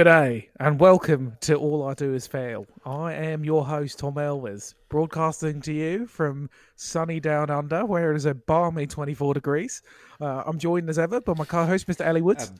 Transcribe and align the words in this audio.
G'day 0.00 0.48
and 0.58 0.80
welcome 0.80 1.36
to 1.42 1.56
All 1.56 1.86
I 1.86 1.92
Do 1.92 2.14
Is 2.14 2.26
Fail. 2.26 2.66
I 2.86 3.12
am 3.12 3.44
your 3.44 3.66
host, 3.66 3.98
Tom 3.98 4.14
Elvis, 4.14 4.72
broadcasting 4.88 5.60
to 5.60 5.74
you 5.74 6.06
from 6.06 6.48
sunny 6.74 7.20
down 7.20 7.50
under 7.50 7.84
where 7.84 8.10
it 8.10 8.16
is 8.16 8.24
a 8.24 8.32
balmy 8.32 8.86
24 8.86 9.34
degrees. 9.34 9.82
Uh, 10.18 10.42
I'm 10.46 10.58
joined 10.58 10.88
as 10.88 10.98
ever 10.98 11.20
by 11.20 11.34
my 11.34 11.44
co 11.44 11.66
host, 11.66 11.86
Mr. 11.86 12.06
Ali 12.06 12.22
Woods. 12.22 12.50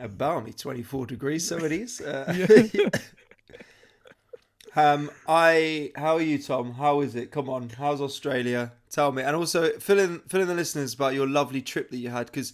A 0.00 0.08
balmy 0.08 0.52
24 0.52 1.06
degrees, 1.06 1.46
so 1.46 1.58
it 1.58 1.70
is. 1.70 2.00
Uh, 2.00 2.68
um, 4.74 5.12
I, 5.28 5.92
how 5.94 6.16
are 6.16 6.22
you, 6.22 6.42
Tom? 6.42 6.72
How 6.72 7.02
is 7.02 7.14
it? 7.14 7.30
Come 7.30 7.48
on, 7.48 7.68
how's 7.68 8.00
Australia? 8.00 8.72
Tell 8.90 9.12
me, 9.12 9.22
and 9.22 9.36
also 9.36 9.78
fill 9.78 10.00
in 10.00 10.18
fill 10.26 10.40
in 10.40 10.48
the 10.48 10.54
listeners 10.54 10.92
about 10.92 11.14
your 11.14 11.28
lovely 11.28 11.62
trip 11.62 11.90
that 11.90 11.98
you 11.98 12.08
had 12.10 12.26
because 12.26 12.52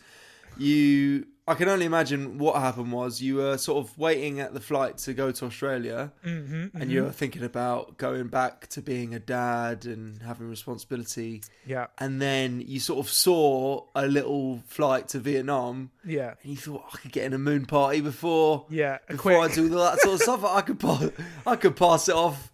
you 0.59 1.25
I 1.49 1.55
can 1.55 1.69
only 1.69 1.87
imagine 1.87 2.39
what 2.39 2.57
happened 2.57 2.93
was 2.93 3.21
you 3.23 3.37
were 3.37 3.57
sort 3.57 3.85
of 3.85 3.97
waiting 3.99 4.39
at 4.41 4.53
the 4.55 4.61
flight 4.61 4.99
to 4.99 5.15
go 5.15 5.33
to 5.33 5.47
Australia, 5.47 6.13
mm-hmm, 6.25 6.77
and 6.81 6.91
you 6.91 7.05
were 7.05 7.11
thinking 7.11 7.43
about 7.43 7.97
going 7.97 8.29
back 8.29 8.67
to 8.69 8.83
being 8.83 9.15
a 9.15 9.19
dad 9.19 9.87
and 9.87 10.23
having 10.23 10.49
responsibility. 10.51 11.43
Yeah. 11.67 11.87
And 11.99 12.21
then 12.21 12.61
you 12.61 12.81
sort 12.81 13.05
of 13.05 13.11
saw 13.11 13.85
a 13.95 14.07
little 14.07 14.63
flight 14.67 15.09
to 15.09 15.19
Vietnam, 15.19 15.91
Yeah. 16.05 16.35
and 16.43 16.51
you 16.53 16.57
thought 16.57 16.85
I 16.93 16.99
could 16.99 17.13
get 17.13 17.25
in 17.25 17.33
a 17.33 17.39
moon 17.39 17.65
party 17.67 18.03
before. 18.03 18.67
Yeah. 18.69 18.99
Before 19.09 19.41
I 19.43 19.49
do 19.49 19.73
all 19.73 19.85
that 19.85 20.01
sort 20.01 20.15
of 20.15 20.21
stuff, 20.21 20.45
I 20.45 20.61
could 20.61 20.79
pass, 20.79 21.11
I 21.47 21.57
could 21.57 21.77
pass 21.77 22.09
it 22.09 22.15
off. 22.15 22.53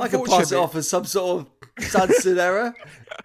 I 0.00 0.08
could 0.08 0.24
pass 0.24 0.52
it 0.52 0.56
off 0.56 0.74
as 0.74 0.88
some 0.88 1.04
sort 1.04 1.40
of 1.40 1.84
Sanson 1.88 2.38
error. 2.38 2.74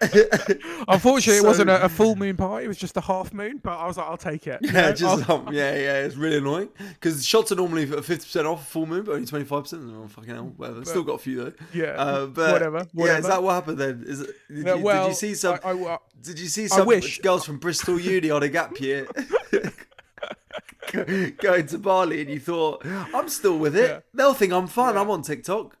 Unfortunately, 0.88 1.38
it 1.38 1.44
wasn't 1.44 1.70
a, 1.70 1.84
a 1.84 1.88
full 1.88 2.16
moon 2.16 2.36
party, 2.36 2.64
it 2.64 2.68
was 2.68 2.76
just 2.76 2.96
a 2.96 3.00
half 3.00 3.32
moon, 3.32 3.58
but 3.62 3.78
I 3.78 3.86
was 3.86 3.96
like, 3.96 4.06
I'll 4.06 4.16
take 4.16 4.46
it. 4.46 4.60
Yeah, 4.62 4.92
just 4.92 5.28
um, 5.30 5.48
yeah, 5.52 5.74
yeah. 5.74 6.04
It's 6.04 6.16
really 6.16 6.38
annoying 6.38 6.68
because 6.94 7.24
shots 7.24 7.52
are 7.52 7.54
normally 7.54 7.86
fifty 7.86 8.16
percent 8.16 8.46
off 8.46 8.62
a 8.62 8.64
full 8.64 8.86
moon, 8.86 9.04
but 9.04 9.12
only 9.12 9.26
twenty 9.26 9.44
five 9.44 9.62
percent. 9.64 9.82
Oh 9.94 10.06
fucking 10.08 10.34
hell, 10.34 10.52
whatever. 10.56 10.84
Still 10.84 11.02
got 11.04 11.14
a 11.14 11.18
few 11.18 11.44
though. 11.44 11.52
Yeah, 11.72 11.90
uh, 11.92 12.26
but 12.26 12.52
whatever, 12.52 12.86
Yeah, 12.92 13.18
is 13.18 13.26
that 13.26 13.42
what 13.42 13.54
happened 13.54 13.78
then? 13.78 14.04
Is 14.06 14.20
it? 14.20 14.30
Did, 14.48 14.64
No, 14.64 14.74
you, 14.76 14.82
well, 14.82 15.04
did 15.04 15.10
you 15.10 15.14
see 15.14 15.34
some? 15.34 15.58
I, 15.64 15.70
I, 15.72 15.98
did 16.20 16.38
you 16.38 16.48
see 16.48 16.68
some 16.68 16.86
wish- 16.86 17.20
girls 17.20 17.44
from 17.44 17.58
Bristol 17.58 17.98
Uni 17.98 18.30
on 18.30 18.42
a 18.42 18.48
gap 18.48 18.78
year? 18.80 19.06
Going 20.92 21.66
to 21.68 21.78
Bali, 21.78 22.20
and 22.20 22.28
you 22.30 22.38
thought, 22.40 22.84
I'm 22.84 23.28
still 23.28 23.58
with 23.58 23.76
it. 23.76 23.88
Yeah. 23.88 24.00
They'll 24.12 24.34
think 24.34 24.52
I'm 24.52 24.66
fun. 24.66 24.98
I'm 24.98 25.10
on 25.10 25.22
TikTok. 25.22 25.76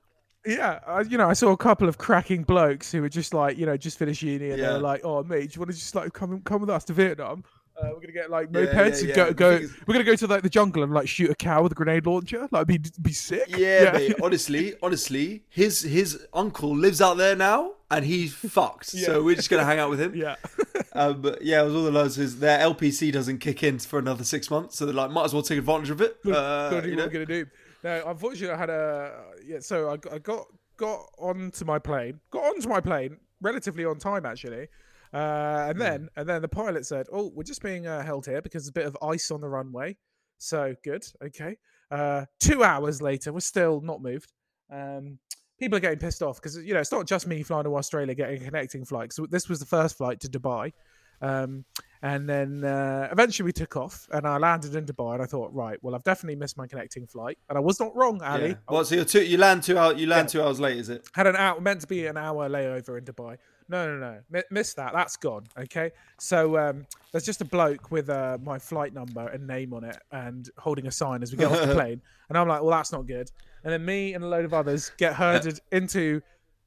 Yeah, 0.46 0.80
I, 0.86 1.02
you 1.02 1.18
know, 1.18 1.28
I 1.28 1.34
saw 1.34 1.50
a 1.52 1.56
couple 1.56 1.88
of 1.88 1.98
cracking 1.98 2.42
blokes 2.42 2.90
who 2.90 3.00
were 3.00 3.08
just 3.08 3.32
like, 3.32 3.56
you 3.58 3.64
know, 3.66 3.76
just 3.76 3.98
finished 3.98 4.22
uni, 4.22 4.50
and 4.50 4.58
they 4.58 4.64
Yeah. 4.66 4.72
were 4.72 4.78
like, 4.80 5.02
"Oh, 5.04 5.22
mate, 5.22 5.50
do 5.52 5.54
you 5.56 5.60
want 5.60 5.70
to 5.70 5.76
just 5.78 5.94
like 5.94 6.12
come 6.12 6.40
come 6.42 6.60
with 6.60 6.70
us 6.70 6.84
to 6.86 6.92
Vietnam? 6.92 7.44
Uh, 7.80 7.88
we're 7.94 8.00
gonna 8.00 8.12
get 8.12 8.28
like 8.30 8.48
Yeah, 8.52 8.60
mopeds 8.66 9.00
yeah, 9.02 9.06
and 9.06 9.14
go 9.14 9.58
go. 9.58 9.68
We're 9.86 9.94
gonna 9.94 10.04
go 10.04 10.14
to 10.16 10.26
like 10.26 10.42
the 10.42 10.50
jungle 10.50 10.82
and 10.82 10.92
like 10.92 11.08
shoot 11.08 11.30
a 11.30 11.34
cow 11.34 11.62
with 11.62 11.72
a 11.72 11.74
grenade 11.74 12.06
launcher. 12.06 12.48
Like, 12.50 12.66
be 12.66 12.78
be 13.00 13.12
sick. 13.12 13.44
Yeah, 13.56 13.92
mate. 13.92 14.16
Honestly, 14.22 14.74
honestly, 14.82 15.44
his 15.48 15.82
his 15.82 16.26
uncle 16.34 16.76
lives 16.76 17.00
out 17.00 17.16
there 17.16 17.34
now, 17.36 17.74
and 17.90 18.04
he's 18.04 18.34
fucked. 18.50 18.92
Yeah. 18.94 19.06
So 19.06 19.22
we're 19.22 19.36
just 19.36 19.48
gonna 19.48 19.64
hang 19.64 19.78
out 19.78 19.88
with 19.90 20.00
him. 20.00 20.14
yeah, 20.14 20.36
Um, 20.92 21.22
but 21.22 21.40
yeah, 21.42 21.62
it 21.62 21.64
was 21.66 21.74
all 21.74 21.84
the 21.84 21.90
loads. 21.92 22.18
Is 22.18 22.40
their 22.40 22.58
LPC 22.58 23.10
doesn't 23.12 23.38
kick 23.38 23.62
in 23.62 23.78
for 23.78 23.98
another 23.98 24.24
six 24.24 24.50
months, 24.50 24.76
so 24.76 24.84
they're 24.86 24.94
like, 24.94 25.10
might 25.10 25.24
as 25.24 25.32
well 25.32 25.42
take 25.42 25.58
advantage 25.58 25.88
of 25.90 26.00
it. 26.02 26.18
Uh, 26.26 26.68
Gotta 26.70 26.88
you 26.88 26.96
what 26.96 26.98
know? 26.98 27.04
we're 27.06 27.10
gonna 27.10 27.26
do. 27.26 27.46
No, 27.82 28.02
unfortunately, 28.06 28.54
I 28.54 28.58
had 28.58 28.70
a 28.70 29.24
yeah. 29.44 29.58
So 29.60 29.90
I, 29.90 29.96
got- 29.96 30.12
I 30.12 30.18
got 30.18 30.46
got 30.76 31.06
onto 31.18 31.64
my 31.64 31.78
plane, 31.78 32.20
got 32.30 32.44
onto 32.44 32.68
my 32.68 32.80
plane 32.80 33.16
relatively 33.40 33.84
on 33.84 33.98
time 33.98 34.24
actually, 34.24 34.68
uh, 35.12 35.66
and 35.68 35.80
then 35.80 36.08
and 36.16 36.28
then 36.28 36.42
the 36.42 36.48
pilot 36.48 36.86
said, 36.86 37.06
"Oh, 37.12 37.32
we're 37.34 37.42
just 37.42 37.62
being 37.62 37.86
uh, 37.86 38.02
held 38.04 38.26
here 38.26 38.40
because 38.40 38.62
there's 38.62 38.70
a 38.70 38.72
bit 38.72 38.86
of 38.86 38.96
ice 39.02 39.30
on 39.30 39.40
the 39.40 39.48
runway." 39.48 39.96
So 40.38 40.74
good, 40.84 41.04
okay. 41.24 41.56
Uh, 41.90 42.24
two 42.40 42.64
hours 42.64 43.02
later, 43.02 43.32
we're 43.32 43.40
still 43.40 43.80
not 43.80 44.00
moved. 44.00 44.32
Um, 44.72 45.18
people 45.58 45.76
are 45.76 45.80
getting 45.80 45.98
pissed 45.98 46.22
off 46.22 46.36
because 46.36 46.56
you 46.56 46.74
know 46.74 46.80
it's 46.80 46.92
not 46.92 47.06
just 47.06 47.26
me 47.26 47.42
flying 47.42 47.64
to 47.64 47.76
Australia 47.76 48.14
getting 48.14 48.42
a 48.42 48.44
connecting 48.44 48.84
flight. 48.84 49.12
So 49.12 49.26
this 49.26 49.48
was 49.48 49.58
the 49.60 49.66
first 49.66 49.96
flight 49.96 50.20
to 50.20 50.28
Dubai. 50.28 50.72
Um, 51.20 51.64
and 52.02 52.28
then 52.28 52.64
uh, 52.64 53.08
eventually 53.12 53.44
we 53.44 53.52
took 53.52 53.76
off, 53.76 54.08
and 54.12 54.26
I 54.26 54.36
landed 54.36 54.74
in 54.74 54.84
Dubai. 54.84 55.14
And 55.14 55.22
I 55.22 55.26
thought, 55.26 55.54
right, 55.54 55.78
well, 55.82 55.94
I've 55.94 56.02
definitely 56.02 56.36
missed 56.36 56.56
my 56.56 56.66
connecting 56.66 57.06
flight, 57.06 57.38
and 57.48 57.56
I 57.56 57.60
was 57.60 57.78
not 57.78 57.94
wrong, 57.94 58.20
Ali. 58.22 58.48
Yeah. 58.48 58.54
Well, 58.68 58.84
so 58.84 58.96
you're 58.96 59.04
two, 59.04 59.22
you 59.24 59.38
land 59.38 59.62
two 59.62 59.78
hours. 59.78 60.00
You 60.00 60.08
land 60.08 60.28
two 60.28 60.42
hours 60.42 60.58
late, 60.58 60.78
is 60.78 60.88
it? 60.88 61.08
Had 61.14 61.28
an 61.28 61.36
hour 61.36 61.60
meant 61.60 61.80
to 61.82 61.86
be 61.86 62.06
an 62.06 62.16
hour 62.16 62.48
layover 62.48 62.98
in 62.98 63.04
Dubai. 63.04 63.36
No, 63.68 63.86
no, 63.86 63.98
no, 63.98 64.18
Mi- 64.30 64.42
missed 64.50 64.76
that. 64.76 64.92
That's 64.92 65.16
gone. 65.16 65.44
Okay, 65.56 65.92
so 66.18 66.58
um, 66.58 66.86
there's 67.12 67.24
just 67.24 67.40
a 67.40 67.44
bloke 67.44 67.92
with 67.92 68.10
uh, 68.10 68.36
my 68.42 68.58
flight 68.58 68.92
number 68.92 69.28
and 69.28 69.46
name 69.46 69.72
on 69.72 69.84
it, 69.84 69.98
and 70.10 70.50
holding 70.58 70.88
a 70.88 70.90
sign 70.90 71.22
as 71.22 71.30
we 71.30 71.38
get 71.38 71.52
off 71.52 71.60
the 71.66 71.74
plane. 71.80 72.02
And 72.28 72.36
I'm 72.36 72.48
like, 72.48 72.62
well, 72.62 72.70
that's 72.70 72.92
not 72.92 73.06
good. 73.06 73.30
And 73.62 73.72
then 73.72 73.84
me 73.84 74.14
and 74.14 74.24
a 74.24 74.26
load 74.26 74.44
of 74.44 74.52
others 74.54 74.90
get 74.96 75.14
herded 75.14 75.60
into 75.72 76.20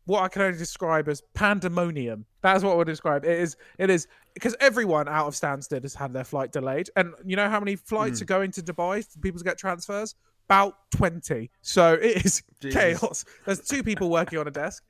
what 0.06 0.24
I 0.24 0.28
can 0.28 0.42
only 0.44 0.58
describe 0.58 1.08
as 1.10 1.22
pandemonium. 1.34 2.26
That 2.42 2.56
is 2.58 2.64
what 2.64 2.74
I 2.74 2.76
would 2.76 2.88
describe. 2.88 3.26
It 3.26 3.40
is. 3.40 3.58
It 3.78 3.90
is 3.90 4.08
because 4.34 4.56
everyone 4.60 5.08
out 5.08 5.28
of 5.28 5.34
Stansted 5.34 5.84
has 5.84 5.96
had 5.96 6.14
their 6.14 6.24
flight 6.24 6.52
delayed, 6.52 6.90
and 6.96 7.14
you 7.26 7.36
know 7.36 7.50
how 7.50 7.60
many 7.60 7.76
flights 7.76 8.22
are 8.22 8.26
going 8.26 8.52
to 8.52 8.62
Dubai 8.62 9.06
for 9.06 9.20
people 9.20 9.40
to 9.40 9.46
get 9.46 9.58
transfers? 9.58 10.16
About 10.48 10.76
twenty. 10.96 11.50
So 11.62 11.94
it 12.02 12.26
is 12.26 12.44
Jesus. 12.62 12.80
chaos. 12.80 13.26
There's 13.46 13.62
two 13.62 13.84
people 13.84 14.10
working 14.10 14.40
on 14.40 14.48
a 14.48 14.52
desk. 14.52 14.84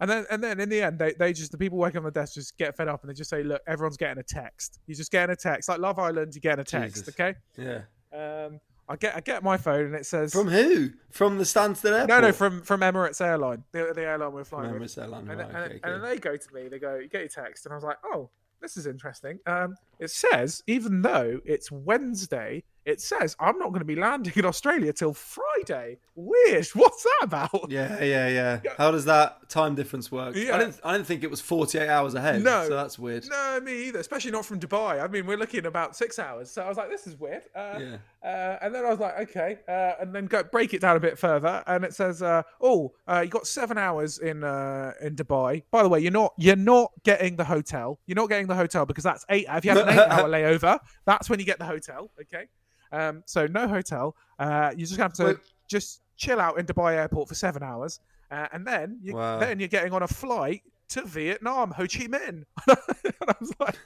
And 0.00 0.10
then, 0.10 0.26
and 0.32 0.42
then 0.42 0.58
in 0.58 0.68
the 0.68 0.82
end, 0.82 0.98
they, 0.98 1.12
they 1.12 1.32
just 1.32 1.52
the 1.52 1.58
people 1.58 1.78
working 1.78 1.98
on 1.98 2.04
the 2.04 2.10
desk 2.10 2.34
just 2.34 2.58
get 2.58 2.76
fed 2.76 2.88
up 2.88 3.02
and 3.02 3.10
they 3.10 3.14
just 3.14 3.30
say, 3.30 3.44
"Look, 3.44 3.62
everyone's 3.68 3.96
getting 3.96 4.18
a 4.18 4.24
text. 4.24 4.80
You're 4.86 4.96
just 4.96 5.12
getting 5.12 5.32
a 5.32 5.36
text, 5.36 5.68
like 5.68 5.78
Love 5.78 6.00
Island. 6.00 6.34
You're 6.34 6.40
getting 6.40 6.62
a 6.62 6.64
text, 6.64 7.04
Jesus. 7.04 7.14
okay?" 7.14 7.34
Yeah. 7.56 7.82
Um, 8.12 8.58
I 8.92 8.96
get 8.96 9.16
I 9.16 9.20
get 9.20 9.42
my 9.42 9.56
phone 9.56 9.86
and 9.86 9.94
it 9.94 10.04
says, 10.06 10.32
From 10.32 10.48
who? 10.48 10.90
From 11.10 11.38
the 11.38 11.44
Stansted 11.44 11.92
Airport. 11.92 12.08
"No, 12.08 12.20
no, 12.20 12.32
from 12.32 12.60
from 12.62 12.80
Emirates 12.82 13.20
Airline, 13.24 13.64
the, 13.72 13.92
the 13.94 14.02
airline 14.02 14.32
we're 14.32 14.44
flying 14.44 14.70
with." 14.72 14.82
Emirates 14.82 14.98
Airline. 15.02 15.28
And, 15.28 15.38
Right, 15.38 15.38
then- 15.38 15.56
okay, 15.62 15.80
and, 15.82 15.94
and 15.94 16.04
then 16.04 16.10
they 16.10 16.18
go 16.18 16.36
to 16.36 16.54
me, 16.54 16.68
they 16.68 16.78
go, 16.78 16.96
"You 16.96 17.08
get 17.08 17.20
your 17.22 17.28
text," 17.28 17.64
and 17.64 17.72
I 17.72 17.76
was 17.76 17.84
like, 17.84 17.96
"Oh, 18.04 18.28
this 18.60 18.76
is 18.76 18.86
interesting." 18.86 19.38
Um, 19.46 19.76
it 19.98 20.10
says 20.10 20.62
even 20.66 21.00
though 21.02 21.40
it's 21.44 21.70
Wednesday, 21.72 22.64
it 22.84 23.00
says 23.00 23.36
I'm 23.38 23.58
not 23.58 23.68
going 23.68 23.80
to 23.80 23.84
be 23.84 23.96
landing 23.96 24.32
in 24.36 24.44
Australia 24.44 24.92
till 24.92 25.14
Friday. 25.14 25.98
Weird. 26.14 26.66
What's 26.74 27.02
that 27.04 27.18
about? 27.22 27.66
Yeah, 27.70 28.02
yeah, 28.02 28.28
yeah. 28.28 28.60
How 28.76 28.90
does 28.90 29.04
that 29.06 29.48
time 29.48 29.74
difference 29.74 30.10
work? 30.10 30.34
Yeah. 30.34 30.56
I 30.56 30.58
didn't. 30.58 30.80
I 30.84 30.92
didn't 30.92 31.06
think 31.06 31.22
it 31.22 31.30
was 31.30 31.40
48 31.40 31.88
hours 31.88 32.14
ahead. 32.14 32.42
No. 32.42 32.66
So 32.68 32.74
that's 32.74 32.98
weird. 32.98 33.24
No, 33.30 33.60
me 33.62 33.84
either. 33.88 33.98
Especially 34.00 34.30
not 34.30 34.44
from 34.44 34.58
Dubai. 34.60 35.02
I 35.02 35.06
mean, 35.08 35.26
we're 35.26 35.36
looking 35.36 35.66
about 35.66 35.94
six 35.96 36.18
hours. 36.18 36.50
So 36.50 36.62
I 36.62 36.68
was 36.68 36.76
like, 36.76 36.90
this 36.90 37.06
is 37.06 37.18
weird. 37.18 37.42
Uh, 37.54 37.78
Yeah. 37.80 37.96
uh, 38.24 38.58
and 38.62 38.74
then 38.74 38.84
I 38.84 38.90
was 38.90 38.98
like, 39.00 39.18
okay. 39.30 39.58
Uh, 39.68 39.92
and 40.00 40.14
then 40.14 40.26
go 40.26 40.42
break 40.42 40.74
it 40.74 40.80
down 40.80 40.96
a 40.96 41.00
bit 41.00 41.18
further, 41.18 41.62
and 41.66 41.84
it 41.84 41.94
says, 41.94 42.20
uh, 42.22 42.42
oh, 42.60 42.92
uh, 43.08 43.20
you 43.24 43.30
got 43.30 43.46
seven 43.46 43.78
hours 43.78 44.18
in 44.18 44.42
uh, 44.44 44.92
in 45.00 45.14
Dubai. 45.16 45.62
By 45.70 45.82
the 45.82 45.88
way, 45.88 46.00
you're 46.00 46.10
not 46.12 46.32
you're 46.36 46.56
not 46.56 46.92
getting 47.04 47.36
the 47.36 47.44
hotel. 47.44 47.98
You're 48.06 48.16
not 48.16 48.28
getting 48.28 48.48
the 48.48 48.56
hotel 48.56 48.86
because 48.86 49.04
that's 49.04 49.24
eight. 49.28 49.46
If 49.48 49.64
you 49.64 49.70
have 49.70 49.86
an 49.86 49.88
eight 49.98 49.98
hour 50.08 50.28
layover, 50.28 50.78
that's 51.04 51.30
when 51.30 51.38
you 51.38 51.46
get 51.46 51.58
the 51.58 51.64
hotel. 51.66 52.10
Okay. 52.20 52.46
Um, 52.92 53.22
so 53.26 53.46
no 53.46 53.66
hotel. 53.66 54.14
Uh, 54.38 54.72
you 54.76 54.86
just 54.86 54.98
have 55.00 55.12
to 55.14 55.24
Wait. 55.24 55.36
just 55.68 56.02
chill 56.16 56.40
out 56.40 56.58
in 56.58 56.66
Dubai 56.66 56.94
airport 56.94 57.28
for 57.28 57.34
seven 57.34 57.62
hours, 57.62 58.00
uh, 58.30 58.46
and 58.52 58.66
then 58.66 58.98
you, 59.02 59.14
Wow. 59.14 59.38
then 59.38 59.58
you're 59.58 59.68
getting 59.68 59.92
on 59.92 60.02
a 60.02 60.08
flight 60.08 60.62
to 60.90 61.02
Vietnam, 61.02 61.70
Ho 61.72 61.82
Chi 61.84 62.06
Minh. 62.06 62.44
and 62.68 63.14
I 63.28 63.34
was 63.40 63.52
like, 63.58 63.78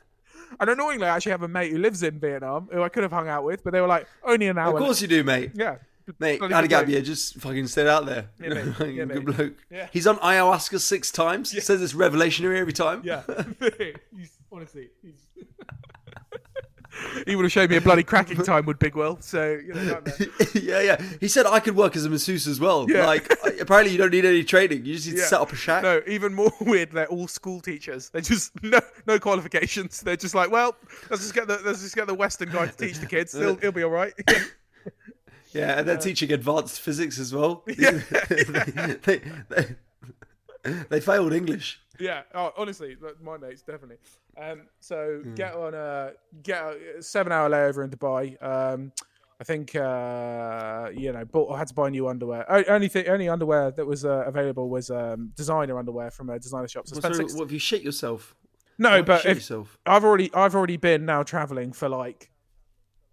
and 0.61 0.71
annoyingly, 0.71 1.07
I 1.07 1.17
actually 1.17 1.33
have 1.33 1.43
a 1.43 1.49
mate 1.49 1.71
who 1.73 1.79
lives 1.79 2.03
in 2.03 2.19
Vietnam 2.19 2.69
who 2.73 2.83
I 2.83 2.89
could 2.89 3.03
have 3.05 3.13
hung 3.13 3.29
out 3.29 3.45
with, 3.45 3.63
but 3.65 3.73
they 3.73 3.81
were 3.81 3.87
like, 3.87 4.07
only 4.25 4.49
an 4.49 4.59
hour. 4.59 4.75
Of 4.77 4.79
course 4.85 5.01
you 5.03 5.09
do, 5.09 5.23
mate. 5.25 5.53
Yeah. 5.55 5.77
Mate, 6.21 6.41
had 6.41 6.63
a 6.63 6.69
gap 6.69 6.89
year, 6.89 7.01
just 7.03 7.35
fucking 7.41 7.67
stayed 7.67 7.89
out 7.89 8.07
there. 8.07 8.29
Yeah, 8.41 8.49
mate. 8.51 8.65
Yeah, 8.95 9.05
Good 9.07 9.09
mate. 9.09 9.37
bloke. 9.37 9.55
Yeah. 9.71 9.89
He's 9.93 10.07
on 10.07 10.19
ayahuasca 10.19 10.79
six 10.79 11.11
times. 11.11 11.51
Says 11.65 11.83
it's 11.83 11.95
revolutionary 11.95 12.61
every 12.61 12.73
time. 12.73 13.03
Yeah. 13.05 13.23
he's, 14.17 14.39
honestly, 14.53 14.91
he's. 15.03 15.27
He 17.27 17.37
would 17.37 17.45
have 17.45 17.53
showed 17.53 17.71
me 17.71 17.77
a 17.77 17.81
bloody 17.81 18.03
cracking 18.03 18.37
time 18.43 18.67
with 18.67 18.79
Big 18.79 18.95
Will. 18.95 19.19
So, 19.21 19.53
you 19.65 19.73
know, 19.75 20.03
yeah, 20.55 20.81
yeah. 20.81 21.03
He 21.21 21.29
said 21.29 21.47
I 21.47 21.61
could 21.61 21.77
work 21.77 21.97
as 21.97 22.05
a 22.05 22.11
masseuse 22.11 22.47
as 22.47 22.59
well. 22.61 22.87
Yeah. 22.89 23.07
Like, 23.07 23.31
apparently 23.61 23.93
you 23.93 23.99
don't 23.99 24.11
need 24.13 24.25
any 24.25 24.45
training. 24.45 24.85
You 24.85 24.95
just 24.95 25.07
need 25.07 25.17
Yeah. 25.17 25.23
to 25.23 25.29
set 25.29 25.41
up 25.41 25.53
a 25.53 25.57
shack. 25.57 25.83
No, 25.83 26.01
even 26.07 26.35
more 26.35 26.53
weird. 26.61 26.93
They're 26.93 27.07
all 27.07 27.29
school 27.29 27.61
teachers. 27.61 28.11
They 28.11 28.21
just 28.21 28.53
no 28.63 28.81
no 29.07 29.19
qualifications. 29.19 30.01
They're 30.01 30.17
just 30.17 30.35
like, 30.35 30.51
well, 30.51 30.77
let's 31.11 31.23
just 31.23 31.35
get 31.35 31.47
the 31.49 31.61
let's 31.65 31.83
just 31.83 31.95
get 31.95 32.07
the 32.07 32.15
Western 32.15 32.51
guy 32.51 32.67
to 32.67 32.77
teach 32.77 32.99
the 32.99 33.07
kids. 33.07 33.33
He'll, 33.33 33.57
he'll 33.57 33.73
be 33.73 33.83
all 33.83 33.91
right. 33.91 34.13
Yeah, 35.53 35.79
and 35.79 35.89
they're 35.89 35.97
teaching 35.97 36.33
advanced 36.33 36.81
physics 36.81 37.19
as 37.19 37.33
well. 37.35 37.63
Yeah. 37.67 38.01
they, 39.05 39.21
they, 39.49 39.77
they 40.91 41.01
failed 41.01 41.33
English. 41.33 41.81
Yeah, 42.01 42.23
oh, 42.35 42.53
honestly, 42.57 42.97
my 43.23 43.37
mates 43.39 43.63
definitely. 43.63 43.99
Um, 44.41 44.63
so 44.81 45.21
Hmm. 45.23 45.35
get 45.35 45.55
on 45.55 45.75
a 45.75 46.13
get 46.43 46.63
a 46.99 47.03
seven 47.03 47.33
hour 47.33 47.49
layover 47.49 47.85
in 47.85 47.91
Dubai. 47.91 48.43
Um, 48.43 48.93
I 49.41 49.45
think 49.45 49.75
uh, 49.77 50.91
you 50.95 51.13
know, 51.13 51.25
bought, 51.25 51.53
I 51.53 51.59
had 51.59 51.69
to 51.69 51.75
buy 51.75 51.91
new 51.91 52.09
underwear. 52.09 52.51
O- 52.51 52.65
Only 52.69 52.89
thing, 52.89 53.07
only 53.09 53.29
underwear 53.29 53.71
that 53.71 53.85
was 53.87 54.05
uh, 54.05 54.25
available 54.27 54.69
was 54.71 54.91
um, 54.91 55.33
designer 55.37 55.79
underwear 55.79 56.11
from 56.11 56.31
a 56.31 56.39
designer 56.39 56.69
shop. 56.69 56.87
So 56.87 56.97
I 56.97 57.01
So, 57.01 57.13
spent 57.15 57.33
what, 57.33 57.41
have 57.41 57.53
you 57.53 57.59
shit 57.59 57.83
yourself? 57.83 58.35
no, 58.79 59.03
but 59.03 59.23
shit 59.23 59.31
if, 59.33 59.37
yourself? 59.39 59.79
I've 59.87 60.05
already 60.05 60.31
I've 60.35 60.55
already 60.55 60.77
been 60.79 61.05
now 61.05 61.23
traveling 61.23 61.73
for 61.73 61.89
like 61.89 62.31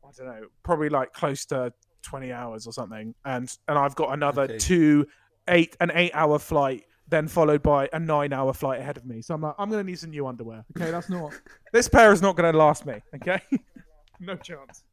I 0.06 0.12
don't 0.18 0.28
know, 0.28 0.48
probably 0.64 0.90
like 0.90 1.14
close 1.14 1.46
to 1.48 1.74
twenty 2.04 2.32
hours 2.32 2.68
or 2.68 2.74
something, 2.74 3.16
and 3.26 3.50
and 3.68 3.78
I've 3.78 3.96
got 3.96 4.14
another 4.14 4.44
Okay. 4.44 4.58
two 4.58 5.08
eight 5.50 5.76
an 5.82 5.92
eight 5.94 6.12
hour 6.14 6.40
flight, 6.40 6.86
then 7.08 7.28
followed 7.28 7.62
by 7.62 7.90
a 7.94 8.00
nine 8.00 8.34
hour 8.34 8.54
flight 8.54 8.80
ahead 8.80 8.98
of 8.98 9.06
me. 9.06 9.22
So 9.22 9.34
I'm 9.34 9.42
like, 9.42 9.56
I'm 9.58 9.70
gonna 9.70 9.84
need 9.84 10.00
some 10.00 10.12
new 10.12 10.28
underwear. 10.28 10.66
Okay, 10.76 10.92
that's 10.92 11.10
not 11.10 11.34
this 11.74 11.88
pair 11.88 12.12
is 12.12 12.22
not 12.22 12.36
gonna 12.36 12.58
last 12.58 12.86
me. 12.86 13.02
Okay, 13.16 13.42
no 14.20 14.36
chance. 14.36 14.84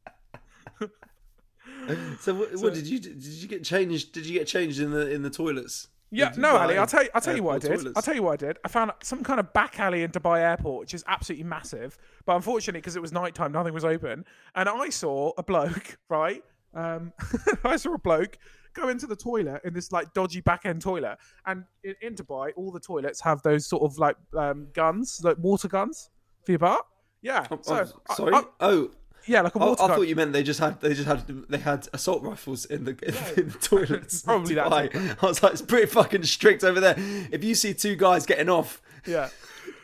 So 2.19 2.35
what, 2.35 2.55
what 2.55 2.73
did 2.73 2.87
you 2.87 2.99
did 2.99 3.23
you 3.23 3.47
get 3.47 3.63
changed? 3.63 4.13
Did 4.13 4.25
you 4.25 4.37
get 4.37 4.47
changed 4.47 4.79
in 4.79 4.91
the 4.91 5.09
in 5.09 5.21
the 5.21 5.29
toilets? 5.29 5.87
Yeah, 6.13 6.33
no, 6.35 6.57
Ali. 6.57 6.77
I'll 6.77 6.85
tell 6.85 7.03
you. 7.03 7.09
I'll 7.15 7.21
tell 7.21 7.35
you 7.35 7.43
what 7.43 7.55
I 7.55 7.59
did. 7.59 7.67
toilets? 7.69 7.93
I'll 7.95 8.01
tell 8.01 8.15
you 8.15 8.23
what 8.23 8.33
I 8.33 8.47
did. 8.47 8.59
I 8.65 8.67
found 8.67 8.91
some 9.01 9.23
kind 9.23 9.39
of 9.39 9.53
back 9.53 9.79
alley 9.79 10.03
in 10.03 10.11
Dubai 10.11 10.41
Airport, 10.41 10.81
which 10.81 10.93
is 10.93 11.05
absolutely 11.07 11.45
massive. 11.45 11.97
But 12.25 12.35
unfortunately, 12.35 12.81
because 12.81 12.97
it 12.97 13.01
was 13.01 13.13
nighttime, 13.13 13.53
nothing 13.53 13.73
was 13.73 13.85
open, 13.85 14.25
and 14.53 14.67
I 14.67 14.89
saw 14.89 15.31
a 15.37 15.43
bloke. 15.43 15.97
Right, 16.09 16.43
um, 16.73 17.13
I 17.63 17.77
saw 17.77 17.93
a 17.93 17.97
bloke 17.97 18.37
go 18.73 18.89
into 18.89 19.07
the 19.07 19.15
toilet 19.15 19.61
in 19.63 19.73
this 19.73 19.91
like 19.91 20.13
dodgy 20.13 20.41
back 20.41 20.61
end 20.65 20.81
toilet, 20.81 21.17
and 21.45 21.63
in, 21.83 21.95
in 22.01 22.15
Dubai, 22.15 22.51
all 22.55 22.71
the 22.71 22.79
toilets 22.79 23.21
have 23.21 23.41
those 23.43 23.67
sort 23.67 23.83
of 23.83 23.97
like 23.97 24.15
um, 24.37 24.67
guns, 24.73 25.21
like 25.23 25.37
water 25.39 25.67
guns 25.67 26.09
for 26.45 26.51
your 26.53 26.59
butt. 26.59 26.85
Yeah. 27.21 27.45
Oh, 27.51 27.59
So 27.61 27.85
oh, 28.09 28.15
sorry. 28.15 28.33
I- 28.33 28.43
oh, 28.61 28.91
yeah, 29.27 29.41
like 29.41 29.53
a 29.53 29.59
I, 29.59 29.61
I 29.61 29.65
water 29.67 29.81
gun. 29.81 29.91
I 29.91 29.95
thought 29.95 30.07
you 30.07 30.15
meant 30.15 30.33
they 30.33 30.41
just 30.43 30.59
had 30.59 30.81
they 30.81 30.93
just 30.95 31.07
had 31.07 31.27
they 31.27 31.59
had 31.59 31.87
assault 31.93 32.23
rifles 32.23 32.65
in 32.65 32.85
the 32.85 32.91
in, 33.37 33.49
the 33.49 33.57
toilets. 33.61 34.23
Probably 34.23 34.55
that 34.55 34.73
I 34.73 35.25
was 35.25 35.43
like, 35.43 35.51
it's 35.53 35.61
pretty 35.61 35.85
fucking 35.85 36.23
strict 36.23 36.63
over 36.63 36.79
there. 36.79 36.95
If 37.31 37.43
you 37.43 37.53
see 37.53 37.73
two 37.75 37.95
guys 37.95 38.25
getting 38.25 38.49
off, 38.49 38.81
yeah. 39.05 39.29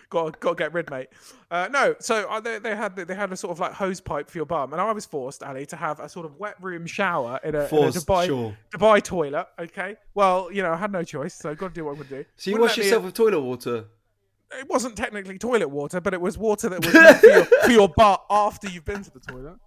Got 0.10 0.40
got 0.40 0.52
to 0.52 0.56
get 0.56 0.74
rid, 0.74 0.90
mate. 0.90 1.10
Uh, 1.52 1.68
no, 1.72 1.96
so 2.00 2.30
uh, 2.30 2.40
they, 2.40 2.60
they 2.60 2.76
had 2.76 2.96
they 2.96 3.14
had 3.14 3.32
a 3.34 3.36
sort 3.38 3.52
of 3.52 3.60
like 3.60 3.74
hose 3.74 4.00
pipe 4.00 4.30
for 4.30 4.38
your 4.38 4.46
bum, 4.46 4.72
and 4.72 4.82
I 4.82 4.92
was 4.94 5.06
forced, 5.06 5.44
Ali, 5.44 5.66
to 5.66 5.76
have 5.76 6.00
a 6.00 6.08
sort 6.08 6.26
of 6.26 6.38
wet 6.38 6.56
room 6.62 6.86
shower 6.86 7.40
in 7.44 7.56
a, 7.56 7.68
in 7.68 7.84
a 7.84 7.92
Dubai 7.92 8.26
sure. 8.26 8.58
Dubai 8.74 9.04
toilet. 9.04 9.48
Okay, 9.60 9.98
well, 10.14 10.50
you 10.52 10.64
know, 10.64 10.72
I 10.72 10.78
had 10.78 10.92
no 10.92 11.04
choice, 11.04 11.34
so 11.34 11.50
I've 11.50 11.58
got 11.58 11.70
to 11.70 11.74
do 11.74 11.84
what 11.86 11.92
I'm 11.92 11.98
gonna 11.98 12.10
do. 12.10 12.26
so 12.38 12.50
you 12.50 12.56
Wouldn't 12.56 12.70
wash 12.70 12.78
yourself 12.78 13.04
with 13.04 13.14
toilet 13.16 13.42
water. 13.42 13.86
It 14.58 14.70
wasn't 14.70 14.96
technically 14.96 15.38
toilet 15.38 15.68
water, 15.70 16.00
but 16.00 16.14
it 16.14 16.22
was 16.22 16.38
water 16.38 16.70
that 16.70 16.80
was 16.86 17.20
for, 17.20 17.28
your, 17.28 17.44
for 17.46 17.72
your 17.72 17.90
butt 17.90 18.24
after 18.30 18.70
you've 18.70 18.86
been 18.86 19.04
to 19.04 19.12
the 19.12 19.20
toilet. 19.20 19.58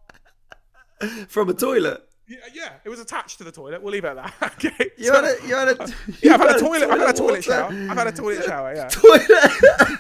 From 1.29 1.51
a 1.51 1.55
toilet. 1.55 2.03
Yeah, 2.27 2.37
yeah, 2.55 2.73
it 2.85 2.89
was 2.89 3.01
attached 3.01 3.39
to 3.39 3.45
the 3.45 3.51
toilet. 3.53 3.83
We'll 3.83 3.93
leave 3.93 4.05
it 4.05 4.17
at 4.17 4.17
that. 4.17 4.35
Okay. 4.65 4.91
You 4.97 5.07
so- 5.07 5.15
had 5.15 5.25
a 5.25 5.47
you 5.49 5.55
had 5.55 5.69
a 5.69 5.95
yeah, 6.23 6.35
I've 6.35 6.41
had 6.41 6.57
a 6.57 6.61
toilet. 6.61 6.83
I've 6.89 6.91
had 6.91 7.01
a 7.01 7.05
water. 7.05 7.13
toilet 7.15 7.45
shower. 7.45 7.67
I've 7.73 7.97
had 7.97 8.07
a 8.07 8.13
toilet 8.13 8.45
shower. 8.45 8.75
Yeah. 8.75 8.89
Toilet. 8.89 9.99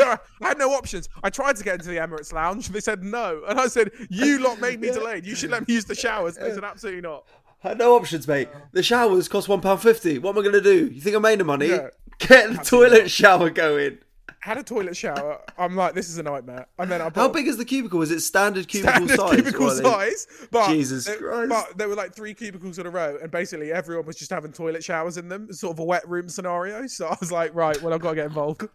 I 0.42 0.48
had 0.48 0.58
no 0.58 0.70
options. 0.72 1.08
I 1.22 1.30
tried 1.30 1.56
to 1.56 1.64
get 1.64 1.74
into 1.76 1.88
the 1.88 1.96
Emirates 1.96 2.32
Lounge. 2.32 2.68
They 2.68 2.80
said 2.80 3.02
no, 3.02 3.42
and 3.48 3.58
I 3.60 3.66
said, 3.68 3.90
"You 4.10 4.38
lot 4.38 4.60
made 4.60 4.80
me 4.80 4.90
delayed. 4.92 5.26
You 5.26 5.34
should 5.34 5.50
let 5.50 5.66
me 5.66 5.74
use 5.74 5.84
the 5.84 5.94
showers." 5.94 6.36
They 6.36 6.52
said, 6.52 6.64
"Absolutely 6.64 7.02
not." 7.02 7.24
I 7.64 7.68
had 7.70 7.78
no 7.78 7.96
options, 7.96 8.28
mate. 8.28 8.48
The 8.72 8.82
showers 8.82 9.28
cost 9.28 9.48
one 9.48 9.60
pound 9.60 9.80
fifty. 9.80 10.18
What 10.18 10.36
am 10.36 10.42
I 10.42 10.44
gonna 10.44 10.60
do? 10.60 10.86
You 10.86 11.00
think 11.00 11.16
I 11.16 11.18
made 11.18 11.40
the 11.40 11.44
money? 11.44 11.68
Yeah. 11.68 11.88
Get 12.18 12.50
the 12.50 12.58
toilet 12.64 13.10
shower 13.10 13.50
going. 13.50 13.98
Had 14.40 14.58
a 14.58 14.62
toilet 14.62 14.96
shower. 14.96 15.40
I'm 15.58 15.74
like, 15.74 15.94
this 15.94 16.08
is 16.08 16.18
a 16.18 16.22
nightmare. 16.22 16.66
And 16.78 16.88
then 16.88 17.02
I 17.02 17.10
How 17.12 17.28
big 17.28 17.48
is 17.48 17.56
the 17.56 17.64
cubicle? 17.64 18.00
Is 18.02 18.12
it 18.12 18.20
standard 18.20 18.68
cubicle 18.68 19.08
standard 19.08 19.18
size? 19.18 19.34
cubicle 19.34 19.70
size, 19.70 20.26
but 20.52 20.68
Jesus 20.68 21.06
there, 21.06 21.16
Christ. 21.16 21.48
but 21.48 21.76
there 21.76 21.88
were 21.88 21.96
like 21.96 22.14
three 22.14 22.32
cubicles 22.32 22.78
in 22.78 22.86
a 22.86 22.90
row, 22.90 23.18
and 23.20 23.28
basically 23.32 23.72
everyone 23.72 24.06
was 24.06 24.14
just 24.14 24.30
having 24.30 24.52
toilet 24.52 24.84
showers 24.84 25.16
in 25.16 25.28
them, 25.28 25.52
sort 25.52 25.72
of 25.74 25.80
a 25.80 25.84
wet 25.84 26.08
room 26.08 26.28
scenario. 26.28 26.86
So 26.86 27.08
I 27.08 27.16
was 27.18 27.32
like, 27.32 27.52
right, 27.56 27.80
well, 27.82 27.92
I've 27.92 28.00
got 28.00 28.10
to 28.10 28.14
get 28.16 28.26
involved. 28.26 28.68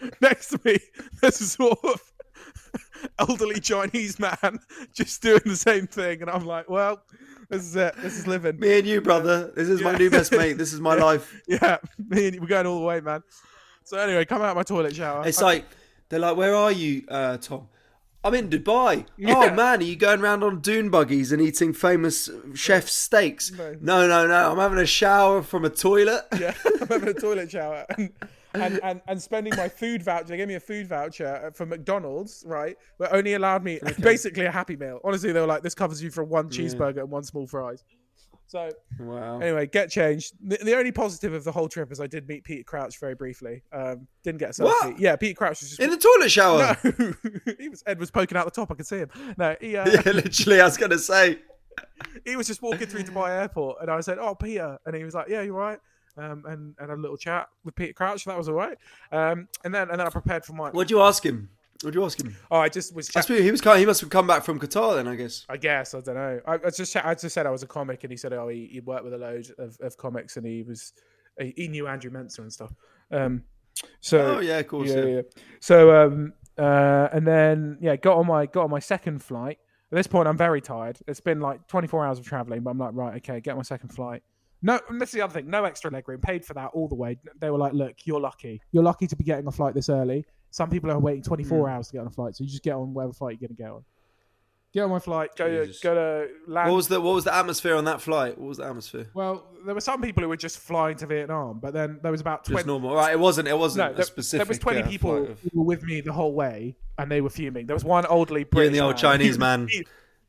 Next 0.20 0.48
to 0.48 0.60
me, 0.64 0.78
there's 1.20 1.40
a 1.40 1.46
sort 1.46 1.78
of 1.84 2.00
elderly 3.18 3.60
Chinese 3.60 4.18
man 4.18 4.58
just 4.94 5.22
doing 5.22 5.40
the 5.44 5.56
same 5.56 5.86
thing, 5.86 6.22
and 6.22 6.30
I'm 6.30 6.46
like, 6.46 6.68
well, 6.68 7.02
this 7.48 7.62
is 7.62 7.76
it. 7.76 7.94
This 7.98 8.16
is 8.18 8.26
living. 8.26 8.58
Me 8.60 8.78
and 8.78 8.86
you, 8.86 9.00
brother. 9.00 9.52
This 9.56 9.68
is 9.68 9.82
my 9.82 9.96
new 9.96 10.10
best 10.10 10.32
mate. 10.32 10.54
This 10.58 10.72
is 10.72 10.80
my 10.80 10.94
life. 10.94 11.40
Yeah, 11.48 11.78
me 12.08 12.26
and 12.26 12.34
you- 12.36 12.40
we're 12.40 12.46
going 12.46 12.66
all 12.66 12.78
the 12.80 12.84
way, 12.86 13.00
man. 13.00 13.22
So 13.84 13.98
anyway, 13.98 14.24
come 14.24 14.42
out 14.42 14.50
of 14.50 14.56
my 14.56 14.62
toilet 14.62 14.94
shower. 14.94 15.26
It's 15.26 15.40
like 15.42 15.64
they're 16.08 16.20
like, 16.20 16.36
"Where 16.36 16.54
are 16.54 16.70
you, 16.72 17.04
uh, 17.08 17.38
Tom?" 17.38 17.68
I'm 18.22 18.34
in 18.34 18.50
Dubai. 18.50 19.06
Yeah. 19.16 19.34
Oh 19.34 19.54
man, 19.54 19.80
are 19.80 19.82
you 19.82 19.96
going 19.96 20.20
around 20.20 20.42
on 20.44 20.60
dune 20.60 20.90
buggies 20.90 21.32
and 21.32 21.40
eating 21.40 21.72
famous 21.72 22.28
chef 22.54 22.86
steaks? 22.88 23.50
No. 23.50 23.74
No, 23.80 24.06
no, 24.06 24.26
no. 24.26 24.52
I'm 24.52 24.58
having 24.58 24.78
a 24.78 24.84
shower 24.86 25.42
from 25.42 25.64
a 25.64 25.70
toilet. 25.70 26.26
Yeah, 26.38 26.52
I'm 26.82 26.86
having 26.88 27.08
a 27.08 27.14
toilet 27.14 27.50
shower 27.50 27.86
and, 27.96 28.12
and, 28.54 28.80
and, 28.82 29.00
and 29.08 29.22
spending 29.22 29.54
my 29.56 29.68
food 29.68 30.02
voucher. 30.02 30.24
They 30.24 30.36
gave 30.36 30.48
me 30.48 30.54
a 30.54 30.60
food 30.60 30.86
voucher 30.86 31.50
for 31.54 31.66
McDonald's, 31.66 32.42
right? 32.46 32.76
But 32.98 33.12
only 33.12 33.34
allowed 33.34 33.64
me 33.64 33.78
basically 34.00 34.46
a 34.46 34.50
Happy 34.50 34.76
Meal. 34.76 35.00
Honestly, 35.04 35.32
they 35.32 35.40
were 35.40 35.46
like, 35.46 35.62
this 35.62 35.74
covers 35.74 36.02
you 36.02 36.10
for 36.10 36.24
one 36.24 36.48
cheeseburger 36.50 37.00
and 37.00 37.10
one 37.10 37.24
small 37.24 37.46
fries. 37.46 37.84
So 38.46 38.68
Wow. 38.98 39.38
anyway, 39.38 39.68
get 39.68 39.90
changed. 39.92 40.34
The, 40.42 40.56
the 40.64 40.76
only 40.76 40.90
positive 40.90 41.32
of 41.34 41.44
the 41.44 41.52
whole 41.52 41.68
trip 41.68 41.92
is 41.92 42.00
I 42.00 42.08
did 42.08 42.26
meet 42.26 42.42
Peter 42.42 42.64
Crouch 42.64 42.98
very 42.98 43.14
briefly. 43.14 43.62
Um, 43.72 44.08
didn't 44.24 44.40
get 44.40 44.50
a 44.50 44.52
selfie. 44.62 44.64
What? 44.64 44.98
Yeah, 44.98 45.14
Peter 45.14 45.36
Crouch 45.36 45.60
was 45.60 45.68
just. 45.70 45.80
In 45.80 45.88
the 45.90 45.96
toilet 45.96 46.30
shower. 46.32 46.76
no, 46.82 47.52
he 47.60 47.68
was 47.68 47.84
Ed 47.86 48.00
was 48.00 48.10
poking 48.10 48.36
out 48.36 48.46
the 48.46 48.50
top. 48.50 48.72
I 48.72 48.74
could 48.74 48.88
see 48.88 48.98
him. 48.98 49.10
No, 49.38 49.54
he 49.60 49.76
uh, 49.76 49.88
Yeah, 50.04 50.12
literally. 50.12 50.60
I 50.60 50.64
was 50.64 50.76
gonna 50.76 50.98
say. 50.98 51.38
he 52.24 52.34
was 52.34 52.48
just 52.48 52.60
walking 52.60 52.88
through 52.88 53.04
Dubai 53.04 53.30
Airport, 53.40 53.76
and 53.82 53.88
I 53.88 54.00
said, 54.00 54.18
"Oh, 54.18 54.34
Peter," 54.34 54.78
and 54.84 54.96
he 54.96 55.04
was 55.04 55.14
like, 55.14 55.28
"Yeah, 55.28 55.42
you're 55.42 55.54
right." 55.54 55.78
Um, 56.16 56.44
and 56.46 56.74
and 56.78 56.90
a 56.90 56.96
little 56.96 57.16
chat 57.16 57.48
with 57.64 57.74
Peter 57.74 57.92
Crouch. 57.92 58.24
That 58.24 58.36
was 58.36 58.48
all 58.48 58.54
right. 58.54 58.76
Um, 59.12 59.48
and 59.64 59.74
then 59.74 59.90
and 59.90 59.98
then 60.00 60.06
I 60.06 60.10
prepared 60.10 60.44
for 60.44 60.52
my. 60.54 60.70
What'd 60.70 60.90
you 60.90 61.00
ask 61.00 61.24
him? 61.24 61.50
What'd 61.82 61.94
you 61.94 62.04
ask 62.04 62.20
him? 62.20 62.36
Oh, 62.50 62.58
I 62.58 62.68
just 62.68 62.94
was. 62.94 63.08
Chat- 63.08 63.26
he 63.28 63.50
was. 63.50 63.60
He 63.62 63.86
must 63.86 64.00
have 64.02 64.10
come 64.10 64.26
back 64.26 64.44
from 64.44 64.58
Qatar 64.60 64.96
then. 64.96 65.08
I 65.08 65.14
guess. 65.14 65.46
I 65.48 65.56
guess 65.56 65.94
I 65.94 66.00
don't 66.00 66.14
know. 66.14 66.40
I, 66.46 66.54
I 66.54 66.70
just 66.70 66.94
I 66.96 67.14
just 67.14 67.32
said 67.34 67.46
I 67.46 67.50
was 67.50 67.62
a 67.62 67.66
comic, 67.66 68.04
and 68.04 68.10
he 68.10 68.16
said, 68.16 68.32
"Oh, 68.32 68.48
he, 68.48 68.68
he 68.70 68.80
worked 68.80 69.04
with 69.04 69.14
a 69.14 69.18
load 69.18 69.46
of, 69.58 69.78
of 69.80 69.96
comics, 69.96 70.36
and 70.36 70.44
he 70.44 70.62
was 70.62 70.92
he, 71.38 71.54
he 71.56 71.68
knew 71.68 71.86
Andrew 71.86 72.10
Menzer 72.10 72.40
and 72.40 72.52
stuff." 72.52 72.72
Um, 73.10 73.44
so 74.00 74.36
Oh 74.36 74.40
yeah, 74.40 74.58
of 74.58 74.66
course. 74.68 74.90
yeah, 74.90 74.96
Yeah. 74.96 75.04
yeah. 75.06 75.22
So 75.60 76.06
um, 76.06 76.34
uh, 76.58 77.08
and 77.12 77.26
then 77.26 77.78
yeah, 77.80 77.96
got 77.96 78.18
on 78.18 78.26
my 78.26 78.44
got 78.46 78.64
on 78.64 78.70
my 78.70 78.78
second 78.80 79.22
flight. 79.22 79.58
At 79.92 79.96
this 79.96 80.06
point, 80.06 80.28
I'm 80.28 80.36
very 80.36 80.60
tired. 80.60 80.98
It's 81.08 81.18
been 81.20 81.40
like 81.40 81.66
24 81.66 82.06
hours 82.06 82.18
of 82.20 82.24
traveling, 82.26 82.60
but 82.60 82.70
I'm 82.70 82.78
like, 82.78 82.90
right, 82.94 83.16
okay, 83.16 83.40
get 83.40 83.56
my 83.56 83.62
second 83.62 83.88
flight. 83.88 84.22
No, 84.62 84.78
and 84.88 85.00
that's 85.00 85.12
the 85.12 85.22
other 85.22 85.32
thing. 85.32 85.48
No 85.48 85.64
extra 85.64 85.90
leg 85.90 86.06
room. 86.08 86.20
Paid 86.20 86.44
for 86.44 86.54
that 86.54 86.70
all 86.74 86.86
the 86.88 86.94
way. 86.94 87.18
They 87.38 87.48
were 87.50 87.58
like, 87.58 87.72
look, 87.72 87.94
you're 88.04 88.20
lucky. 88.20 88.60
You're 88.72 88.82
lucky 88.82 89.06
to 89.06 89.16
be 89.16 89.24
getting 89.24 89.46
a 89.46 89.52
flight 89.52 89.74
this 89.74 89.88
early. 89.88 90.24
Some 90.50 90.68
people 90.68 90.90
are 90.90 90.98
waiting 90.98 91.22
24 91.22 91.58
Hmm. 91.68 91.74
hours 91.74 91.86
to 91.88 91.92
get 91.94 92.00
on 92.00 92.06
a 92.08 92.10
flight, 92.10 92.36
so 92.36 92.44
you 92.44 92.50
just 92.50 92.62
get 92.62 92.74
on 92.74 92.92
whatever 92.92 93.12
flight 93.12 93.38
you're 93.40 93.48
going 93.48 93.56
to 93.56 93.62
get 93.62 93.70
on. 93.70 93.84
Get 94.72 94.82
on 94.84 94.90
my 94.90 94.98
flight. 95.00 95.30
Go 95.36 95.48
to, 95.48 95.72
go 95.82 95.94
to 95.94 96.28
land. 96.46 96.70
What 96.70 96.76
was 96.76 96.86
the 96.88 97.00
What 97.00 97.14
was 97.14 97.24
the 97.24 97.34
atmosphere 97.34 97.74
on 97.74 97.86
that 97.86 98.00
flight? 98.00 98.38
What 98.38 98.48
was 98.48 98.58
the 98.58 98.66
atmosphere? 98.66 99.08
well, 99.14 99.46
there 99.66 99.74
were 99.74 99.80
some 99.80 100.00
people 100.00 100.22
who 100.22 100.28
were 100.28 100.36
just 100.36 100.58
flying 100.60 100.96
to 100.98 101.06
Vietnam, 101.06 101.58
but 101.58 101.72
then 101.72 101.98
there 102.02 102.12
was 102.12 102.20
about 102.20 102.44
20, 102.44 102.56
Just 102.58 102.66
normal. 102.68 102.94
Right. 102.94 103.12
It 103.12 103.18
wasn't. 103.18 103.48
It 103.48 103.58
wasn't 103.58 103.86
no, 103.88 103.92
a 103.92 103.96
there, 103.96 104.04
specific. 104.04 104.46
there 104.46 104.48
was 104.50 104.58
20 104.60 104.82
uh, 104.82 104.86
people 104.88 105.16
of- 105.30 105.40
who 105.40 105.50
were 105.58 105.64
with 105.64 105.82
me 105.82 106.00
the 106.02 106.12
whole 106.12 106.34
way, 106.34 106.76
and 106.98 107.10
they 107.10 107.20
were 107.20 107.30
fuming. 107.30 107.66
There 107.66 107.74
was 107.74 107.84
one 107.84 108.06
elderly 108.06 108.46
You 108.52 108.60
and 108.62 108.74
the 108.74 108.80
old 108.80 108.92
man. 108.94 108.96
Chinese 109.00 109.38
man. 109.38 109.68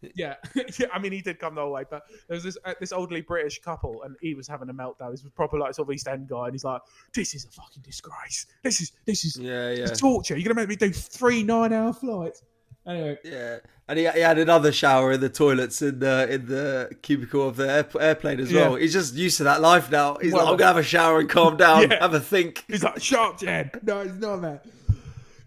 he- 0.02 0.12
yeah, 0.16 0.36
yeah. 0.80 0.88
I 0.94 1.00
mean, 1.00 1.12
he 1.12 1.22
did 1.22 1.40
come 1.40 1.56
the 1.56 1.62
whole 1.62 1.72
way, 1.72 1.84
but 1.90 2.04
there 2.28 2.36
was 2.36 2.44
this 2.44 2.58
uh, 2.66 2.74
this 2.80 2.92
elderly 2.92 3.22
British 3.22 3.62
couple, 3.62 4.04
and 4.04 4.16
he 4.22 4.34
was 4.34 4.48
having 4.48 4.70
a 4.70 4.74
meltdown. 4.74 5.12
This 5.12 5.24
was 5.24 5.32
proper 5.36 5.58
like 5.60 5.74
sort 5.74 5.88
of 5.88 5.94
East 5.94 6.08
End 6.08 6.28
guy, 6.28 6.46
and 6.46 6.54
he's 6.54 6.64
like, 6.64 6.82
"This 7.14 7.34
is 7.36 7.46
a 7.46 7.50
fucking 7.50 7.82
disgrace. 7.84 8.46
This 8.64 8.82
is 8.82 8.92
this 9.06 9.24
is 9.26 9.38
Yeah, 9.38 9.72
yeah, 9.72 9.86
torture. 9.88 10.36
You're 10.38 10.54
gonna 10.54 10.66
make 10.66 10.70
me 10.70 10.76
do 10.76 10.92
three 10.92 11.44
nine 11.44 11.72
hour 11.74 11.94
flights." 11.94 12.44
Anyway, 12.88 13.16
yeah. 13.24 13.58
And 13.88 14.00
he, 14.00 14.10
he 14.10 14.22
had 14.22 14.40
another 14.40 14.72
shower 14.72 15.12
in 15.12 15.20
the 15.20 15.30
toilets 15.30 15.84
in 15.84 16.00
the 16.00 16.28
in 16.34 16.48
the 16.48 16.90
cubicle 17.04 17.48
of 17.48 17.56
the 17.58 17.70
air, 17.70 17.86
airplane 18.00 18.40
as 18.40 18.52
Yeah. 18.52 18.70
well. 18.70 18.76
He's 18.78 18.94
just 18.94 19.14
used 19.14 19.38
to 19.38 19.44
that 19.44 19.62
life 19.62 19.92
now. 19.92 20.18
He's 20.20 20.34
Well- 20.34 20.46
like, 20.46 20.52
I'm 20.54 20.58
gonna 20.58 20.68
have 20.70 20.78
a 20.78 20.84
shower 20.84 21.20
and 21.20 21.30
calm 21.30 21.58
down, 21.58 21.82
Yeah. 21.92 22.00
have 22.02 22.16
a 22.16 22.20
think. 22.20 22.64
He's 22.68 22.84
like, 22.84 23.00
shut 23.00 23.20
up, 23.20 23.40
Jen. 23.40 23.70
No, 23.84 24.02
he's 24.04 24.16
not 24.16 24.42
that. 24.42 24.66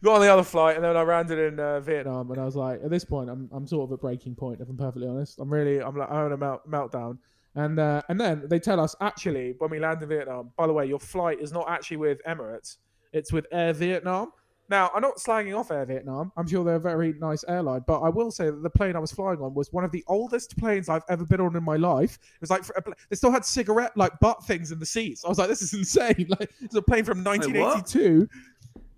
Got 0.04 0.16
on 0.16 0.20
the 0.20 0.30
other 0.30 0.42
flight, 0.42 0.76
and 0.76 0.84
then 0.84 0.98
I 0.98 1.02
landed 1.02 1.38
in 1.38 1.58
uh, 1.58 1.80
Vietnam, 1.80 2.30
and 2.30 2.38
I 2.38 2.44
was 2.44 2.56
like, 2.56 2.78
at 2.84 2.90
this 2.90 3.06
point, 3.06 3.30
I'm, 3.30 3.48
I'm 3.50 3.66
sort 3.66 3.88
of 3.88 3.94
at 3.94 4.02
breaking 4.02 4.34
point, 4.34 4.60
if 4.60 4.68
I'm 4.68 4.76
perfectly 4.76 5.08
honest. 5.08 5.38
I'm 5.40 5.50
really, 5.50 5.80
I'm 5.80 5.96
like, 5.96 6.10
I'm 6.10 6.16
having 6.16 6.32
a 6.34 6.36
melt, 6.36 6.70
meltdown. 6.70 7.16
And 7.54 7.78
uh, 7.78 8.02
and 8.10 8.20
then 8.20 8.42
they 8.50 8.58
tell 8.58 8.80
us, 8.80 8.94
actually, 9.00 9.54
when 9.56 9.70
we 9.70 9.78
land 9.78 10.02
in 10.02 10.08
Vietnam, 10.10 10.50
by 10.58 10.66
the 10.66 10.74
way, 10.74 10.84
your 10.84 10.98
flight 10.98 11.40
is 11.40 11.52
not 11.52 11.70
actually 11.70 11.96
with 11.96 12.22
Emirates, 12.24 12.76
it's 13.14 13.32
with 13.32 13.46
Air 13.50 13.72
Vietnam. 13.72 14.32
Now, 14.70 14.90
I'm 14.94 15.02
not 15.02 15.20
slanging 15.20 15.54
off 15.54 15.70
Air 15.70 15.84
Vietnam. 15.84 16.32
I'm 16.36 16.46
sure 16.46 16.64
they're 16.64 16.76
a 16.76 16.80
very 16.80 17.14
nice 17.20 17.44
airline, 17.48 17.84
but 17.86 18.00
I 18.00 18.08
will 18.08 18.30
say 18.30 18.46
that 18.46 18.62
the 18.62 18.70
plane 18.70 18.96
I 18.96 18.98
was 18.98 19.12
flying 19.12 19.40
on 19.40 19.52
was 19.52 19.70
one 19.72 19.84
of 19.84 19.92
the 19.92 20.02
oldest 20.06 20.56
planes 20.56 20.88
I've 20.88 21.02
ever 21.10 21.26
been 21.26 21.40
on 21.40 21.54
in 21.54 21.62
my 21.62 21.76
life. 21.76 22.14
It 22.14 22.40
was 22.40 22.50
like 22.50 22.64
for 22.64 22.74
a 22.76 22.82
pla- 22.82 22.94
they 23.10 23.16
still 23.16 23.30
had 23.30 23.44
cigarette 23.44 23.94
like 23.96 24.18
butt 24.20 24.44
things 24.46 24.72
in 24.72 24.78
the 24.78 24.86
seats. 24.86 25.24
I 25.24 25.28
was 25.28 25.38
like, 25.38 25.48
this 25.48 25.62
is 25.62 25.74
insane. 25.74 26.26
Like 26.34 26.50
it's 26.60 26.74
a 26.74 26.82
plane 26.82 27.04
from 27.04 27.22
what? 27.22 27.38
1982. 27.38 28.28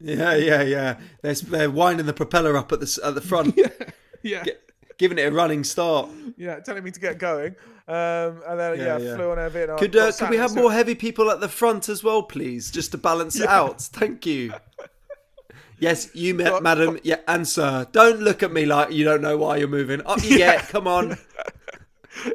Yeah, 0.01 0.35
yeah, 0.37 0.63
yeah. 0.63 0.99
They're, 1.23 1.35
they're 1.35 1.71
winding 1.71 2.07
the 2.07 2.13
propeller 2.13 2.57
up 2.57 2.71
at 2.73 2.81
the 2.81 3.01
at 3.05 3.15
the 3.15 3.21
front, 3.21 3.55
yeah, 4.23 4.43
yeah, 4.45 4.45
giving 4.99 5.19
it 5.19 5.23
a 5.23 5.31
running 5.33 5.65
start. 5.65 6.11
yeah, 6.37 6.61
telling 6.61 6.85
me 6.85 6.91
to 6.91 7.01
get 7.01 7.19
going. 7.19 7.55
Um, 7.89 8.43
and 8.47 8.59
then 8.59 8.79
yeah, 8.79 8.85
Yeah, 8.85 8.99
yeah. 8.99 9.15
flew 9.17 9.31
on 9.31 9.39
Air 9.39 9.49
Vietnam. 9.49 9.79
Could 9.79 9.95
uh, 9.97 10.13
could 10.13 10.29
we 10.31 10.37
have 10.37 10.55
more 10.55 10.73
heavy 10.73 10.95
people 10.95 11.31
at 11.31 11.41
the 11.41 11.49
front 11.49 11.89
as 11.89 12.03
well, 12.05 12.23
please, 12.25 12.71
just 12.71 12.91
to 12.93 12.99
balance 12.99 13.39
it 13.41 13.49
out? 13.49 13.81
Thank 13.81 14.27
you. 14.27 14.53
Yes, 15.79 16.09
you, 16.15 16.33
Got- 16.33 16.63
madam. 16.63 16.99
Yeah, 17.03 17.17
and 17.29 17.47
sir. 17.47 17.87
Don't 17.93 18.21
look 18.21 18.43
at 18.43 18.51
me 18.51 18.65
like 18.65 18.93
you 18.93 19.05
don't 19.05 19.21
know 19.21 19.37
why 19.37 19.59
you're 19.59 19.69
moving. 19.69 20.01
Up 20.07 20.23
you 20.25 20.39
Yeah. 20.39 20.57
get. 20.57 20.69
Come 20.71 20.87
on. 20.87 21.19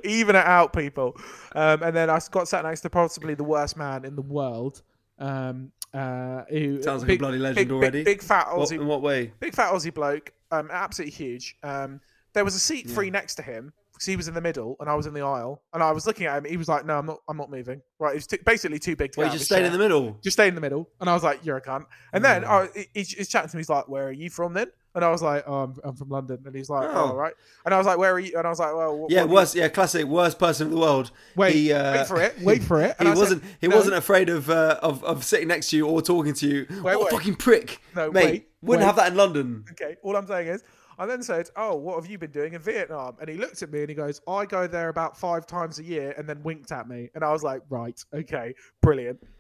even 0.04 0.36
it 0.36 0.46
out, 0.46 0.74
people. 0.74 1.18
Um, 1.56 1.82
and 1.82 1.96
then 1.96 2.10
I 2.10 2.20
got 2.30 2.48
sat 2.48 2.64
next 2.64 2.82
to 2.82 2.92
possibly 2.92 3.34
the 3.34 3.44
worst 3.44 3.78
man 3.78 4.06
in 4.06 4.16
the 4.16 4.22
world. 4.22 4.84
Um, 5.18 5.72
uh, 5.94 6.44
who 6.50 6.82
Sounds 6.82 7.04
like 7.04 7.12
a 7.12 7.18
bloody 7.18 7.38
legend 7.38 7.56
big, 7.56 7.68
big- 7.68 7.74
already. 7.76 8.04
Big, 8.04 8.22
fat 8.22 8.56
What, 8.56 8.70
Aussie, 8.70 8.74
in 8.80 8.88
what 8.88 9.02
way? 9.02 9.34
big 9.40 9.54
fat 9.54 9.72
Aussie 9.74 9.94
bloke. 9.94 10.32
Um, 10.52 10.70
absolutely 10.72 11.12
huge. 11.14 11.56
Um, 11.64 12.00
there 12.34 12.44
was 12.46 12.56
a 12.56 12.60
seat 12.60 12.90
free 12.90 13.10
next 13.10 13.36
to 13.36 13.42
him 13.42 13.74
because 13.94 14.06
he 14.06 14.16
was 14.16 14.28
in 14.28 14.34
the 14.34 14.42
middle 14.42 14.78
and 14.80 14.90
I 14.90 14.96
was 14.96 15.06
in 15.06 15.14
the 15.14 15.22
aisle. 15.22 15.62
And 15.74 15.84
I 15.84 15.92
was 15.92 16.08
looking 16.08 16.26
at 16.28 16.38
him. 16.38 16.46
He 16.46 16.58
was 16.58 16.68
like, 16.70 16.86
"No, 16.86 16.98
I'm 16.98 17.06
not. 17.06 17.20
I'm 17.28 17.38
not 17.38 17.50
moving." 17.52 17.82
Right? 18.00 18.12
He 18.14 18.18
was 18.18 18.28
too, 18.28 18.38
basically 18.46 18.80
too 18.80 18.96
big 18.96 19.12
to. 19.14 19.20
Well, 19.20 19.28
you 19.28 19.34
just 19.34 19.46
stayed 19.46 19.66
in 19.66 19.72
the 19.74 19.78
middle. 19.78 20.18
Just 20.24 20.36
stayed 20.36 20.48
in 20.48 20.56
the 20.56 20.62
middle, 20.62 20.90
and 21.02 21.10
I 21.10 21.14
was 21.14 21.24
like, 21.24 21.46
"You're 21.46 21.58
a 21.58 21.62
cunt." 21.62 21.86
And 22.14 22.24
then 22.24 22.44
Mm. 22.44 22.48
I, 22.76 22.88
he, 22.94 23.02
he's 23.04 23.28
chatting 23.30 23.50
to 23.50 23.58
me. 23.58 23.60
He's 23.62 23.70
like, 23.70 23.88
"Where 23.90 24.08
are 24.08 24.12
you 24.12 24.30
from 24.30 24.54
then?" 24.54 24.68
And 24.94 25.06
I 25.06 25.10
was 25.10 25.22
like, 25.22 25.44
"Oh, 25.48 25.64
I'm, 25.64 25.76
I'm 25.84 25.96
from 25.96 26.10
London." 26.10 26.40
And 26.46 26.54
he's 26.54 26.70
like, 26.70 26.90
"Oh, 26.90 26.94
Oh. 26.94 27.06
all 27.12 27.16
right." 27.16 27.34
And 27.66 27.74
I 27.74 27.78
was 27.78 27.88
like, 27.88 27.98
"Where 27.98 28.12
are 28.14 28.20
you?" 28.20 28.38
And 28.38 28.46
I 28.46 28.50
was 28.50 28.60
like, 28.60 28.74
"Well, 28.76 28.98
what, 28.98 29.12
Yeah, 29.12 29.22
what 29.24 29.30
worst. 29.36 29.56
Yeah, 29.56 29.70
classic. 29.70 30.06
Worst 30.06 30.38
person 30.38 30.68
in 30.68 30.74
the 30.74 30.80
world. 30.80 31.12
Wait, 31.36 31.56
he, 31.56 31.72
uh, 31.72 31.94
wait 32.00 32.08
for 32.08 32.22
it. 32.22 32.36
Wait 32.42 32.64
for 32.64 32.82
it. 32.82 32.96
And 33.00 33.08
he 33.08 33.14
I 33.14 33.18
wasn't. 33.18 33.44
he 33.62 33.68
"No, 33.68 33.76
wasn't 33.78 33.96
afraid 33.96 34.30
of, 34.30 34.50
uh, 34.50 34.80
of 34.84 35.04
of 35.04 35.24
sitting 35.24 35.48
next 35.48 35.70
to 35.70 35.78
you 35.78 35.88
or 35.88 36.02
talking 36.02 36.34
to 36.34 36.48
you. 36.48 36.66
Wait, 36.70 36.82
what 36.84 37.00
wait. 37.00 37.08
a 37.14 37.16
fucking 37.18 37.36
prick, 37.36 37.80
No, 37.96 38.12
mate! 38.12 38.24
wait, 38.26 38.50
wouldn't 38.62 38.82
wait. 38.82 38.86
have 38.88 38.96
that 38.98 39.12
in 39.12 39.16
London. 39.18 39.64
Okay, 39.72 39.96
all 40.04 40.16
I'm 40.18 40.28
saying 40.28 40.48
is, 40.50 40.64
I 41.00 41.06
then 41.06 41.24
said, 41.24 41.50
"Oh, 41.56 41.76
what 41.78 41.96
have 41.96 42.12
you 42.12 42.18
been 42.18 42.32
doing 42.32 42.54
in 42.54 42.62
Vietnam?" 42.62 43.16
And 43.22 43.30
he 43.30 43.38
looked 43.38 43.62
at 43.64 43.72
me 43.72 43.80
and 43.80 43.90
he 43.90 43.96
goes, 43.96 44.20
"I 44.28 44.46
go 44.46 44.68
there 44.68 44.90
about 44.90 45.18
five 45.18 45.48
times 45.48 45.80
a 45.80 45.84
year," 45.84 46.14
and 46.18 46.28
then 46.28 46.44
winked 46.44 46.72
at 46.74 46.88
me, 46.90 47.10
and 47.16 47.24
I 47.24 47.32
was 47.32 47.44
like, 47.44 47.62
"Right, 47.70 47.98
okay, 48.14 48.54
brilliant." 48.82 49.20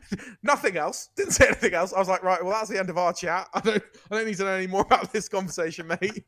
Nothing 0.42 0.76
else. 0.76 1.10
Didn't 1.16 1.32
say 1.32 1.46
anything 1.46 1.74
else. 1.74 1.92
I 1.92 1.98
was 1.98 2.08
like, 2.08 2.22
"Right, 2.22 2.42
well, 2.42 2.52
that's 2.52 2.70
the 2.70 2.78
end 2.78 2.90
of 2.90 2.98
our 2.98 3.12
chat. 3.12 3.48
I 3.54 3.60
don't, 3.60 3.82
I 4.10 4.14
don't 4.16 4.26
need 4.26 4.36
to 4.36 4.44
know 4.44 4.52
any 4.54 4.66
more 4.66 4.82
about 4.82 5.12
this 5.12 5.28
conversation, 5.28 5.86
mate." 5.86 6.24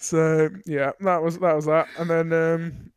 so 0.00 0.48
yeah, 0.66 0.92
that 1.00 1.22
was 1.22 1.38
that 1.38 1.54
was 1.54 1.66
that, 1.66 1.88
and 1.98 2.10
then 2.10 2.32
um, 2.32 2.90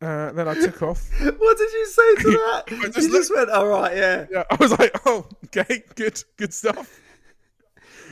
uh, 0.00 0.32
then 0.32 0.48
I 0.48 0.54
took 0.54 0.82
off. 0.82 1.08
What 1.20 1.58
did 1.58 1.72
you 1.72 1.86
say 1.86 2.14
to 2.16 2.30
that? 2.30 2.92
just 2.94 3.08
you 3.08 3.12
just 3.12 3.34
went, 3.34 3.50
all 3.50 3.66
right, 3.66 3.96
yeah. 3.96 4.26
Yeah, 4.30 4.44
I 4.50 4.54
was 4.56 4.72
like, 4.78 4.92
"Oh, 5.06 5.26
okay, 5.46 5.82
good, 5.94 6.22
good 6.36 6.54
stuff." 6.54 7.00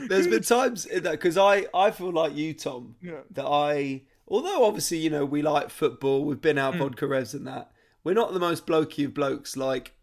There's 0.07 0.27
been 0.27 0.43
times 0.43 0.85
in 0.85 1.03
that 1.03 1.11
because 1.11 1.37
I 1.37 1.65
I 1.73 1.91
feel 1.91 2.11
like 2.11 2.35
you, 2.35 2.53
Tom, 2.53 2.95
Yeah. 3.01 3.21
that 3.31 3.45
I 3.45 4.03
although 4.29 4.65
obviously 4.65 4.97
you 4.97 5.09
know 5.09 5.25
we 5.25 5.41
like 5.41 5.69
football, 5.69 6.23
we've 6.25 6.41
been 6.41 6.57
out 6.57 6.75
vodka 6.75 7.07
revs 7.07 7.33
and 7.33 7.45
that. 7.47 7.71
We're 8.03 8.13
not 8.13 8.33
the 8.33 8.39
most 8.39 8.65
blokey 8.65 9.05
of 9.05 9.13
blokes. 9.13 9.57
Like 9.57 9.93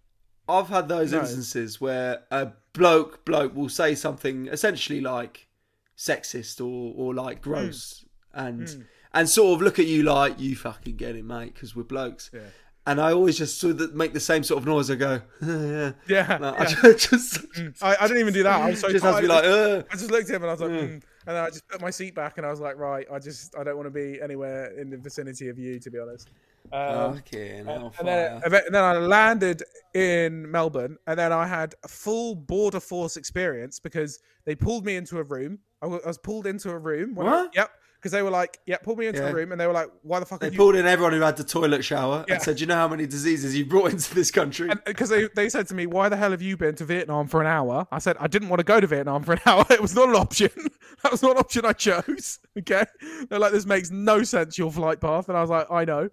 I've 0.49 0.69
had 0.69 0.89
those 0.89 1.13
No. 1.13 1.21
instances 1.21 1.81
where 1.81 2.23
a 2.31 2.53
bloke 2.73 3.25
bloke 3.25 3.55
will 3.57 3.69
say 3.69 3.95
something 3.95 4.49
essentially 4.49 5.01
like 5.01 5.49
sexist 5.97 6.61
or 6.61 6.93
or 6.95 7.15
like 7.15 7.41
gross 7.41 8.05
and 8.35 8.87
and 9.15 9.29
sort 9.29 9.55
of 9.57 9.63
look 9.63 9.79
at 9.79 9.87
you 9.87 10.03
like 10.03 10.39
you 10.39 10.55
fucking 10.55 10.97
get 10.97 11.17
it, 11.17 11.25
mate, 11.25 11.55
because 11.55 11.75
we're 11.75 11.83
blokes. 11.85 12.31
Yeah. 12.35 12.41
And 12.89 13.01
I 13.01 13.13
always 13.13 13.37
just 13.37 13.59
sort 13.59 13.81
of 13.81 13.95
make 13.95 14.13
the 14.13 14.21
same 14.21 14.45
sort 14.45 14.61
of 14.61 14.67
noise. 14.67 14.91
I 14.91 14.95
go, 14.95 15.23
yeah. 15.43 15.93
Yeah, 16.07 16.39
yeah. 16.41 16.55
I 16.57 16.65
just, 16.93 17.09
just, 17.09 17.83
I, 17.83 17.97
I 17.99 18.07
didn't 18.07 18.21
even 18.21 18.35
do 18.35 18.43
that. 18.45 18.61
I 18.61 18.71
was 18.71 18.81
so 18.81 18.93
just 18.93 19.05
has 19.05 19.17
to 19.17 19.23
be 19.23 19.27
tired. 19.29 19.45
like, 19.45 19.85
uh. 19.85 19.89
I 19.91 19.97
just 19.97 20.11
looked 20.11 20.29
at 20.31 20.37
him 20.37 20.43
and 20.43 20.51
I 20.51 20.53
was 20.53 20.61
like, 20.61 20.71
mm. 20.71 21.03
And 21.27 21.37
then 21.37 21.45
I 21.45 21.49
just 21.49 21.67
put 21.69 21.81
my 21.81 21.91
seat 21.91 22.15
back 22.15 22.39
and 22.39 22.47
I 22.47 22.51
was 22.51 22.61
like, 22.61 22.77
right, 22.77 23.07
I 23.13 23.19
just 23.19 23.57
I 23.59 23.65
don't 23.65 23.77
want 23.77 23.87
to 23.87 23.91
be 23.91 24.21
anywhere 24.23 24.79
in 24.79 24.91
the 24.91 24.97
vicinity 24.97 25.49
of 25.49 25.59
you, 25.59 25.79
to 25.81 25.91
be 25.91 25.99
honest. 25.99 26.31
Um, 26.73 27.19
Okay, 27.19 27.63
now 27.65 27.93
and 27.99 28.09
then, 28.09 28.43
and 28.45 28.53
then 28.75 28.83
I 28.85 28.99
landed 28.99 29.63
in 29.95 30.51
Melbourne, 30.51 30.97
and 31.07 31.17
then 31.19 31.33
I 31.33 31.47
had 31.47 31.75
a 31.85 31.89
full 31.89 32.35
border 32.35 32.81
force 32.81 33.17
experience 33.17 33.79
because 33.79 34.19
they 34.45 34.55
pulled 34.57 34.85
me 34.85 34.97
into 34.97 35.19
a 35.19 35.23
room. 35.23 35.59
I 35.83 35.87
was 35.87 36.19
pulled 36.19 36.47
into 36.47 36.71
a 36.71 36.79
room. 36.79 37.15
when 37.15 37.27
I- 37.29 37.43
What? 37.43 37.55
yep. 37.55 37.71
Because 37.99 38.13
they 38.13 38.23
were 38.23 38.31
like, 38.31 38.59
"Yeah, 38.67 38.77
pull 38.77 38.95
me 38.97 39.07
into 39.07 39.21
Yeah. 39.21 39.31
a 39.31 39.35
room," 39.35 39.53
and 39.53 39.61
they 39.61 39.67
were 39.67 39.73
like, 39.73 39.89
"Why 40.03 40.21
the 40.21 40.27
fuck 40.27 40.41
They 40.41 40.49
are 40.49 40.51
you?" 40.51 40.57
pulled 40.57 40.77
in 40.77 40.87
everyone 40.87 41.13
who 41.13 41.21
had 41.21 41.37
the 41.37 41.45
toilet 41.45 41.85
shower 41.85 42.25
Yeah. 42.29 42.35
and 42.35 42.43
said, 42.43 42.61
"You 42.61 42.67
know 42.67 42.75
how 42.77 42.89
many 42.89 43.07
diseases 43.07 43.57
you 43.57 43.65
brought 43.67 43.91
into 43.91 44.15
this 44.15 44.31
country?" 44.31 44.71
Because 44.85 45.09
they, 45.09 45.29
they 45.35 45.49
said 45.49 45.67
to 45.69 45.75
me, 45.75 45.87
"Why 45.87 46.09
the 46.09 46.17
hell 46.17 46.31
have 46.31 46.43
you 46.43 46.57
been 46.57 46.75
to 46.77 46.85
Vietnam 46.85 47.27
for 47.27 47.41
an 47.41 47.47
hour?" 47.47 47.87
I 47.91 47.99
said, 47.99 48.17
"I 48.21 48.27
didn't 48.27 48.49
want 48.49 48.61
to 48.61 48.65
go 48.65 48.81
to 48.81 48.87
Vietnam 48.87 49.23
for 49.25 49.33
an 49.33 49.41
hour. 49.47 49.65
It 49.71 49.81
was 49.83 49.95
not 49.95 50.09
an 50.09 50.15
option. 50.17 50.51
that 51.03 51.11
was 51.11 51.23
not 51.23 51.33
an 51.33 51.39
option 51.39 51.65
I 51.65 51.73
chose." 51.73 52.39
Okay, 52.59 52.85
they're 53.29 53.39
like, 53.39 53.53
"This 53.53 53.67
makes 53.67 53.91
no 53.91 54.23
sense. 54.23 54.57
Your 54.59 54.71
flight 54.73 55.01
path," 55.01 55.29
and 55.29 55.37
I 55.37 55.41
was 55.41 55.51
like, 55.51 55.67
"I 55.71 55.85
know." 55.85 56.09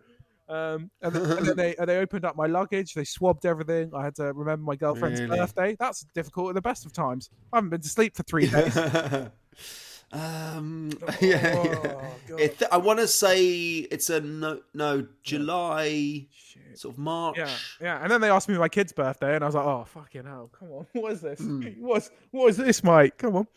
Um, 0.50 0.92
and, 1.02 1.14
then, 1.14 1.38
and 1.38 1.46
then 1.48 1.56
they 1.56 1.76
and 1.78 1.88
they 1.88 1.98
opened 1.98 2.26
up 2.26 2.36
my 2.36 2.48
luggage. 2.48 2.94
They 2.94 3.06
swabbed 3.06 3.46
everything. 3.46 3.92
I 3.96 4.04
had 4.04 4.16
to 4.16 4.34
remember 4.34 4.64
my 4.64 4.76
girlfriend's 4.76 5.22
Really? 5.22 5.38
birthday. 5.38 5.76
That's 5.80 6.06
difficult 6.14 6.50
at 6.50 6.56
the 6.56 6.62
best 6.62 6.86
of 6.86 6.92
times. 6.92 7.30
I 7.54 7.58
haven't 7.58 7.70
been 7.70 7.82
to 7.82 7.88
sleep 7.90 8.16
for 8.16 8.24
three 8.24 8.48
days. 8.48 8.76
Um, 10.14 10.92
yeah, 11.22 11.42
yeah. 11.42 11.76
Oh, 11.86 12.16
God. 12.28 12.40
It, 12.40 12.64
I 12.72 12.78
want 12.78 13.00
to 13.00 13.08
say 13.08 13.46
it's 13.80 14.10
a 14.10 14.22
no, 14.22 14.62
no 14.74 15.08
July, 15.24 16.28
sort 16.76 16.94
of 16.94 17.00
March. 17.00 17.38
Yeah, 17.38 17.50
yeah. 17.82 18.00
And 18.02 18.12
then 18.12 18.22
they 18.22 18.30
asked 18.30 18.48
me 18.48 18.58
my 18.58 18.70
kid's 18.70 18.94
birthday, 18.94 19.36
and 19.36 19.44
I 19.44 19.48
was 19.48 19.56
like, 19.56 19.66
"Oh, 19.66 19.86
fucking 19.88 20.26
hell! 20.26 20.52
Come 20.58 20.72
on, 20.72 20.88
what 20.94 21.12
is 21.14 21.22
this? 21.22 21.42
What's 21.80 22.12
what 22.32 22.48
is 22.48 22.58
this, 22.58 22.84
mate? 22.84 23.18
Come 23.18 23.36
on." 23.38 23.48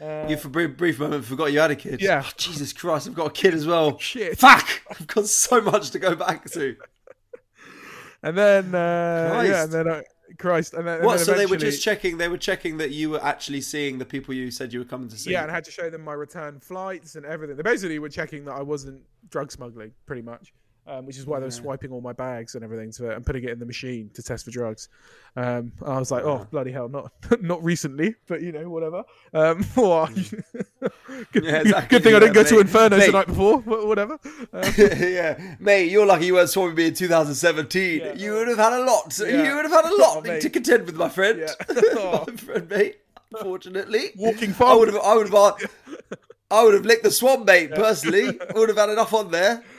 You 0.00 0.36
for 0.36 0.46
a 0.46 0.50
brief, 0.50 0.76
brief 0.76 1.00
moment 1.00 1.24
forgot 1.24 1.52
you 1.52 1.58
had 1.58 1.72
a 1.72 1.76
kid. 1.76 2.00
Yeah. 2.00 2.22
Oh, 2.24 2.30
Jesus 2.36 2.72
Christ, 2.72 3.08
I've 3.08 3.14
got 3.14 3.26
a 3.26 3.32
kid 3.32 3.52
as 3.52 3.66
well. 3.66 3.98
Shit. 3.98 4.38
Fuck! 4.38 4.68
I've 4.88 5.06
got 5.08 5.26
so 5.26 5.60
much 5.60 5.90
to 5.90 5.98
go 5.98 6.14
back 6.14 6.48
to. 6.52 6.76
And 8.22 8.38
then, 8.38 8.74
uh, 8.74 9.42
yeah, 9.44 9.64
and 9.64 9.72
then 9.72 9.88
I, 9.88 10.02
Christ, 10.38 10.74
and 10.74 10.86
then, 10.86 10.96
and 10.98 11.06
What? 11.06 11.16
then 11.16 11.24
So 11.26 11.34
they 11.34 11.46
were 11.46 11.56
just 11.56 11.82
checking. 11.82 12.18
They 12.18 12.28
were 12.28 12.36
checking 12.38 12.76
that 12.78 12.90
you 12.90 13.10
were 13.10 13.22
actually 13.24 13.60
seeing 13.60 13.98
the 13.98 14.04
people 14.04 14.34
you 14.34 14.50
said 14.50 14.72
you 14.72 14.80
were 14.80 14.84
coming 14.84 15.08
to 15.08 15.16
see. 15.16 15.30
yeah, 15.30 15.42
and 15.42 15.50
I 15.50 15.54
had 15.54 15.64
to 15.64 15.70
show 15.70 15.88
them 15.88 16.02
my 16.04 16.12
return 16.12 16.60
flights 16.60 17.14
and 17.16 17.24
everything. 17.24 17.56
They 17.56 17.62
basically 17.62 17.98
were 17.98 18.08
checking 18.10 18.44
that 18.44 18.52
I 18.52 18.62
wasn't 18.62 19.02
drug 19.30 19.50
smuggling, 19.50 19.92
pretty 20.06 20.22
much, 20.22 20.52
um, 20.88 21.06
which 21.06 21.18
is 21.18 21.26
why 21.26 21.38
they 21.38 21.46
were 21.46 21.50
swiping 21.50 21.90
all 21.92 22.00
my 22.00 22.12
bags 22.12 22.54
and 22.54 22.64
everything 22.64 22.90
to, 22.92 23.14
and 23.14 23.24
putting 23.24 23.44
it 23.44 23.50
in 23.50 23.58
the 23.58 23.66
machine 23.66 24.10
to 24.14 24.22
test 24.22 24.44
for 24.44 24.50
drugs. 24.50 24.88
Um, 25.36 25.72
I 25.84 25.98
was 25.98 26.10
like, 26.10 26.24
oh 26.24 26.46
bloody 26.50 26.72
hell, 26.72 26.88
not 26.88 27.12
not 27.42 27.62
recently, 27.62 28.14
but 28.26 28.42
you 28.42 28.52
know, 28.52 28.68
whatever. 28.70 29.04
Um, 29.32 29.64
or- 29.76 30.08
good, 31.32 31.44
Yeah, 31.44 31.60
exactly, 31.60 31.88
good 31.98 32.02
thing 32.04 32.14
I 32.14 32.18
didn't 32.20 32.34
yeah, 32.36 32.42
go 32.42 32.48
to. 32.48 32.60
Inferno 32.60 32.96
Mate. 32.96 33.06
the 33.06 33.12
night 33.12 33.26
before, 33.26 33.58
wh- 33.60 33.86
whatever. 33.86 34.18
Um, 34.52 34.72
yeah, 34.78 35.56
mate, 35.60 35.90
you're 35.90 36.06
lucky 36.06 36.26
you 36.26 36.34
weren't 36.34 36.50
swapping 36.50 36.74
me 36.76 36.86
in 36.86 36.94
2017. 36.94 38.00
Yeah. 38.00 38.14
You 38.14 38.32
would 38.34 38.48
have 38.48 38.58
had 38.58 38.72
a 38.72 38.84
lot. 38.84 39.16
Yeah. 39.20 39.44
You 39.48 39.54
would 39.56 39.64
have 39.64 39.72
had 39.84 39.84
a 39.92 39.96
lot 39.96 40.26
Oh, 40.28 40.40
to 40.40 40.50
contend 40.50 40.86
with, 40.86 40.96
my 40.96 41.08
friend. 41.08 41.38
Yeah. 41.40 41.54
Oh. 41.96 42.24
my 42.26 42.36
friend, 42.36 42.68
mate. 42.68 42.96
Unfortunately, 43.32 44.12
Walking 44.16 44.52
far. 44.54 44.72
I 44.72 44.76
would 44.76 44.88
have. 44.88 44.96
I 45.02 45.14
would 45.14 45.28
have. 45.28 45.70
I 46.50 46.64
would 46.64 46.74
have 46.74 46.86
licked 46.86 47.02
the 47.04 47.10
swan, 47.10 47.44
mate. 47.44 47.70
Personally, 47.72 48.38
I 48.40 48.58
would 48.58 48.68
have 48.70 48.78
had 48.78 48.88
enough 48.90 49.12
on 49.14 49.30
there. 49.30 49.62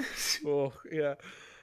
Oh 0.45 0.71
yeah, 0.91 1.15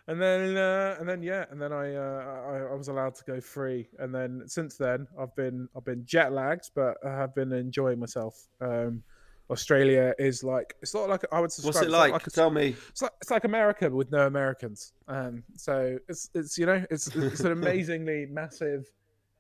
and 0.09 0.21
then 0.21 0.57
uh, 0.57 0.97
and 0.99 1.09
then 1.09 1.23
yeah, 1.23 1.45
and 1.51 1.61
then 1.63 1.73
I, 1.73 1.95
uh, 1.95 2.25
I 2.51 2.73
I 2.73 2.75
was 2.75 2.89
allowed 2.89 3.15
to 3.17 3.25
go 3.25 3.41
free, 3.41 3.89
and 3.99 4.15
then 4.15 4.43
since 4.47 4.77
then 4.77 5.07
I've 5.19 5.35
been 5.37 5.69
I've 5.77 5.85
been 5.85 6.05
jet 6.05 6.33
lagged, 6.33 6.71
but 6.75 6.97
I 7.07 7.11
have 7.11 7.35
been 7.35 7.53
enjoying 7.53 7.99
myself. 8.01 8.49
Um, 8.61 9.03
Australia 9.49 10.13
is 10.19 10.43
like 10.43 10.75
it's 10.83 10.93
not 10.95 11.09
like 11.09 11.25
I 11.31 11.41
would 11.41 11.51
describe. 11.51 11.75
What's 11.75 11.87
it 11.87 11.91
not 11.91 12.11
like? 12.11 12.27
a- 12.27 12.31
Tell 12.31 12.51
me. 12.51 12.75
it's 12.89 13.01
like 13.03 13.13
it's 13.21 13.31
like 13.31 13.45
America 13.45 13.89
with 13.89 14.11
no 14.11 14.27
Americans. 14.27 14.93
Um, 15.07 15.45
so 15.57 15.99
it's 16.09 16.29
it's 16.35 16.59
you 16.59 16.67
know 16.67 16.85
it's 16.91 17.07
it's 17.15 17.41
an 17.41 17.53
amazingly 17.61 18.27
massive, 18.27 18.91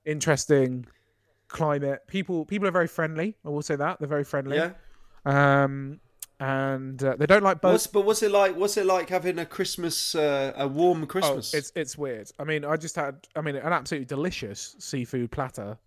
interesting 0.04 0.86
climate. 1.48 2.00
People 2.06 2.44
people 2.44 2.68
are 2.68 2.72
very 2.72 2.88
friendly. 2.88 3.36
I 3.44 3.48
will 3.48 3.62
say 3.62 3.76
that 3.76 3.98
they're 3.98 4.08
very 4.08 4.24
friendly. 4.24 4.56
Yeah. 4.56 4.70
Um, 5.26 6.00
and 6.38 7.02
uh, 7.02 7.16
they 7.18 7.26
don't 7.26 7.42
like 7.42 7.60
boats. 7.60 7.72
What's, 7.72 7.86
but 7.88 8.04
what's 8.04 8.22
it 8.22 8.30
like? 8.30 8.56
What's 8.56 8.76
it 8.76 8.86
like 8.86 9.08
having 9.08 9.38
a 9.38 9.46
Christmas, 9.46 10.14
uh, 10.14 10.52
a 10.56 10.68
warm 10.68 11.02
Oh, 11.02 11.06
Christmas? 11.06 11.54
it's 11.54 11.72
it's 11.74 11.96
weird. 11.98 12.30
I 12.38 12.44
mean, 12.44 12.64
I 12.64 12.76
just 12.76 12.94
had, 12.96 13.26
I 13.34 13.40
mean, 13.40 13.56
an 13.56 13.72
absolutely 13.72 14.04
delicious 14.06 14.76
seafood 14.78 15.30
platter. 15.30 15.78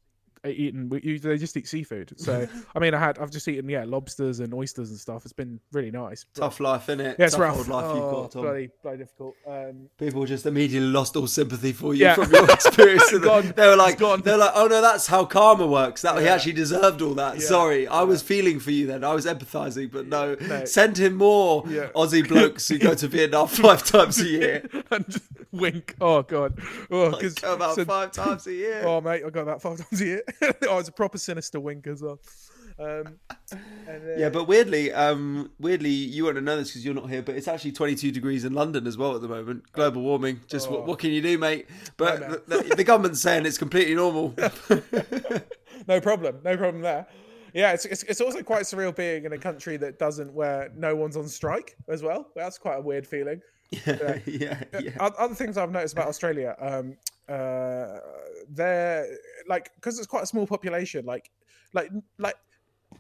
Eaten, 0.47 0.87
they 0.89 1.37
just 1.37 1.57
eat 1.57 1.67
seafood. 1.67 2.13
So, 2.15 2.47
I 2.75 2.79
mean, 2.79 2.93
I 2.93 2.99
had, 2.99 3.19
I've 3.19 3.29
just 3.29 3.47
eaten, 3.47 3.67
yeah, 3.69 3.83
lobsters 3.85 4.39
and 4.39 4.53
oysters 4.53 4.89
and 4.89 4.97
stuff. 4.97 5.25
It's 5.25 5.33
been 5.33 5.59
really 5.73 5.91
nice. 5.91 6.25
But- 6.33 6.41
tough 6.41 6.59
life, 6.61 6.87
innit? 6.87 7.17
yeah, 7.19 7.25
it's 7.25 7.33
tough 7.33 7.41
rough. 7.41 7.57
old 7.57 7.67
life 7.67 7.85
oh, 7.87 7.93
you've 7.95 8.11
got, 8.13 8.31
Tom. 8.31 8.41
bloody, 8.43 8.69
bloody 8.81 8.97
difficult. 8.99 9.35
Um, 9.45 9.89
People 9.97 10.25
just 10.25 10.45
immediately 10.45 10.87
lost 10.87 11.17
all 11.17 11.27
sympathy 11.27 11.73
for 11.73 11.93
you 11.93 12.05
Yeah. 12.05 12.15
from 12.15 12.31
your 12.31 12.45
experience. 12.51 13.11
of 13.11 13.21
Gone. 13.23 13.53
they 13.55 13.67
were 13.67 13.75
like, 13.75 13.97
gone. 13.99 14.21
they're 14.21 14.37
like, 14.37 14.51
oh 14.55 14.67
no, 14.67 14.81
that's 14.81 15.07
how 15.07 15.25
karma 15.25 15.67
works. 15.67 16.03
That 16.03 16.21
he 16.21 16.27
actually 16.29 16.53
deserved 16.53 17.01
all 17.01 17.15
that. 17.15 17.35
Yeah. 17.35 17.45
Sorry, 17.45 17.87
I 17.87 18.03
was 18.03 18.21
feeling 18.21 18.59
for 18.61 18.71
you 18.71 18.87
then. 18.87 19.03
I 19.03 19.13
was 19.13 19.25
empathizing, 19.25 19.91
but 19.91 20.07
no, 20.07 20.35
No. 20.39 20.63
send 20.63 20.97
him 20.97 21.15
more 21.15 21.63
Yeah. 21.67 21.89
Aussie 21.95 22.25
blokes 22.25 22.67
who 22.69 22.77
go 22.77 22.93
to 22.95 23.07
Vietnam 23.09 23.47
five 23.49 23.83
times 23.83 24.19
a 24.21 24.25
year. 24.27 24.69
and 24.91 25.05
just 25.09 25.25
wink. 25.51 25.95
Oh 25.99 26.21
god. 26.21 26.57
Oh, 26.89 27.07
Like, 27.07 27.21
'cause- 27.21 27.33
go 27.35 27.55
about 27.55 27.75
so- 27.75 27.83
five 27.85 28.11
times 28.13 28.47
a 28.47 28.53
year. 28.53 28.83
Oh 28.85 29.01
mate, 29.01 29.23
I 29.25 29.29
got 29.29 29.45
that 29.47 29.61
five 29.61 29.77
times 29.79 29.99
a 30.01 30.05
year. 30.05 30.23
oh, 30.67 30.79
it's 30.79 30.89
a 30.89 30.93
proper 30.93 31.17
sinister 31.17 31.59
wink 31.59 31.87
as 31.87 32.01
well. 32.01 32.19
Um, 32.79 33.19
and 33.87 34.07
then, 34.07 34.19
Yeah, 34.19 34.29
but 34.29 34.47
weirdly, 34.47 34.91
um, 34.93 35.51
weirdly, 35.59 35.89
you 35.89 36.25
won't 36.25 36.41
know 36.41 36.55
this 36.55 36.69
because 36.69 36.85
you're 36.85 36.93
not 36.93 37.09
here, 37.09 37.21
but 37.21 37.35
it's 37.35 37.47
actually 37.47 37.73
22 37.73 38.11
degrees 38.11 38.45
in 38.45 38.53
London 38.53 38.87
as 38.87 38.97
well 38.97 39.15
at 39.15 39.21
the 39.21 39.27
moment. 39.27 39.71
Global 39.73 40.01
warming. 40.01 40.41
Just 40.47 40.67
Oh. 40.67 40.71
what, 40.71 40.85
what 40.85 40.99
can 40.99 41.11
you 41.11 41.21
do, 41.21 41.37
mate? 41.37 41.67
But 41.97 42.47
the, 42.47 42.73
the, 42.77 42.83
government's 42.83 43.21
saying 43.21 43.45
it's 43.45 43.57
completely 43.57 43.95
normal. 43.95 44.33
no 45.87 45.99
problem, 45.99 46.39
no 46.43 46.55
problem 46.57 46.81
there. 46.81 47.07
Yeah, 47.53 47.71
it's, 47.73 47.85
it's 47.85 48.03
it's 48.03 48.21
also 48.21 48.43
quite 48.43 48.63
surreal 48.63 48.95
being 48.95 49.25
in 49.25 49.33
a 49.33 49.37
country 49.37 49.75
that 49.77 49.97
doesn't 49.97 50.31
where 50.33 50.71
no 50.75 50.95
one's 50.95 51.17
on 51.17 51.27
strike 51.27 51.75
as 51.87 52.03
well. 52.03 52.27
That's 52.35 52.57
quite 52.57 52.75
a 52.75 52.81
weird 52.81 53.07
feeling. 53.07 53.41
Yeah, 53.85 54.17
yeah, 54.25 54.63
yeah. 54.79 54.91
Other 54.99 55.35
things 55.35 55.55
I've 55.55 55.71
noticed 55.71 55.93
about 55.93 56.07
Australia, 56.07 56.55
um, 56.59 56.97
uh, 57.29 57.99
they're 58.49 59.07
like 59.47 59.71
because 59.75 59.97
it's 59.97 60.07
quite 60.07 60.23
a 60.23 60.27
small 60.27 60.47
population. 60.47 61.05
Like, 61.05 61.29
like, 61.73 61.91
like 62.17 62.35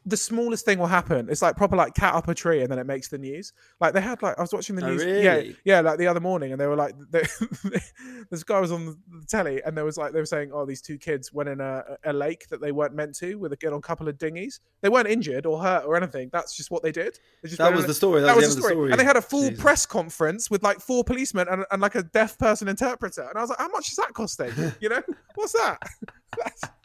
the 0.05 0.17
smallest 0.17 0.65
thing 0.65 0.79
will 0.79 0.87
happen. 0.87 1.27
It's 1.29 1.41
like 1.41 1.55
proper 1.55 1.75
like 1.75 1.93
cat 1.93 2.13
up 2.15 2.27
a 2.27 2.33
tree 2.35 2.61
and 2.61 2.71
then 2.71 2.79
it 2.79 2.85
makes 2.85 3.09
the 3.09 3.17
news. 3.17 3.53
Like 3.79 3.93
they 3.93 4.01
had 4.01 4.21
like 4.21 4.37
I 4.37 4.41
was 4.41 4.53
watching 4.53 4.75
the 4.75 4.85
Oh, 4.85 4.89
news, 4.89 5.03
yeah, 5.03 5.33
really? 5.35 5.55
yeah, 5.65 5.81
like 5.81 5.97
the 5.99 6.07
other 6.07 6.19
morning, 6.19 6.51
and 6.51 6.59
they 6.59 6.67
were 6.67 6.75
like, 6.75 6.95
they, 7.11 7.23
this 8.29 8.43
guy 8.43 8.59
was 8.59 8.71
on 8.71 8.85
the 8.85 9.25
telly 9.27 9.61
and 9.63 9.77
there 9.77 9.85
was 9.85 9.97
like 9.97 10.13
they 10.13 10.19
were 10.19 10.25
saying, 10.25 10.51
oh, 10.53 10.65
these 10.65 10.81
two 10.81 10.97
kids 10.97 11.33
went 11.33 11.49
in 11.49 11.59
a, 11.61 11.83
a 12.05 12.13
lake 12.13 12.47
that 12.49 12.61
they 12.61 12.71
weren't 12.71 12.93
meant 12.93 13.15
to 13.17 13.35
with 13.35 13.53
a 13.53 13.71
on 13.73 13.81
couple 13.81 14.07
of 14.07 14.17
dinghies. 14.17 14.59
They 14.81 14.89
weren't 14.89 15.07
injured 15.07 15.45
or 15.45 15.61
hurt 15.61 15.85
or 15.85 15.95
anything. 15.95 16.29
That's 16.31 16.55
just 16.55 16.71
what 16.71 16.81
they 16.81 16.91
did. 16.91 17.19
They 17.43 17.49
That 17.49 17.73
was 17.75 17.85
the 17.85 17.93
story. 17.93 18.21
That, 18.21 18.27
that 18.27 18.35
was, 18.35 18.55
the 18.55 18.61
the 18.61 18.67
story. 18.67 18.73
of 18.73 18.77
the 18.77 18.81
story. 18.81 18.91
And 18.91 18.99
they 18.99 19.05
had 19.05 19.17
a 19.17 19.21
full 19.21 19.49
Jesus. 19.49 19.61
press 19.61 19.85
conference 19.85 20.49
with 20.49 20.63
like 20.63 20.79
four 20.79 21.03
policemen 21.03 21.47
and, 21.49 21.65
and 21.71 21.81
like 21.81 21.95
a 21.95 22.03
deaf 22.03 22.37
person 22.37 22.67
interpreter. 22.67 23.23
And 23.23 23.37
I 23.37 23.41
was 23.41 23.49
like, 23.49 23.59
how 23.59 23.69
much 23.69 23.89
is 23.91 23.95
that 23.97 24.13
costing? 24.13 24.51
You 24.79 24.89
know, 24.89 25.01
what's 25.35 25.53
that? 25.53 25.79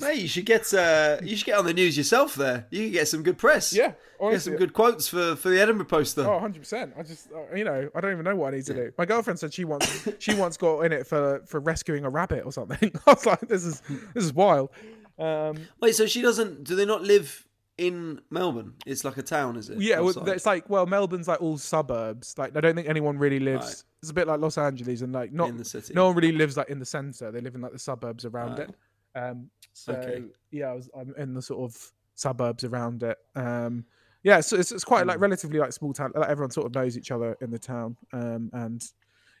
Mate, 0.00 0.18
you 0.20 0.28
should 0.28 0.46
get 0.46 0.72
uh, 0.74 1.18
you 1.22 1.36
should 1.36 1.46
get 1.46 1.58
on 1.58 1.64
the 1.64 1.74
news 1.74 1.96
yourself. 1.96 2.34
There, 2.34 2.66
you 2.70 2.84
can 2.84 2.92
get 2.92 3.08
some 3.08 3.22
good 3.22 3.38
press. 3.38 3.72
yeah, 3.72 3.92
get 4.20 4.42
some 4.42 4.56
good 4.56 4.72
quotes 4.72 5.08
for 5.08 5.36
for 5.36 5.48
the 5.50 5.60
Edinburgh 5.60 5.86
Poster. 5.86 6.22
Oh, 6.22 6.40
100%. 6.40 6.92
I 6.98 7.02
just, 7.02 7.28
uh, 7.32 7.54
you 7.54 7.64
know, 7.64 7.88
I 7.94 8.00
don't 8.00 8.12
even 8.12 8.24
know 8.24 8.36
what 8.36 8.52
I 8.52 8.56
need 8.56 8.66
to 8.66 8.74
do. 8.74 8.92
My 8.98 9.04
girlfriend 9.04 9.38
said 9.38 9.52
she 9.54 9.64
once, 9.64 10.08
she 10.18 10.34
once 10.34 10.56
got 10.56 10.80
in 10.80 10.92
it 10.92 11.06
for 11.06 11.42
for 11.46 11.60
rescuing 11.60 12.04
a 12.04 12.10
rabbit 12.10 12.44
or 12.44 12.52
something. 12.52 12.92
I 13.06 13.12
was 13.12 13.26
like, 13.26 13.40
this 13.40 13.64
is 13.64 13.80
this 14.14 14.24
is 14.24 14.32
wild. 14.32 14.70
Um, 15.18 15.56
Wait, 15.80 15.94
so 15.94 16.06
she 16.06 16.22
doesn't? 16.22 16.64
Do 16.64 16.74
they 16.74 16.86
not 16.86 17.02
live 17.02 17.46
in 17.78 18.20
Melbourne? 18.30 18.74
It's 18.86 19.04
like 19.04 19.16
a 19.16 19.22
town, 19.22 19.56
is 19.56 19.70
it? 19.70 19.80
yeah, 19.80 19.98
Outside? 20.00 20.28
it's 20.28 20.46
like, 20.46 20.68
well, 20.68 20.86
Melbourne's 20.86 21.28
like 21.28 21.40
all 21.40 21.58
suburbs. 21.58 22.34
Like, 22.38 22.56
I 22.56 22.60
don't 22.60 22.74
think 22.74 22.88
anyone 22.88 23.18
really 23.18 23.40
lives. 23.40 23.66
Right. 23.66 23.82
It's 24.02 24.10
a 24.10 24.14
bit 24.14 24.26
like 24.26 24.40
Los 24.40 24.58
Angeles 24.58 25.00
and 25.02 25.12
like 25.12 25.32
not 25.32 25.48
in 25.48 25.56
the 25.56 25.64
city. 25.64 25.94
no 25.94 26.06
one 26.06 26.16
really 26.16 26.32
lives 26.32 26.56
like 26.56 26.68
in 26.70 26.78
the 26.80 26.84
center. 26.84 27.30
They 27.30 27.40
live 27.40 27.54
in 27.54 27.60
like 27.60 27.72
the 27.72 27.78
suburbs 27.78 28.24
around 28.24 28.58
Right. 28.58 28.68
it. 28.68 28.74
Um, 29.14 29.50
so 29.72 29.92
Okay. 29.94 30.24
yeah, 30.50 30.70
I 30.70 30.72
was, 30.74 30.90
I'm 30.96 31.14
in 31.16 31.34
the 31.34 31.42
sort 31.42 31.70
of 31.70 31.92
suburbs 32.14 32.64
around 32.64 33.02
it. 33.02 33.18
Um, 33.34 33.84
yeah, 34.22 34.40
so 34.40 34.56
it's, 34.56 34.70
it's 34.72 34.84
quite 34.84 35.06
like 35.06 35.16
Hmm. 35.16 35.22
relatively 35.22 35.58
like 35.58 35.72
small 35.72 35.92
town. 35.92 36.12
Like 36.14 36.28
everyone 36.28 36.50
sort 36.50 36.66
of 36.66 36.74
knows 36.74 36.96
each 36.96 37.10
other 37.10 37.36
in 37.40 37.50
the 37.50 37.58
town. 37.58 37.96
Um, 38.12 38.50
and 38.52 38.82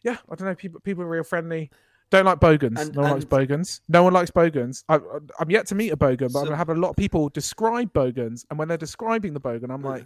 yeah, 0.02 0.16
I 0.30 0.34
don't 0.34 0.48
know. 0.48 0.54
People 0.54 0.80
people 0.80 1.04
are 1.04 1.08
real 1.08 1.22
friendly. 1.22 1.70
Don't 2.10 2.24
like 2.26 2.40
bogans. 2.40 2.80
And- 2.80 2.94
no 2.94 3.02
one 3.02 3.10
likes 3.12 3.24
bogans. 3.24 3.80
No 3.88 4.02
one 4.02 4.12
likes 4.12 4.30
bogans. 4.30 4.84
I, 4.88 4.98
I'm 5.38 5.50
yet 5.50 5.66
to 5.68 5.74
meet 5.74 5.90
a 5.92 5.96
bogan, 5.96 6.18
but 6.20 6.32
So- 6.32 6.38
I'm 6.40 6.44
gonna 6.46 6.56
have 6.56 6.68
a 6.70 6.74
lot 6.74 6.90
of 6.90 6.96
people 6.96 7.28
describe 7.28 7.92
bogans. 7.92 8.44
And 8.50 8.58
when 8.58 8.68
they're 8.68 8.76
describing 8.76 9.32
the 9.34 9.40
bogan, 9.40 9.70
I'm 9.70 9.82
like, 9.82 10.04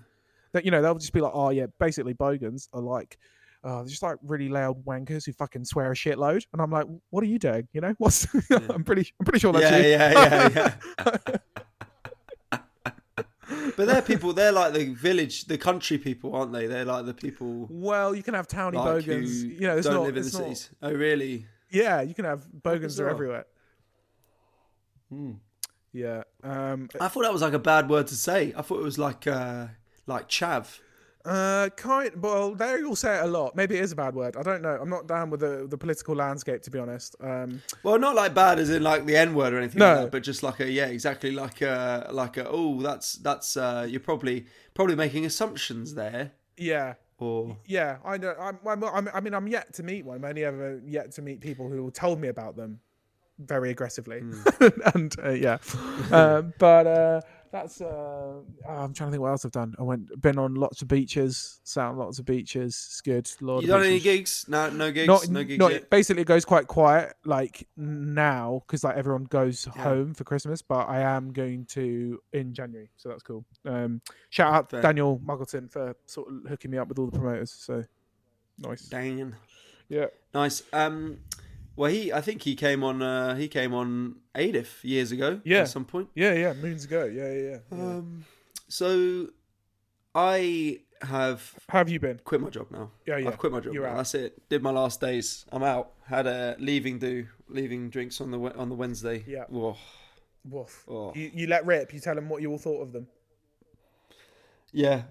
that 0.53 0.65
you 0.65 0.71
know, 0.71 0.83
they'll 0.83 0.95
just 0.95 1.13
be 1.13 1.21
like, 1.21 1.33
oh 1.35 1.51
yeah, 1.51 1.67
basically 1.81 2.13
bogans 2.13 2.69
are 2.73 2.81
like. 2.83 3.19
Uh, 3.67 3.79
they're 3.79 3.87
just 3.87 4.03
like 4.03 4.17
really 4.23 4.49
loud 4.49 4.85
wankers 4.85 5.27
who 5.27 5.33
fucking 5.33 5.65
swear 5.65 5.91
a 5.91 5.95
shitload, 5.95 6.47
and 6.53 6.63
I'm 6.63 6.71
like, 6.71 6.87
"What 7.11 7.25
are 7.25 7.27
you 7.27 7.41
doing? 7.41 7.67
You 7.73 7.81
know, 7.81 7.95
what's?" 7.99 8.25
I'm 8.53 8.85
pretty, 8.85 9.13
I'm 9.19 9.25
pretty 9.25 9.41
sure 9.41 9.53
that's 9.53 9.69
yeah, 9.69 9.77
you. 9.79 9.89
yeah, 9.89 10.49
yeah, 10.55 11.33
yeah. 12.53 12.61
but 13.77 13.87
they're 13.89 14.03
people. 14.03 14.33
They're 14.33 14.53
like 14.53 14.73
the 14.73 14.95
village, 14.95 15.47
the 15.47 15.59
country 15.59 15.99
people, 15.99 16.37
aren't 16.37 16.53
they? 16.53 16.69
They're 16.69 16.85
like 16.85 17.07
the 17.07 17.15
people 17.15 17.67
Well, 17.69 18.15
you 18.15 18.23
can 18.23 18.35
have 18.35 18.47
towny 18.47 18.79
like 18.79 18.85
bogans. 18.87 19.43
You 19.43 19.59
know, 19.63 19.77
it's 19.77 19.89
don't 19.89 19.97
not. 19.97 20.03
live 20.05 20.17
in 20.17 20.23
the 20.23 20.31
not- 20.31 20.39
cities. 20.39 20.71
Oh, 20.81 20.93
really? 20.93 21.47
Yeah, 21.69 22.03
you 22.03 22.15
can 22.15 22.25
have 22.25 22.47
bogans 22.63 23.01
are 23.01 23.09
everywhere. 23.09 23.47
Hmm. 25.09 25.33
Yeah. 25.93 26.23
Um. 26.45 26.89
I 27.01 27.09
thought 27.09 27.23
that 27.23 27.33
was 27.33 27.43
like 27.43 27.53
a 27.53 27.59
bad 27.59 27.89
word 27.89 28.07
to 28.07 28.15
say. 28.15 28.55
I 28.57 28.63
thought 28.63 28.79
it 28.79 28.85
was 28.85 28.99
like 28.99 29.27
uh, 29.27 29.67
like 30.07 30.29
chav. 30.29 30.79
Uh. 31.27 31.69
Kind. 31.77 32.23
Well, 32.23 32.55
they 32.55 32.83
all 32.85 32.97
say 32.97 33.19
it 33.19 33.25
a 33.25 33.27
lot. 33.27 33.57
Maybe 33.57 33.77
it 33.77 33.83
is 33.83 33.93
a 33.93 33.97
bad 33.97 34.15
word. 34.15 34.37
I 34.37 34.43
don't 34.43 34.63
know. 34.63 34.79
I'm 34.81 34.89
not 34.89 35.07
down 35.07 35.31
with 35.31 35.41
the 35.41 35.67
the 35.69 35.77
political 35.77 36.15
landscape 36.15 36.63
to 36.63 36.71
be 36.71 36.79
honest. 36.79 37.17
Um. 37.21 37.63
Well, 37.83 37.99
not 37.99 38.15
like 38.15 38.35
bad 38.35 38.59
as 38.59 38.71
in 38.71 38.83
like 38.83 39.05
the 39.07 39.17
N 39.17 39.35
word 39.35 39.53
or 39.53 39.59
anything 39.59 39.81
No. 39.81 39.89
like 39.89 39.97
that, 40.05 40.11
but 40.13 40.23
just 40.23 40.43
like 40.43 40.61
a 40.61 40.71
yeah, 40.71 40.87
exactly 40.87 41.33
like 41.33 41.61
a 41.63 42.09
like 42.13 42.37
a 42.37 42.49
oh, 42.49 42.81
that's 42.81 43.15
that's 43.15 43.57
uh, 43.57 43.87
you're 43.89 44.01
probably 44.01 44.47
probably 44.75 44.95
making 44.97 45.27
assumptions 45.27 45.95
there, 45.95 46.33
Yeah. 46.57 46.95
or 47.19 47.57
Yeah. 47.67 47.97
I 48.05 48.19
know. 48.19 48.35
I'm, 48.39 48.59
I'm, 48.67 48.85
I'm. 48.85 49.09
I 49.13 49.21
mean, 49.21 49.35
I'm 49.35 49.49
yet 49.49 49.75
to 49.75 49.83
meet 49.83 50.05
one. 50.05 50.17
I'm 50.19 50.25
only 50.25 50.45
ever 50.45 50.81
yet 50.87 51.13
to 51.13 51.23
meet 51.23 51.41
people 51.41 51.69
who 51.69 51.91
told 51.91 52.21
me 52.21 52.29
about 52.29 52.57
them 52.57 52.81
very 53.39 53.71
aggressively. 53.71 54.21
Hmm. 54.21 54.69
and 54.95 55.15
uh, 55.23 55.31
yeah. 55.31 55.59
um, 56.11 56.53
but 56.59 56.87
uh, 56.87 57.21
that's. 57.61 57.81
Uh, 57.81 57.85
oh, 57.87 58.45
I'm 58.67 58.93
trying 58.93 59.09
to 59.09 59.13
think 59.13 59.21
what 59.21 59.31
else 59.31 59.45
I've 59.45 59.53
done. 59.53 59.75
I 59.79 59.83
went, 59.83 60.21
been 60.21 60.39
on 60.39 60.55
lots 60.55 60.83
of 60.83 60.89
beaches, 60.89 61.61
sat 61.65 61.87
on 61.87 61.97
lots 61.97 62.19
of 62.19 62.25
beaches. 62.25 62.87
It's 62.89 63.01
good. 63.01 63.31
Lord 63.41 63.63
you 63.63 63.69
done 63.69 63.83
any 63.83 64.01
gigs? 64.01 64.45
No, 64.49 64.71
no 64.71 64.93
gigs. 64.93 65.07
Not, 65.07 65.29
no 65.29 65.45
gigs 65.45 65.59
not 65.59 65.73
yet. 65.73 65.91
basically 65.91 66.23
it 66.23 66.27
goes 66.27 66.45
quite 66.45 66.67
quiet 66.67 67.15
like 67.25 67.67
now 67.77 68.63
because 68.67 68.85
like 68.85 68.97
everyone 68.97 69.25
goes 69.25 69.65
home 69.65 70.15
for 70.15 70.25
Christmas. 70.25 70.63
But 70.63 70.89
I 70.89 71.01
am 71.01 71.33
going 71.33 71.65
to 71.67 72.21
in 72.33 72.53
January, 72.53 72.91
so 72.97 73.09
that's 73.09 73.23
cool. 73.23 73.45
Um, 73.65 74.01
shout 74.31 74.53
out 74.53 74.71
Fair. 74.71 74.83
Daniel 74.83 75.21
Muggleton 75.25 75.71
for 75.71 75.97
sort 76.07 76.29
of 76.29 76.49
hooking 76.49 76.71
me 76.71 76.79
up 76.79 76.89
with 76.89 76.99
all 76.99 77.07
the 77.07 77.19
promoters. 77.19 77.53
So 77.53 77.85
nice. 78.59 78.83
Daniel. 78.83 79.33
Yeah. 79.89 80.07
Nice. 80.35 80.63
Um, 80.73 81.19
well, 81.77 81.91
he 81.91 82.13
I 82.13 82.21
think 82.21 82.43
he 82.43 82.55
came 82.57 82.83
on 82.83 83.03
uh, 83.03 83.37
he 83.37 83.49
came 83.49 83.73
on 83.75 84.17
AIDIF 84.35 84.83
years 84.83 85.13
ago. 85.13 85.41
Yeah. 85.45 85.61
At 85.61 85.69
some 85.69 85.85
point. 85.85 86.09
Yeah, 86.15 86.33
yeah, 86.33 86.53
moons 86.55 86.85
ago. 86.85 87.05
Yeah, 87.05 87.33
yeah, 87.33 87.59
yeah. 87.71 87.79
Um, 87.79 88.25
so 88.69 89.29
I 90.15 90.81
have 91.03 91.55
How 91.69 91.79
have 91.79 91.89
you 91.89 92.01
been? 92.01 92.21
quit 92.25 92.41
my 92.41 92.51
job 92.51 92.71
now. 92.71 92.91
Yeah, 93.07 93.19
yeah. 93.19 93.29
I've 93.29 93.39
quit 93.39 93.53
my 93.53 93.61
job. 93.61 93.75
You're 93.75 93.85
now. 93.85 93.91
out. 93.93 93.97
That's 93.99 94.15
it. 94.15 94.49
Did 94.49 94.63
my 94.63 94.71
last 94.71 95.01
days. 95.01 95.45
I'm 95.53 95.63
out. 95.63 95.93
Had 96.07 96.27
a 96.27 96.57
leaving 96.59 96.99
do 96.99 97.27
leaving 97.49 97.91
drinks 97.91 98.21
on 98.21 98.31
the 98.31 98.39
on 98.57 98.69
the 98.69 98.75
Wednesday. 98.75 99.25
Yeah. 99.27 99.45
Whoa. 99.49 99.77
Woof. 100.49 100.85
Oh. 100.89 101.13
You, 101.15 101.31
you 101.35 101.47
let 101.49 101.67
rip. 101.67 101.93
You 101.93 102.01
tell 102.01 102.15
them 102.15 102.29
what 102.29 102.41
you 102.41 102.51
all 102.51 102.59
thought 102.59 102.81
of 102.81 102.93
them. 102.93 103.09
Yeah. 104.73 105.03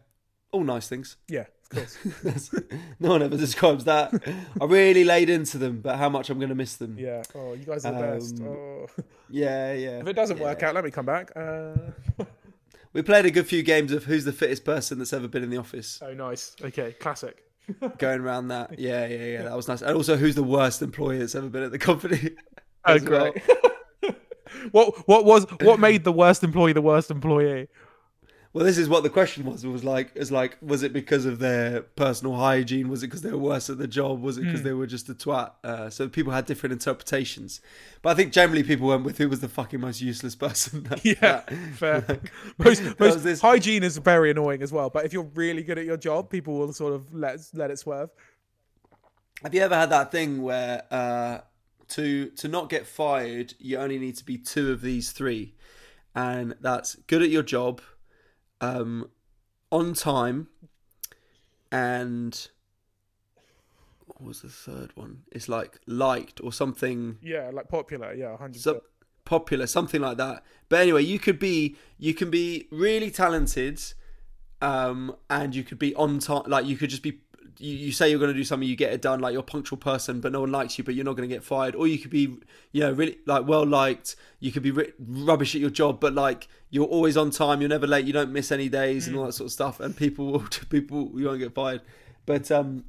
All 0.52 0.64
nice 0.64 0.88
things. 0.88 1.18
Yeah, 1.28 1.42
of 1.42 1.48
course. 1.48 1.48
That's- 1.48 1.55
no 3.00 3.10
one 3.10 3.24
ever 3.24 3.38
describes 3.38 3.86
that. 3.86 4.14
I 4.62 4.66
really 4.66 5.04
laid 5.04 5.30
into 5.30 5.58
them, 5.58 5.82
but 5.82 5.98
how 5.98 6.10
much 6.10 6.30
I'm 6.30 6.38
going 6.38 6.50
to 6.50 6.56
miss 6.56 6.76
them. 6.76 6.98
yeah. 6.98 7.24
Oh, 7.34 7.54
you 7.54 7.66
guys 7.66 7.86
are 7.86 7.94
the 7.94 8.00
best. 8.00 8.40
Um, 8.40 8.48
Oh. 8.48 8.88
Yeah, 9.30 9.74
yeah. 9.74 10.00
If 10.00 10.08
it 10.08 10.14
doesn't 10.14 10.38
yeah. 10.38 10.44
work 10.44 10.64
out, 10.64 10.76
let 10.76 10.84
me 10.84 10.92
come 10.92 11.06
back. 11.06 11.32
Uh... 11.36 11.74
We 12.96 13.02
played 13.02 13.26
a 13.26 13.32
good 13.32 13.46
few 13.46 13.62
games 13.62 13.92
of 13.92 14.06
who's 14.06 14.24
the 14.24 14.32
fittest 14.32 14.64
person 14.64 15.00
that's 15.00 15.12
ever 15.12 15.28
been 15.28 15.44
in 15.44 15.50
the 15.50 15.58
office. 15.58 16.00
Oh, 16.02 16.14
nice. 16.14 16.56
Okay, 16.64 16.94
classic. 16.94 17.44
Going 17.98 18.22
around 18.22 18.48
that. 18.48 18.80
Yeah, 18.80 19.06
yeah, 19.06 19.26
yeah. 19.26 19.42
That 19.42 19.54
was 19.54 19.68
nice. 19.68 19.82
And 19.82 19.98
also, 19.98 20.16
who's 20.16 20.36
the 20.36 20.44
worst 20.44 20.82
employee 20.82 21.18
that's 21.18 21.36
ever 21.36 21.50
been 21.50 21.64
at 21.64 21.72
the 21.72 21.78
company? 21.78 22.32
Oh, 22.86 22.94
as 22.94 23.04
well. 23.04 23.34
great. 23.34 24.16
what 24.72 25.08
what 25.08 25.26
was 25.26 25.46
what 25.62 25.80
made 25.80 26.04
the 26.04 26.12
worst 26.12 26.44
employee 26.44 26.72
the 26.72 26.82
worst 26.82 27.12
employee? 27.12 27.68
Well, 28.56 28.64
this 28.64 28.78
is 28.78 28.88
what 28.88 29.04
the 29.04 29.10
question 29.10 29.44
was. 29.44 29.66
It 29.66 29.68
was 29.68 29.84
like, 29.84 30.12
it's 30.16 30.32
like, 30.32 30.56
was 30.62 30.82
it 30.82 30.94
because 30.94 31.26
of 31.26 31.40
their 31.40 31.82
personal 31.82 32.38
hygiene? 32.38 32.88
Was 32.88 33.04
it 33.04 33.08
because 33.08 33.22
they 33.22 33.32
were 33.32 33.38
worse 33.38 33.70
at 33.70 33.78
the 33.80 33.86
job? 33.86 34.22
Was 34.22 34.38
it 34.38 34.46
because 34.46 34.64
they 34.64 34.72
were 34.72 34.88
just 34.88 35.10
a 35.10 35.14
twat? 35.14 35.52
Uh, 35.62 35.90
so 35.90 36.08
people 36.08 36.32
had 36.32 36.46
different 36.46 36.72
interpretations. 36.72 37.60
But 38.02 38.12
I 38.12 38.14
think 38.16 38.32
generally 38.32 38.64
people 38.64 38.88
went 38.88 39.04
with 39.04 39.18
who 39.18 39.28
was 39.28 39.42
the 39.42 39.50
fucking 39.50 39.82
most 39.82 40.00
useless 40.00 40.36
person. 40.46 40.88
Yeah, 41.04 41.16
That- 41.20 41.50
fair. 41.74 42.20
Most, 42.58 42.98
most 42.98 43.24
this- 43.26 43.42
hygiene 43.42 43.84
is 43.84 43.98
very 43.98 44.32
annoying 44.32 44.62
as 44.64 44.72
well. 44.72 44.90
But 44.90 45.04
if 45.04 45.12
you're 45.12 45.30
really 45.36 45.62
good 45.62 45.78
at 45.78 45.84
your 45.84 45.98
job, 45.98 46.30
people 46.30 46.58
will 46.58 46.72
sort 46.72 46.94
of 46.94 47.14
let 47.14 47.40
let 47.54 47.72
it 47.72 47.80
swerve. 47.80 48.10
Have 49.44 49.54
you 49.54 49.60
ever 49.64 49.76
had 49.76 49.90
that 49.90 50.14
thing 50.14 50.42
where 50.42 50.84
uh, 50.92 51.40
to 51.90 52.30
to 52.30 52.48
not 52.48 52.70
get 52.70 52.88
fired, 52.88 53.54
you 53.60 53.78
only 53.80 54.00
need 54.00 54.16
to 54.16 54.24
be 54.24 54.38
two 54.38 54.72
of 54.72 54.80
these 54.80 55.12
three, 55.12 55.56
and 56.16 56.56
that's 56.62 56.96
good 57.08 57.22
at 57.22 57.30
your 57.30 57.44
job, 57.44 57.82
um, 58.62 59.10
on 59.72 59.94
time, 59.94 60.48
and 61.72 62.48
what 64.06 64.22
was 64.22 64.42
the 64.42 64.50
third 64.50 64.92
one? 64.96 65.24
It's 65.32 65.50
like 65.50 65.80
liked 65.88 66.42
or 66.44 66.54
something 66.54 67.18
Yeah, 67.22 67.50
like 67.54 67.68
popular. 67.68 68.14
Yeah, 68.14 68.38
hundred 68.38 68.62
so, 68.62 68.82
popular, 69.26 69.68
something 69.68 70.02
like 70.02 70.18
that. 70.18 70.44
But 70.70 70.82
anyway, 70.82 71.04
you 71.04 71.20
could 71.20 71.40
be 71.40 71.76
you 71.98 72.14
can 72.14 72.30
be 72.30 72.68
really 72.72 73.12
talented, 73.12 73.82
um, 74.62 75.16
and 75.30 75.56
you 75.56 75.64
could 75.64 75.80
be 75.80 75.94
on 75.96 76.20
time. 76.20 76.44
Like 76.48 76.66
you 76.66 76.78
could 76.78 76.90
just 76.90 77.04
be. 77.04 77.22
You, 77.58 77.76
you 77.76 77.92
say 77.92 78.10
you're 78.10 78.20
going 78.20 78.32
to 78.32 78.38
do 78.38 78.44
something, 78.44 78.68
you 78.68 78.76
get 78.76 78.94
it 78.94 79.02
done. 79.02 79.20
Like 79.20 79.34
you're 79.34 79.42
a 79.42 79.44
punctual 79.44 79.78
person, 79.78 80.22
but 80.22 80.32
no 80.32 80.42
one 80.42 80.52
likes 80.52 80.78
you, 80.78 80.84
but 80.84 80.96
you're 80.96 81.06
not 81.06 81.16
going 81.16 81.28
to 81.28 81.34
get 81.34 81.44
fired. 81.44 81.76
Or 81.76 81.88
you 81.88 81.98
could 81.98 82.12
be, 82.12 82.38
you 82.72 82.82
know, 82.82 82.92
really 82.92 83.18
like 83.26 83.48
well 83.48 83.66
liked. 83.66 84.16
You 84.40 84.52
could 84.52 84.64
be 84.64 84.72
ri- 84.72 84.94
rubbish 85.00 85.56
at 85.56 85.62
your 85.62 85.70
job, 85.70 86.00
but 86.00 86.14
like 86.14 86.48
you're 86.70 86.86
always 86.86 87.18
on 87.18 87.32
time. 87.32 87.62
You're 87.62 87.70
never 87.70 87.88
late. 87.88 88.06
You 88.06 88.14
don't 88.14 88.32
miss 88.32 88.52
any 88.52 88.70
days 88.70 89.08
and 89.08 89.16
all 89.16 89.26
that 89.26 89.34
sort 89.34 89.48
of 89.48 89.52
stuff. 89.52 89.80
And 89.80 89.96
people, 89.96 90.32
will 90.32 90.40
people, 90.70 91.12
you 91.16 91.28
won't 91.28 91.40
get 91.40 91.54
fired. 91.54 91.82
But 92.26 92.50
um, 92.52 92.86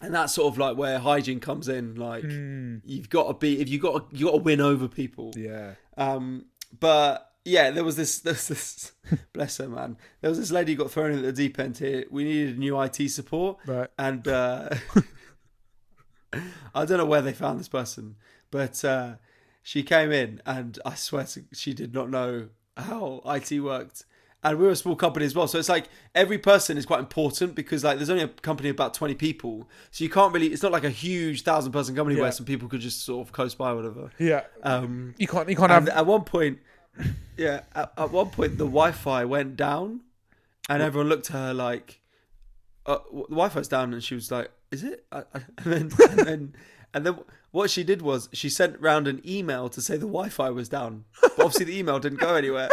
and 0.00 0.14
that's 0.14 0.34
sort 0.34 0.52
of 0.52 0.58
like 0.58 0.76
where 0.76 0.98
hygiene 0.98 1.40
comes 1.40 1.68
in. 1.68 1.94
Like 1.94 2.24
you've 2.24 3.08
got 3.08 3.28
to 3.28 3.34
be 3.34 3.60
if 3.60 3.68
you 3.68 3.78
got 3.78 4.10
to, 4.10 4.16
you 4.16 4.26
got 4.26 4.32
to 4.32 4.42
win 4.42 4.60
over 4.60 4.88
people. 4.88 5.32
Yeah. 5.36 5.74
Um, 5.96 6.46
but 6.78 7.31
yeah, 7.44 7.70
there 7.70 7.84
was 7.84 7.96
this. 7.96 8.18
There 8.24 8.32
was 8.32 8.48
this. 8.48 8.92
bless 9.32 9.56
her, 9.58 9.68
man. 9.68 9.96
There 10.20 10.30
was 10.30 10.38
this 10.38 10.50
lady 10.50 10.72
who 10.74 10.78
got 10.82 10.90
thrown 10.90 11.12
in 11.12 11.18
at 11.18 11.24
the 11.24 11.32
deep 11.32 11.58
end 11.58 11.78
here. 11.78 12.04
We 12.10 12.24
needed 12.24 12.58
new 12.58 12.80
IT 12.80 13.08
support, 13.10 13.58
Right. 13.66 13.88
and 13.98 14.26
uh, 14.28 14.70
I 16.74 16.84
don't 16.84 16.98
know 16.98 17.04
where 17.06 17.20
they 17.22 17.32
found 17.34 17.60
this 17.60 17.68
person, 17.68 18.16
but 18.50 18.82
uh, 18.84 19.14
she 19.62 19.82
came 19.82 20.10
in, 20.12 20.40
and 20.46 20.78
I 20.86 20.94
swear 20.94 21.24
to, 21.24 21.44
she 21.52 21.74
did 21.74 21.92
not 21.92 22.08
know 22.10 22.48
how 22.76 23.20
IT 23.26 23.60
worked. 23.60 24.04
And 24.44 24.58
we're 24.58 24.70
a 24.70 24.76
small 24.76 24.96
company 24.96 25.24
as 25.24 25.36
well, 25.36 25.46
so 25.46 25.58
it's 25.58 25.68
like 25.68 25.88
every 26.16 26.38
person 26.38 26.76
is 26.76 26.84
quite 26.84 26.98
important 26.98 27.54
because 27.54 27.84
like 27.84 27.98
there's 27.98 28.10
only 28.10 28.24
a 28.24 28.28
company 28.28 28.70
of 28.70 28.74
about 28.74 28.92
twenty 28.92 29.14
people, 29.14 29.68
so 29.92 30.02
you 30.02 30.10
can't 30.10 30.34
really. 30.34 30.48
It's 30.48 30.64
not 30.64 30.72
like 30.72 30.82
a 30.82 30.90
huge 30.90 31.42
thousand 31.42 31.70
person 31.70 31.94
company 31.94 32.16
Yeah. 32.16 32.22
where 32.22 32.32
some 32.32 32.44
people 32.46 32.68
could 32.68 32.80
just 32.80 33.04
sort 33.04 33.24
of 33.24 33.32
coast 33.32 33.56
by 33.56 33.70
or 33.70 33.76
whatever. 33.76 34.10
Yeah. 34.18 34.42
Um, 34.64 35.14
You 35.16 35.28
can't. 35.28 35.48
You 35.48 35.54
can't 35.54 35.70
have. 35.70 35.88
at 35.88 36.06
one 36.06 36.24
point, 36.24 36.58
yeah, 37.36 37.62
at, 37.74 37.92
at 37.96 38.10
one 38.10 38.30
point 38.30 38.58
the 38.58 38.64
Wi-Fi 38.64 39.24
went 39.24 39.56
down, 39.56 40.00
and 40.68 40.82
everyone 40.82 41.08
looked 41.08 41.30
at 41.30 41.36
her 41.36 41.54
like, 41.54 42.00
uh, 42.86 42.98
"The 43.10 43.22
Wi-Fi's 43.28 43.68
down," 43.68 43.92
and 43.92 44.02
she 44.02 44.14
was 44.14 44.30
like, 44.30 44.50
"Is 44.70 44.82
it?" 44.82 45.04
And 45.12 45.22
then, 45.64 45.90
and 46.08 46.18
then, 46.18 46.54
and 46.94 47.06
then 47.06 47.18
what 47.50 47.70
she 47.70 47.84
did 47.84 48.02
was 48.02 48.28
she 48.32 48.48
sent 48.48 48.80
round 48.80 49.06
an 49.06 49.20
email 49.26 49.68
to 49.68 49.80
say 49.80 49.94
the 49.94 50.06
Wi-Fi 50.06 50.50
was 50.50 50.68
down, 50.68 51.04
but 51.20 51.32
obviously 51.32 51.66
the 51.66 51.78
email 51.78 51.98
didn't 51.98 52.20
go 52.20 52.34
anywhere. 52.34 52.68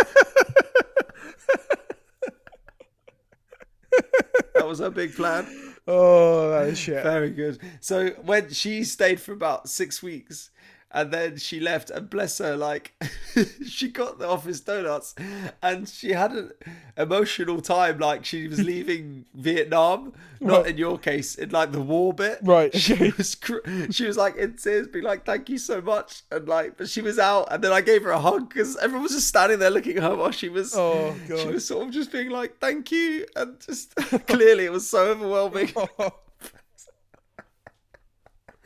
that 4.56 4.68
was 4.68 4.80
her 4.80 4.90
big 4.90 5.16
plan. 5.16 5.46
Oh, 5.88 6.52
that 6.52 6.68
is 6.68 6.78
shit. 6.78 7.02
Very 7.04 7.32
good. 7.32 7.60
So 7.80 8.10
when 8.24 8.52
she 8.52 8.84
stayed 8.84 9.20
for 9.20 9.34
about 9.34 9.68
six 9.70 10.04
weeks, 10.04 10.52
and 10.92 11.12
then 11.12 11.38
she 11.38 11.60
left, 11.60 11.90
and 11.90 12.10
bless 12.10 12.38
her, 12.40 12.56
like 12.58 12.94
she 13.68 13.90
got 13.90 14.20
the 14.20 14.28
office 14.28 14.60
donuts, 14.60 15.16
and 15.62 15.88
she 15.88 16.12
had 16.12 16.32
an 16.32 16.52
emotional 16.98 17.62
time, 17.62 18.00
like 18.00 18.26
she 18.26 18.48
was 18.48 18.60
leaving 18.64 19.26
Vietnam. 19.34 20.14
Not 20.42 20.68
in 20.68 20.78
your 20.78 20.98
case, 20.98 21.36
in 21.36 21.50
like 21.50 21.74
the 21.74 21.82
war 21.82 22.14
bit. 22.14 22.40
Right, 22.42 22.74
She 22.80 23.12
was 23.18 23.36
cr- 23.36 23.90
she 23.92 24.06
was 24.06 24.16
like 24.16 24.38
in 24.38 24.54
tears, 24.56 24.88
being 24.88 25.04
like, 25.04 25.26
"Thank 25.26 25.50
you 25.50 25.58
so 25.58 25.82
much," 25.82 26.24
and 26.32 26.48
like, 26.48 26.78
but 26.78 26.88
she 26.88 27.02
was 27.02 27.20
out, 27.20 27.50
and 27.52 27.62
then 27.62 27.74
I 27.74 27.82
gave 27.82 28.04
her 28.04 28.12
a 28.12 28.20
hug 28.22 28.48
because 28.48 28.78
everyone 28.78 29.04
was 29.04 29.12
just 29.12 29.28
standing 29.28 29.60
there 29.60 29.70
looking 29.70 29.98
at 29.98 30.04
her 30.04 30.16
while 30.16 30.32
she 30.32 30.48
was. 30.48 30.74
Oh, 30.76 31.14
God. 31.28 31.40
She 31.40 31.48
was 31.48 31.68
sort 31.68 31.88
of 31.88 31.94
just 31.94 32.12
being 32.12 32.30
like, 32.30 32.58
"Thank 32.60 32.90
you," 32.92 33.26
and 33.36 33.60
just 33.60 33.94
clearly 34.28 34.66
it 34.66 34.72
was 34.72 34.90
so 34.90 35.08
overwhelming. 35.12 35.74
Oh. 35.76 36.14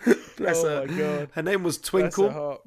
Bless 0.38 0.63
Oh 0.63 0.70
her. 0.82 0.88
my 0.88 0.98
God. 0.98 1.30
Her 1.34 1.42
name 1.44 1.63
was 1.63 1.78
Bless 1.78 2.16
her 2.18 2.22
Twinkle. 2.22 2.32
heart. 2.32 2.62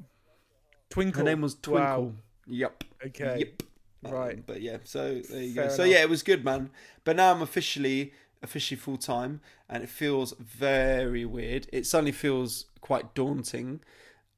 Twinkle. 0.89 1.19
Her 1.19 1.23
name 1.25 1.41
was 1.41 1.55
Twinkle. 1.55 2.05
Wow. 2.05 2.11
Yep. 2.47 2.83
Okay. 3.07 3.37
Yep. 3.39 3.63
Um, 4.05 4.11
Right. 4.11 4.45
but 4.45 4.61
yeah, 4.61 4.77
so 4.83 5.21
there 5.29 5.41
you 5.43 5.53
Fair 5.53 5.67
go. 5.67 5.69
So 5.69 5.83
yeah, 5.83 6.01
it 6.01 6.09
was 6.09 6.23
good, 6.23 6.45
man. 6.45 6.69
But 7.03 7.15
now 7.17 7.31
I'm 7.33 7.41
officially 7.41 8.13
officially 8.43 8.77
full 8.79 8.97
time, 8.97 9.41
and 9.67 9.83
it 9.83 9.89
feels 9.89 10.33
very 10.39 11.25
weird. 11.25 11.67
It 11.73 11.85
suddenly 11.87 12.11
feels 12.11 12.65
quite 12.81 13.13
daunting. 13.15 13.81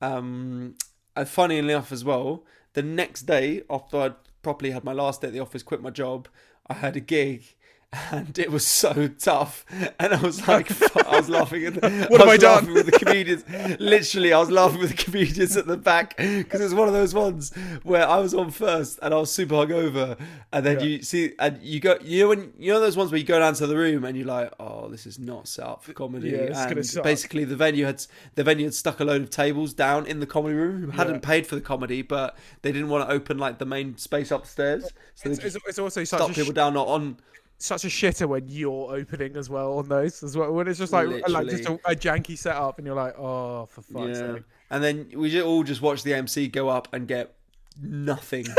Um, 0.02 0.76
and 1.16 1.28
funny 1.28 1.58
enough, 1.58 1.92
as 1.92 2.06
well, 2.06 2.46
the 2.74 2.82
next 2.82 3.24
day 3.24 3.64
after 3.70 3.98
I'd 3.98 4.16
properly 4.42 4.72
had 4.72 4.86
my 4.86 4.94
last 4.94 5.22
day 5.22 5.28
at 5.28 5.34
the 5.34 5.42
office, 5.42 5.64
quit 5.64 5.82
my 5.82 5.90
job, 5.90 6.30
I 6.68 6.76
had 6.76 6.96
a 6.96 7.02
gig. 7.02 7.44
And 7.92 8.38
it 8.38 8.52
was 8.52 8.68
so 8.68 9.08
tough, 9.08 9.66
and 10.00 10.14
I 10.14 10.22
was 10.22 10.48
like, 10.48 10.70
I 11.08 11.18
was 11.18 11.28
laughing 11.28 11.66
at 11.66 11.74
the, 11.74 12.06
What 12.10 12.20
have 12.22 12.28
I 12.30 12.34
I 12.34 12.34
was 12.36 12.40
done? 12.40 12.54
laughing 12.54 12.74
with 12.76 12.86
the 12.86 12.92
comedians. 12.92 13.44
Literally, 13.80 14.32
I 14.32 14.40
was 14.40 14.52
laughing 14.52 14.80
with 14.80 14.92
the 14.96 15.04
comedians 15.04 15.58
at 15.58 15.66
the 15.66 15.76
back 15.76 16.16
because 16.18 16.62
it 16.62 16.66
was 16.66 16.76
one 16.76 16.88
of 16.88 16.94
those 16.94 17.16
ones 17.16 17.52
where 17.82 18.08
I 18.08 18.20
was 18.20 18.36
on 18.36 18.52
first 18.52 19.00
and 19.02 19.12
I 19.12 19.18
was 19.18 19.32
super 19.32 19.56
hungover, 19.56 20.20
and 20.54 20.64
then 20.64 20.80
Yeah. 20.82 20.86
you 20.86 21.02
see, 21.02 21.34
and 21.40 21.60
you 21.64 21.80
go, 21.80 21.98
you 22.04 22.22
know, 22.24 22.30
when 22.30 22.54
you 22.60 22.72
know 22.72 22.80
those 22.80 22.96
ones 22.96 23.10
where 23.12 23.18
you 23.18 23.26
go 23.26 23.40
down 23.40 23.56
to 23.56 23.66
the 23.66 23.76
room 23.76 24.04
and 24.06 24.16
you're 24.16 24.28
like, 24.28 24.54
oh, 24.60 24.88
this 24.90 25.08
is 25.08 25.18
not 25.18 25.48
set 25.48 25.66
up 25.66 25.84
for 25.84 25.94
comedy. 25.94 26.30
Yeah, 26.30 26.68
and 26.70 26.76
basically, 27.04 27.44
the 27.44 27.56
venue 27.56 27.86
had 27.86 28.06
the 28.36 28.44
venue 28.44 28.66
had 28.66 28.76
stuck 28.76 29.00
a 29.00 29.04
load 29.04 29.24
of 29.24 29.30
tables 29.32 29.74
down 29.74 30.06
in 30.06 30.20
the 30.20 30.28
comedy 30.28 30.54
room 30.54 30.84
who 30.84 30.92
hadn't 30.92 31.22
paid 31.22 31.48
for 31.48 31.56
the 31.56 31.62
comedy, 31.62 32.04
but 32.04 32.38
they 32.62 32.72
didn't 32.72 32.90
want 32.90 33.10
to 33.10 33.12
open 33.16 33.40
like 33.40 33.58
the 33.58 33.66
main 33.66 33.98
space 33.98 34.30
upstairs, 34.30 34.84
so 34.84 34.90
It's, 35.32 35.40
they 35.40 35.46
it's, 35.48 35.56
just 35.56 35.68
it's 35.68 35.80
also 35.80 36.04
such 36.04 36.36
people 36.36 36.52
sh- 36.52 36.54
down 36.56 36.76
not 36.76 36.88
on. 36.88 37.18
Such 37.60 37.84
a 37.84 37.88
shitter 37.88 38.28
when 38.28 38.48
you're 38.48 38.92
opening 38.96 39.36
as 39.36 39.50
well 39.50 39.78
on 39.78 39.88
those 39.90 40.24
as 40.24 40.36
well. 40.36 40.52
When 40.54 40.68
it's 40.68 40.80
just 40.80 40.94
like 40.94 41.08
like 41.28 41.48
just 41.48 41.66
a, 41.66 41.74
a 41.86 41.96
janky 41.96 42.38
setup, 42.38 42.78
and 42.80 42.88
you're 42.88 42.96
like, 42.96 43.18
oh, 43.20 43.68
for 43.68 43.82
fuck's 43.82 44.20
Yeah. 44.20 44.34
sake. 44.36 44.44
And 44.72 44.84
then 44.84 45.12
we 45.16 45.30
ju- 45.30 45.44
all 45.44 45.64
just 45.64 45.82
watch 45.82 46.04
the 46.04 46.14
MC 46.14 46.48
go 46.48 46.70
up 46.70 46.88
and 46.94 47.08
get 47.08 47.36
nothing. 47.82 48.46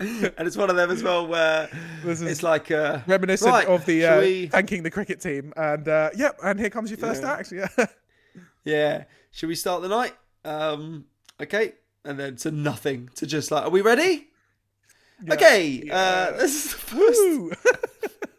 and 0.00 0.46
it's 0.46 0.56
one 0.56 0.70
of 0.70 0.76
them 0.76 0.90
as 0.90 1.02
well 1.02 1.26
where 1.26 1.68
it's 2.04 2.42
like 2.42 2.70
uh, 2.70 3.00
Reminiscent 3.06 3.50
right, 3.52 3.66
of 3.66 3.84
the 3.86 4.06
uh, 4.06 4.20
we- 4.20 4.46
thanking 4.46 4.82
the 4.82 4.90
cricket 4.90 5.20
team, 5.20 5.52
and 5.56 5.86
uh, 5.88 6.10
yep, 6.16 6.38
and 6.42 6.58
here 6.58 6.70
comes 6.70 6.90
your 6.90 6.98
first 6.98 7.22
Yeah. 7.22 7.32
act. 7.32 7.52
Yeah, 7.52 7.68
yeah. 8.64 9.04
Should 9.32 9.48
we 9.48 9.54
start 9.54 9.82
the 9.82 9.88
night? 9.88 10.14
Um, 10.44 11.04
okay, 11.40 11.74
and 12.04 12.18
then 12.18 12.36
to 12.36 12.50
nothing 12.50 13.10
to 13.16 13.26
just 13.26 13.50
like, 13.50 13.64
are 13.64 13.70
we 13.70 13.80
ready? 13.80 14.28
Yeah. 15.24 15.34
Okay, 15.34 15.82
Yeah. 15.86 15.94
uh, 15.96 16.36
this 16.38 16.64
is 16.66 16.72
the 16.72 16.78
first. 16.78 18.20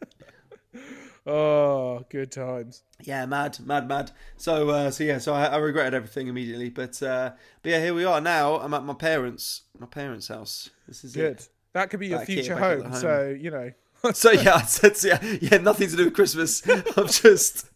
Oh, 1.23 2.03
good 2.09 2.31
times. 2.31 2.81
Yeah, 3.03 3.27
mad, 3.27 3.59
mad, 3.63 3.87
mad. 3.87 4.11
So, 4.37 4.69
uh, 4.71 4.89
so 4.89 5.03
yeah, 5.03 5.19
so 5.19 5.35
I, 5.35 5.45
I 5.45 5.57
regretted 5.57 5.93
everything 5.93 6.27
immediately, 6.27 6.69
but 6.69 7.01
uh, 7.03 7.33
but 7.61 7.69
yeah, 7.69 7.79
here 7.79 7.93
we 7.93 8.03
are 8.05 8.19
now. 8.19 8.55
I'm 8.55 8.73
at 8.73 8.83
my 8.83 8.95
parents, 8.95 9.61
my 9.77 9.85
parents' 9.85 10.29
house. 10.29 10.71
This 10.87 11.03
is 11.03 11.13
Good. 11.13 11.33
it. 11.37 11.49
That 11.73 11.91
could 11.91 11.99
be 11.99 12.07
your 12.07 12.17
Back 12.19 12.27
future 12.27 12.57
home, 12.57 12.81
home. 12.85 12.93
So 12.95 13.37
you 13.39 13.51
know, 13.51 13.71
So 14.13 14.31
yeah, 14.31 14.55
I 14.55 14.61
said 14.63 14.95
yeah, 15.03 15.37
yeah, 15.41 15.57
nothing 15.59 15.89
to 15.89 15.95
do 15.95 16.05
with 16.05 16.15
Christmas. 16.15 16.67
I'm 16.67 17.07
just, 17.07 17.69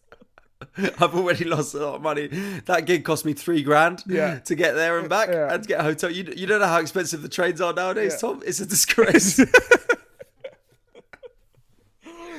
I've 0.78 1.14
already 1.14 1.44
lost 1.44 1.74
a 1.74 1.78
lot 1.84 1.96
of 1.96 2.02
money. 2.02 2.28
That 2.64 2.86
gig 2.86 3.04
cost 3.04 3.24
me 3.24 3.34
three 3.34 3.62
grand 3.62 4.02
Yeah. 4.06 4.38
to 4.40 4.54
get 4.54 4.72
there 4.74 4.98
and 4.98 5.08
back 5.08 5.28
Yeah. 5.28 5.52
and 5.52 5.62
to 5.62 5.68
get 5.68 5.80
a 5.80 5.82
hotel. 5.82 6.10
You 6.10 6.32
you 6.36 6.46
don't 6.46 6.60
know 6.60 6.66
how 6.66 6.80
expensive 6.80 7.22
the 7.22 7.28
trains 7.28 7.60
are 7.60 7.72
nowadays, 7.74 8.12
Yeah. 8.14 8.18
Tom. 8.28 8.42
It's 8.46 8.60
a 8.60 8.66
disgrace. 8.66 9.38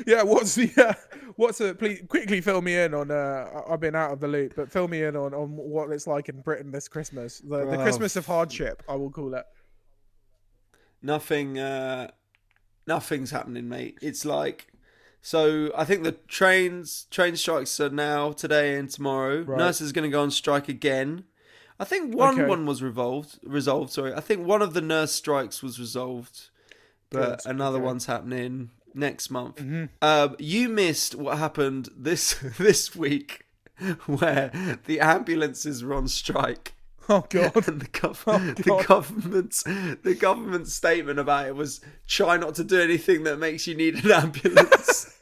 yeah. 0.07 0.23
What's 0.23 0.55
the 0.55 0.71
uh, 0.77 0.93
what's 1.35 1.57
the? 1.59 1.75
Please 1.75 2.01
quickly 2.07 2.41
fill 2.41 2.61
me 2.61 2.75
in 2.77 2.93
on. 2.93 3.11
Uh, 3.11 3.61
I've 3.69 3.79
been 3.79 3.95
out 3.95 4.11
of 4.11 4.19
the 4.19 4.27
loop, 4.27 4.53
but 4.55 4.71
fill 4.71 4.87
me 4.87 5.03
in 5.03 5.15
on 5.15 5.33
on 5.33 5.55
what 5.55 5.91
it's 5.91 6.07
like 6.07 6.29
in 6.29 6.41
Britain 6.41 6.71
this 6.71 6.87
Christmas. 6.87 7.39
The, 7.39 7.65
the 7.65 7.79
Oh, 7.79 7.83
Christmas 7.83 8.15
of 8.15 8.25
hardship, 8.25 8.83
I 8.89 8.95
will 8.95 9.11
call 9.11 9.33
it. 9.35 9.45
nothing, 11.01 11.59
uh, 11.59 12.09
nothing's 12.87 13.31
happening, 13.31 13.69
mate. 13.69 13.97
It's 14.01 14.25
like. 14.25 14.67
So 15.27 15.73
I 15.75 15.83
think 15.83 16.03
the 16.03 16.13
trains 16.13 17.05
train 17.11 17.35
strikes 17.35 17.81
are 17.81 17.89
now 17.89 18.31
today 18.31 18.77
and 18.77 18.89
tomorrow. 18.89 19.41
Right. 19.41 19.57
Nurses 19.57 19.89
are 19.89 19.93
going 19.93 20.09
to 20.09 20.15
go 20.15 20.21
on 20.21 20.31
strike 20.31 20.69
again. 20.69 21.25
I 21.77 21.83
think 21.83 22.15
one 22.15 22.35
Okay. 22.39 22.47
one 22.47 22.65
was 22.65 22.81
resolved. 22.81 23.37
Resolved. 23.43 23.91
Sorry, 23.91 24.13
I 24.13 24.21
think 24.21 24.47
one 24.47 24.61
of 24.61 24.73
the 24.73 24.79
nurse 24.79 25.11
strikes 25.11 25.61
was 25.61 25.81
resolved, 25.81 26.49
but 27.09 27.43
Good, 27.43 27.51
another 27.51 27.79
okay. 27.79 27.85
one's 27.87 28.05
happening 28.05 28.69
next 28.93 29.29
month. 29.29 29.57
Mm-hmm. 29.57 29.85
Um, 30.01 30.37
you 30.39 30.69
missed 30.69 31.13
what 31.13 31.37
happened 31.37 31.89
this 31.97 32.35
this 32.57 32.95
week, 32.95 33.43
where 34.05 34.79
the 34.85 35.01
ambulances 35.01 35.83
were 35.83 35.93
on 35.93 36.07
strike. 36.07 36.73
Oh 37.09 37.25
God. 37.27 37.53
And 37.67 37.81
the, 37.81 37.87
gov- 37.87 38.23
Oh, 38.27 38.39
the 38.53 38.63
God. 38.63 38.85
government's 38.87 39.63
the 39.63 40.15
government's 40.17 40.73
statement 40.73 41.19
about 41.19 41.47
it 41.47 41.55
was 41.57 41.81
try 42.07 42.37
not 42.37 42.55
to 42.55 42.63
do 42.63 42.79
anything 42.79 43.23
that 43.25 43.39
makes 43.39 43.67
you 43.67 43.75
need 43.75 44.05
an 44.05 44.11
ambulance. 44.11 45.15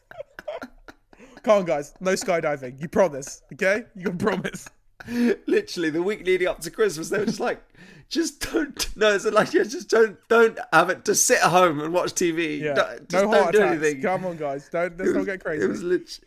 Come 1.45 1.59
on, 1.59 1.65
guys. 1.65 1.93
No 1.99 2.11
skydiving. 2.13 2.81
You 2.81 2.87
promise, 2.89 3.43
okay? 3.53 3.85
You 3.95 4.05
can 4.05 4.17
promise. 4.17 4.67
Literally, 5.07 5.91
the 5.91 6.01
week 6.01 6.25
leading 6.25 6.47
up 6.47 6.59
to 6.61 6.71
Christmas, 6.71 7.09
they 7.09 7.19
were 7.19 7.25
just 7.25 7.39
like, 7.39 7.61
just 8.09 8.51
don't. 8.51 8.97
No, 8.97 9.13
it's 9.13 9.25
like 9.25 9.53
yeah, 9.53 9.63
just 9.63 9.89
don't 9.89 10.17
don't 10.27 10.57
have 10.73 10.89
it. 10.89 11.05
Just 11.05 11.25
sit 11.27 11.37
at 11.37 11.49
home 11.51 11.79
and 11.81 11.93
watch 11.93 12.13
TV. 12.13 12.59
Yeah. 12.59 12.73
Don't- 12.73 13.09
just 13.09 13.25
no 13.25 13.31
don't 13.31 13.33
heart 13.43 13.53
do 13.53 13.59
attacks. 13.61 13.83
anything. 13.83 14.01
Come 14.01 14.25
on, 14.25 14.37
guys. 14.37 14.67
Don't 14.71 14.97
let's 14.97 15.09
It 15.09 15.13
not 15.13 15.19
was- 15.19 15.25
get 15.27 15.43
crazy. 15.43 15.63
It 15.65 15.67
was 15.69 15.83
lit- 15.83 16.19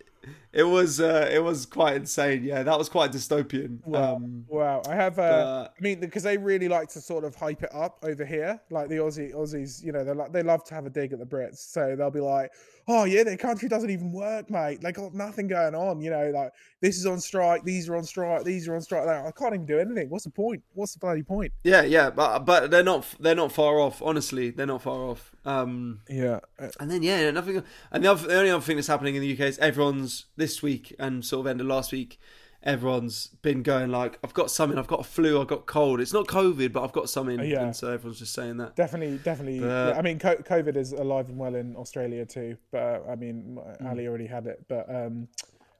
It 0.52 0.62
was 0.64 0.98
uh, 1.00 1.28
it 1.32 1.40
was 1.42 1.66
quite 1.66 1.96
insane. 1.96 2.42
Yeah, 2.42 2.62
that 2.62 2.78
was 2.78 2.88
quite 2.88 3.12
dystopian. 3.12 3.78
Wow. 3.86 4.16
Um, 4.16 4.44
wow. 4.48 4.82
I 4.88 4.94
have. 4.94 5.18
Uh, 5.18 5.64
but- 5.68 5.74
I 5.78 5.82
mean, 5.82 6.00
because 6.00 6.22
they 6.22 6.36
really 6.38 6.68
like 6.68 6.88
to 6.90 7.00
sort 7.00 7.24
of 7.24 7.34
hype 7.34 7.62
it 7.62 7.74
up 7.74 7.98
over 8.02 8.24
here, 8.24 8.60
like 8.70 8.88
the 8.88 8.96
Aussie 8.96 9.34
Aussies. 9.34 9.84
You 9.84 9.92
know, 9.92 10.04
they 10.04 10.12
like 10.14 10.32
they 10.32 10.42
love 10.42 10.64
to 10.64 10.74
have 10.74 10.86
a 10.86 10.90
dig 10.90 11.12
at 11.12 11.18
the 11.18 11.26
Brits, 11.26 11.58
so 11.58 11.94
they'll 11.96 12.10
be 12.10 12.20
like, 12.20 12.50
"Oh 12.88 13.04
yeah, 13.04 13.24
their 13.24 13.36
country 13.36 13.68
doesn't 13.68 13.90
even 13.90 14.10
work, 14.10 14.48
mate. 14.50 14.80
They 14.80 14.90
got 14.92 15.12
nothing 15.14 15.48
going 15.48 15.74
on. 15.74 16.00
You 16.00 16.10
know, 16.10 16.30
like 16.30 16.52
this 16.80 16.96
is 16.96 17.06
on 17.06 17.20
strike, 17.20 17.64
these 17.64 17.88
are 17.88 17.96
on 17.96 18.04
strike, 18.04 18.44
these 18.44 18.68
are 18.68 18.74
on 18.74 18.80
strike. 18.80 19.04
Like, 19.04 19.26
I 19.26 19.30
can't 19.32 19.52
even 19.52 19.66
do 19.66 19.78
anything. 19.80 20.08
What's 20.08 20.24
the 20.24 20.30
point? 20.30 20.62
What's 20.74 20.92
the 20.94 21.00
bloody 21.00 21.22
point? 21.24 21.52
yeah, 21.64 21.82
yeah, 21.82 22.08
but 22.10 22.40
but 22.46 22.70
they're 22.70 22.82
not 22.82 23.04
they're 23.20 23.34
not 23.34 23.52
far 23.52 23.78
off. 23.80 24.00
Honestly, 24.00 24.50
they're 24.50 24.66
not 24.66 24.80
far 24.82 25.02
off. 25.04 25.34
Um, 25.44 26.00
Yeah. 26.08 26.40
Uh, 26.58 26.68
and 26.80 26.90
then 26.90 27.02
yeah, 27.02 27.30
nothing. 27.30 27.62
And 27.90 28.04
the, 28.04 28.10
other, 28.12 28.28
the 28.28 28.36
only 28.38 28.50
other 28.50 28.62
thing 28.62 28.76
that's 28.76 28.88
happening 28.88 29.14
in 29.14 29.22
the 29.22 29.32
UK 29.32 29.40
is 29.40 29.58
everyone's 29.58 30.26
this 30.38 30.62
week 30.62 30.94
and 30.98 31.24
sort 31.24 31.40
of 31.40 31.50
end 31.50 31.60
of 31.60 31.66
last 31.66 31.92
week. 31.92 32.18
everyone's 32.64 33.28
been 33.42 33.62
going 33.62 33.88
like, 33.88 34.18
"I've 34.24 34.34
got 34.34 34.50
something, 34.50 34.76
I've 34.78 34.88
got 34.88 34.98
a 35.00 35.04
flu, 35.04 35.40
I've 35.40 35.46
got 35.46 35.66
cold." 35.66 36.00
It's 36.00 36.12
not 36.12 36.26
COVID, 36.26 36.72
but 36.72 36.82
I've 36.82 36.92
got 36.92 37.08
something, 37.08 37.38
Yeah. 37.38 37.62
and 37.66 37.76
so 37.76 37.92
everyone's 37.92 38.18
just 38.18 38.34
saying 38.34 38.56
that. 38.56 38.74
Definitely, 38.74 39.18
definitely. 39.18 39.60
But- 39.60 39.66
yeah, 39.94 39.98
I 39.98 40.02
mean, 40.02 40.18
COVID 40.18 40.74
is 40.76 40.90
alive 40.92 41.28
and 41.28 41.38
well 41.38 41.54
in 41.54 41.76
Australia 41.76 42.26
too. 42.26 42.56
But 42.72 42.78
uh, 42.82 43.00
I 43.12 43.14
mean, 43.14 43.58
Hmm. 43.80 43.86
Ali 43.86 44.08
already 44.08 44.26
had 44.26 44.46
it. 44.48 44.64
But 44.68 44.92
um, 44.92 45.28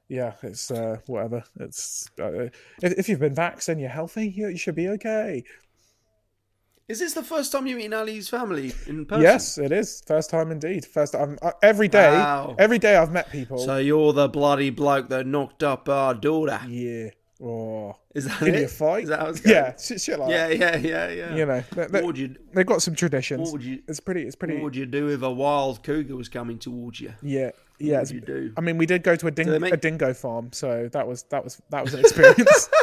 yeah, 0.07 0.33
it's 0.41 0.71
uh, 0.71 0.97
whatever. 1.05 1.43
It's 1.59 2.09
uh, 2.17 2.47
if, 2.81 2.93
if 3.01 3.09
you've 3.09 3.19
been 3.19 3.35
vaxxed 3.35 3.67
and 3.67 3.79
you're 3.81 3.89
healthy, 3.89 4.29
you, 4.29 4.47
you 4.47 4.57
should 4.57 4.75
be 4.75 4.87
okay. 4.87 5.43
Is 6.89 6.99
this 6.99 7.13
the 7.13 7.23
first 7.23 7.51
time 7.51 7.67
you 7.67 7.75
meet 7.77 7.93
Ali's 7.93 8.27
family 8.29 8.73
in 8.87 9.05
person? 9.09 9.21
Yes, 9.21 9.57
it 9.59 9.71
is 9.71 10.01
first 10.07 10.29
time 10.31 10.51
indeed. 10.51 10.85
First 10.85 11.13
time 11.13 11.37
uh, 11.41 11.51
every 11.61 11.87
day. 11.87 12.11
Wow. 12.11 12.55
Every 12.57 12.79
day 12.79 12.95
I've 12.95 13.11
met 13.11 13.29
people. 13.31 13.59
So 13.59 13.77
you're 13.77 14.11
the 14.11 14.27
bloody 14.27 14.71
bloke 14.71 15.09
that 15.09 15.27
knocked 15.27 15.61
up 15.63 15.87
our 15.87 16.13
daughter. 16.15 16.59
yeah. 16.67 17.09
Oh, 17.41 17.95
Is 18.13 18.25
that 18.25 18.37
give 18.43 18.53
it? 18.53 18.63
a 18.63 18.67
fight. 18.67 19.03
Is 19.03 19.09
that 19.09 19.19
how 19.21 19.27
it's 19.27 19.39
going? 19.39 19.55
yeah, 19.55 19.77
shit, 19.77 20.01
shit 20.01 20.19
like 20.19 20.29
Yeah, 20.29 20.49
that. 20.49 20.57
yeah, 20.57 20.75
yeah, 20.75 21.09
yeah. 21.09 21.35
You 21.37 21.45
know, 21.45 21.63
they, 21.73 21.81
what 21.83 21.91
they, 21.93 22.01
would 22.01 22.17
you 22.17 22.35
they've 22.53 22.65
got 22.65 22.81
some 22.81 22.95
traditions. 22.95 23.39
what 23.43 23.53
would 23.53 23.63
you 23.63 23.81
It's 23.87 24.01
pretty. 24.01 24.23
It's 24.23 24.35
pretty. 24.35 24.55
what 24.55 24.63
would 24.63 24.75
you 24.75 24.85
do 24.85 25.07
if 25.07 25.21
a 25.21 25.31
wild 25.31 25.81
cougar 25.81 26.17
was 26.17 26.27
coming 26.27 26.59
towards 26.59 26.99
you? 26.99 27.13
Yeah, 27.21 27.51
yeah. 27.79 27.99
What 27.99 28.07
would 28.07 28.15
you 28.15 28.19
do? 28.21 28.53
I 28.57 28.61
mean, 28.61 28.77
we 28.77 28.85
did 28.85 29.03
go 29.03 29.15
to 29.15 29.27
a, 29.27 29.31
ding- 29.31 29.57
make- 29.61 29.73
a 29.73 29.77
dingo 29.77 30.13
farm, 30.13 30.49
so 30.51 30.89
that 30.91 31.07
was 31.07 31.23
that 31.29 31.41
was 31.45 31.61
that 31.69 31.81
was 31.81 31.93
an 31.93 32.01
experience. 32.01 32.69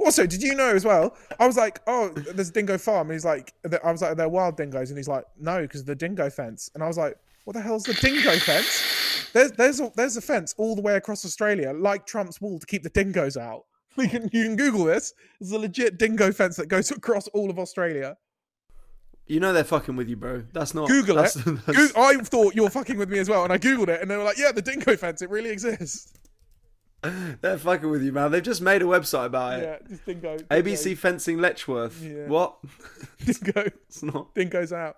also, 0.00 0.26
did 0.26 0.42
you 0.42 0.54
know 0.54 0.70
as 0.70 0.84
well? 0.84 1.16
I 1.38 1.46
was 1.46 1.56
like, 1.56 1.80
"Oh, 1.86 2.08
there's 2.10 2.48
a 2.50 2.52
dingo 2.52 2.78
farm," 2.78 3.08
and 3.08 3.14
he's 3.14 3.24
like, 3.24 3.52
"I 3.84 3.90
was 3.92 4.02
like, 4.02 4.16
they're 4.16 4.28
wild 4.28 4.56
dingoes," 4.56 4.90
and 4.90 4.98
he's 4.98 5.08
like, 5.08 5.24
"No, 5.38 5.62
because 5.62 5.84
the 5.84 5.94
dingo 5.94 6.30
fence." 6.30 6.70
And 6.74 6.82
I 6.82 6.86
was 6.88 6.98
like, 6.98 7.16
"What 7.44 7.54
the 7.54 7.62
hell's 7.62 7.84
the 7.84 7.94
dingo 7.94 8.32
fence?" 8.38 9.30
There's 9.32 9.52
there's 9.52 9.80
a, 9.80 9.92
there's 9.96 10.16
a 10.16 10.20
fence 10.20 10.54
all 10.58 10.74
the 10.74 10.82
way 10.82 10.96
across 10.96 11.24
Australia, 11.24 11.72
like 11.72 12.06
Trump's 12.06 12.40
wall, 12.40 12.58
to 12.58 12.66
keep 12.66 12.82
the 12.82 12.90
dingoes 12.90 13.36
out. 13.36 13.64
You 13.98 14.08
can 14.08 14.22
you 14.30 14.44
can 14.44 14.56
Google 14.56 14.84
this. 14.84 15.14
There's 15.40 15.52
a 15.52 15.58
legit 15.58 15.98
dingo 15.98 16.30
fence 16.30 16.56
that 16.56 16.68
goes 16.68 16.90
across 17.00 17.28
all 17.28 17.48
of 17.50 17.58
Australia. 17.58 18.16
You 19.26 19.40
know 19.40 19.52
they're 19.52 19.64
fucking 19.64 19.96
with 19.96 20.08
you, 20.08 20.16
bro. 20.16 20.44
That's 20.52 20.72
not 20.74 20.88
Google 20.88 21.16
that's, 21.16 21.34
it. 21.36 21.44
that's- 21.66 21.92
Goo- 21.92 22.00
I 22.00 22.16
thought 22.18 22.54
you 22.54 22.62
were 22.62 22.70
fucking 22.70 22.96
with 22.98 23.08
me 23.08 23.18
as 23.18 23.28
well, 23.28 23.42
and 23.42 23.52
I 23.52 23.58
googled 23.58 23.88
it, 23.88 24.00
and 24.02 24.10
they 24.10 24.16
were 24.16 24.22
like, 24.22 24.38
"Yeah, 24.38 24.52
the 24.52 24.62
dingo 24.62 24.96
fence. 24.96 25.22
It 25.22 25.30
really 25.30 25.50
exists." 25.50 26.12
They're 27.40 27.58
fucking 27.58 27.88
with 27.90 28.02
you, 28.02 28.12
man. 28.12 28.30
They've 28.32 28.42
just 28.42 28.62
made 28.62 28.82
a 28.82 28.86
website 28.86 29.26
about 29.26 29.60
it. 29.60 29.62
Yeah, 29.62 29.88
just 29.88 30.04
dingo. 30.06 30.36
ABC 30.50 30.96
fencing 30.96 31.38
Letchworth. 31.38 32.02
Yeah. 32.02 32.26
What? 32.26 32.56
dingo, 33.24 33.62
It's 33.88 34.02
not 34.02 34.34
dingoes 34.34 34.72
out. 34.72 34.96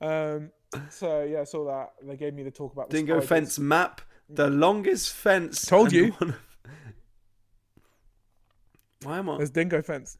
Um, 0.00 0.50
so 0.90 1.22
yeah, 1.22 1.40
I 1.40 1.44
saw 1.44 1.64
that. 1.66 1.90
They 2.06 2.16
gave 2.16 2.34
me 2.34 2.42
the 2.42 2.50
talk 2.50 2.72
about 2.72 2.90
the 2.90 2.96
dingo 2.96 3.14
spiders. 3.20 3.28
fence 3.28 3.58
map. 3.58 4.00
The 4.28 4.50
longest 4.50 5.12
fence. 5.12 5.64
Told 5.64 5.90
you. 5.92 6.10
one 6.18 6.30
of- 6.30 6.36
Why 9.04 9.18
am 9.18 9.30
I? 9.30 9.36
There's 9.38 9.50
dingo 9.50 9.80
fence. 9.80 10.18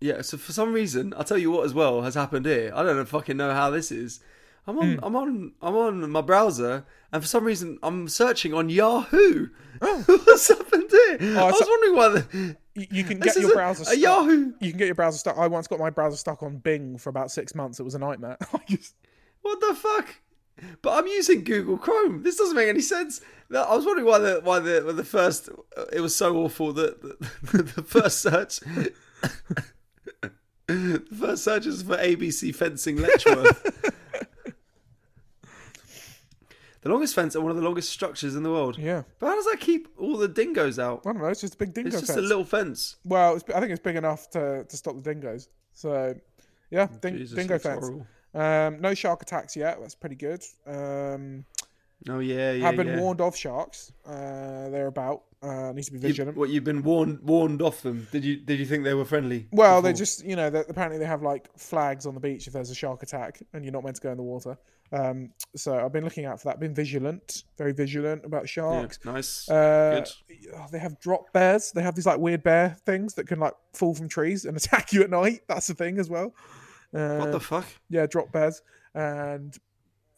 Yeah. 0.00 0.22
So 0.22 0.36
for 0.36 0.52
some 0.52 0.72
reason, 0.72 1.14
I'll 1.16 1.24
tell 1.24 1.38
you 1.38 1.50
what 1.50 1.64
as 1.64 1.74
well 1.74 2.02
has 2.02 2.14
happened 2.14 2.46
here. 2.46 2.70
I 2.74 2.82
don't 2.82 3.04
fucking 3.06 3.36
know 3.36 3.52
how 3.52 3.70
this 3.70 3.90
is. 3.90 4.20
I'm 4.66 4.78
on. 4.78 4.94
Hmm. 4.96 5.04
I'm 5.04 5.16
on. 5.16 5.52
I'm 5.62 5.76
on 5.76 6.10
my 6.10 6.20
browser, 6.20 6.84
and 7.12 7.22
for 7.22 7.28
some 7.28 7.44
reason, 7.44 7.78
I'm 7.82 8.08
searching 8.08 8.52
on 8.54 8.68
Yahoo. 8.68 9.48
Oh. 9.80 10.02
What's 10.24 10.48
happened 10.48 10.90
here? 10.90 11.38
I 11.38 11.44
was 11.44 11.58
so- 11.58 11.66
wondering 11.68 11.96
why. 11.96 12.08
The, 12.08 12.56
You, 12.74 13.04
can 13.04 13.20
get 13.20 13.36
your 13.36 13.54
browser 13.54 13.82
a 13.82 13.86
stuck. 13.86 13.98
Yahoo. 13.98 14.52
You 14.60 14.70
can 14.70 14.78
get 14.78 14.86
your 14.86 14.94
browser 14.94 15.18
stuck. 15.18 15.38
I 15.38 15.46
once 15.46 15.66
got 15.66 15.78
my 15.78 15.90
browser 15.90 16.16
stuck 16.16 16.42
on 16.42 16.58
Bing 16.58 16.98
for 16.98 17.08
about 17.10 17.30
six 17.30 17.54
months. 17.54 17.80
It 17.80 17.84
was 17.84 17.94
a 17.94 17.98
nightmare. 17.98 18.36
Just- 18.68 18.94
What 19.42 19.60
the 19.60 19.74
fuck? 19.74 20.16
But 20.82 20.98
I'm 20.98 21.06
using 21.06 21.44
Google 21.44 21.76
Chrome. 21.78 22.22
This 22.22 22.36
doesn't 22.36 22.56
make 22.56 22.68
any 22.68 22.80
sense. 22.80 23.20
I 23.54 23.74
was 23.76 23.84
wondering 23.86 24.06
why 24.06 24.18
the 24.18 24.40
why 24.42 24.58
the 24.58 24.80
the 24.92 25.04
first 25.04 25.48
it 25.92 26.00
was 26.00 26.16
so 26.16 26.36
awful 26.38 26.72
that 26.72 27.00
the, 27.02 27.62
the 27.62 27.82
first 27.82 28.20
search 28.22 28.60
the 30.66 31.06
first 31.18 31.44
search 31.44 31.66
is 31.66 31.82
for 31.82 31.96
ABC 31.96 32.54
fencing 32.54 32.96
Letchworth. 32.96 33.94
The 36.86 36.92
longest 36.92 37.14
fence 37.14 37.34
and 37.34 37.42
one 37.44 37.50
of 37.50 37.56
the 37.56 37.62
longest 37.64 37.90
structures 37.90 38.36
in 38.36 38.42
the 38.42 38.50
world. 38.50 38.78
yeah, 38.78 39.02
But 39.18 39.26
how 39.28 39.34
does 39.34 39.44
that 39.46 39.58
keep 39.60 39.88
all 39.98 40.16
the 40.16 40.28
dingoes 40.28 40.78
out? 40.78 41.02
I 41.04 41.12
don't 41.12 41.20
know. 41.22 41.28
It's 41.28 41.40
just 41.40 41.54
a 41.54 41.58
big 41.58 41.74
dingo 41.74 41.88
It's 41.88 41.98
just 42.00 42.12
fence. 42.12 42.18
a 42.18 42.22
little 42.22 42.44
fence. 42.44 42.96
Well, 43.04 43.34
it's, 43.36 43.44
I 43.54 43.58
think 43.60 43.72
it's 43.72 43.80
big 43.80 43.96
enough 43.96 44.30
to 44.30 44.64
to 44.64 44.76
stop 44.76 44.94
the 44.94 45.02
dingoes. 45.02 45.48
So 45.72 46.14
yeah, 46.70 46.86
ding, 47.00 47.16
Jesus, 47.18 47.36
dingo 47.36 47.58
fence. 47.58 47.90
Um, 48.34 48.80
no 48.80 48.94
shark 48.94 49.22
attacks 49.22 49.56
yet. 49.56 49.78
That's 49.80 49.94
pretty 49.94 50.16
good. 50.16 50.42
Um, 50.66 51.44
Oh 52.08 52.20
yeah, 52.20 52.52
yeah. 52.52 52.66
have 52.66 52.76
been 52.76 52.88
yeah. 52.88 53.00
warned 53.00 53.20
of 53.20 53.34
sharks. 53.34 53.90
Uh, 54.06 54.68
they're 54.68 54.86
about. 54.86 55.22
Uh, 55.42 55.72
needs 55.72 55.86
to 55.88 55.92
be 55.92 55.98
You, 55.98 56.02
vigilant. 56.08 56.36
what 56.36 56.50
you've 56.50 56.62
been 56.64 56.82
warned 56.82 57.20
warned 57.22 57.62
off 57.62 57.82
them? 57.82 58.06
Did 58.12 58.24
you 58.24 58.36
did 58.36 58.58
you 58.60 58.66
think 58.66 58.84
they 58.84 58.94
were 58.94 59.04
friendly? 59.04 59.48
Well, 59.50 59.82
they 59.82 59.92
just, 59.92 60.24
you 60.24 60.36
know, 60.36 60.46
apparently 60.68 60.98
they 60.98 61.06
have 61.06 61.22
like 61.22 61.48
flags 61.58 62.06
on 62.06 62.14
the 62.14 62.20
beach 62.20 62.46
if 62.46 62.52
there's 62.52 62.70
a 62.70 62.74
shark 62.74 63.02
attack 63.02 63.42
and 63.52 63.64
you're 63.64 63.72
not 63.72 63.82
meant 63.84 63.96
to 63.96 64.02
go 64.02 64.10
in 64.10 64.16
the 64.18 64.22
water. 64.22 64.56
Um, 64.92 65.30
so 65.56 65.78
I've 65.84 65.92
been 65.92 66.04
looking 66.04 66.24
out 66.26 66.40
for 66.40 66.48
that. 66.48 66.60
Been 66.60 66.74
vigilant, 66.74 67.44
very 67.58 67.72
vigilant 67.72 68.24
about 68.24 68.42
Yeah, 68.42 68.46
sharks. 68.46 68.98
nice. 69.04 69.48
Uh, 69.48 70.04
Good. 70.28 70.36
oh, 70.54 70.66
they 70.70 70.78
have 70.78 70.98
drop 71.00 71.32
bears. 71.32 71.72
They 71.72 71.82
have 71.82 71.94
these 71.94 72.06
like 72.06 72.18
weird 72.18 72.42
bear 72.42 72.76
things 72.86 73.14
that 73.14 73.26
can 73.26 73.40
like 73.40 73.54
fall 73.74 73.94
from 73.94 74.08
trees 74.08 74.44
and 74.44 74.56
attack 74.56 74.92
you 74.92 75.02
at 75.02 75.10
night. 75.10 75.40
That's 75.48 75.68
a 75.70 75.74
thing 75.74 75.98
as 75.98 76.08
well. 76.08 76.34
Uh, 76.94 77.16
what 77.16 77.32
the 77.32 77.40
fuck? 77.40 77.66
yeah, 77.90 78.06
drop 78.06 78.30
bears 78.32 78.62
and 78.94 79.56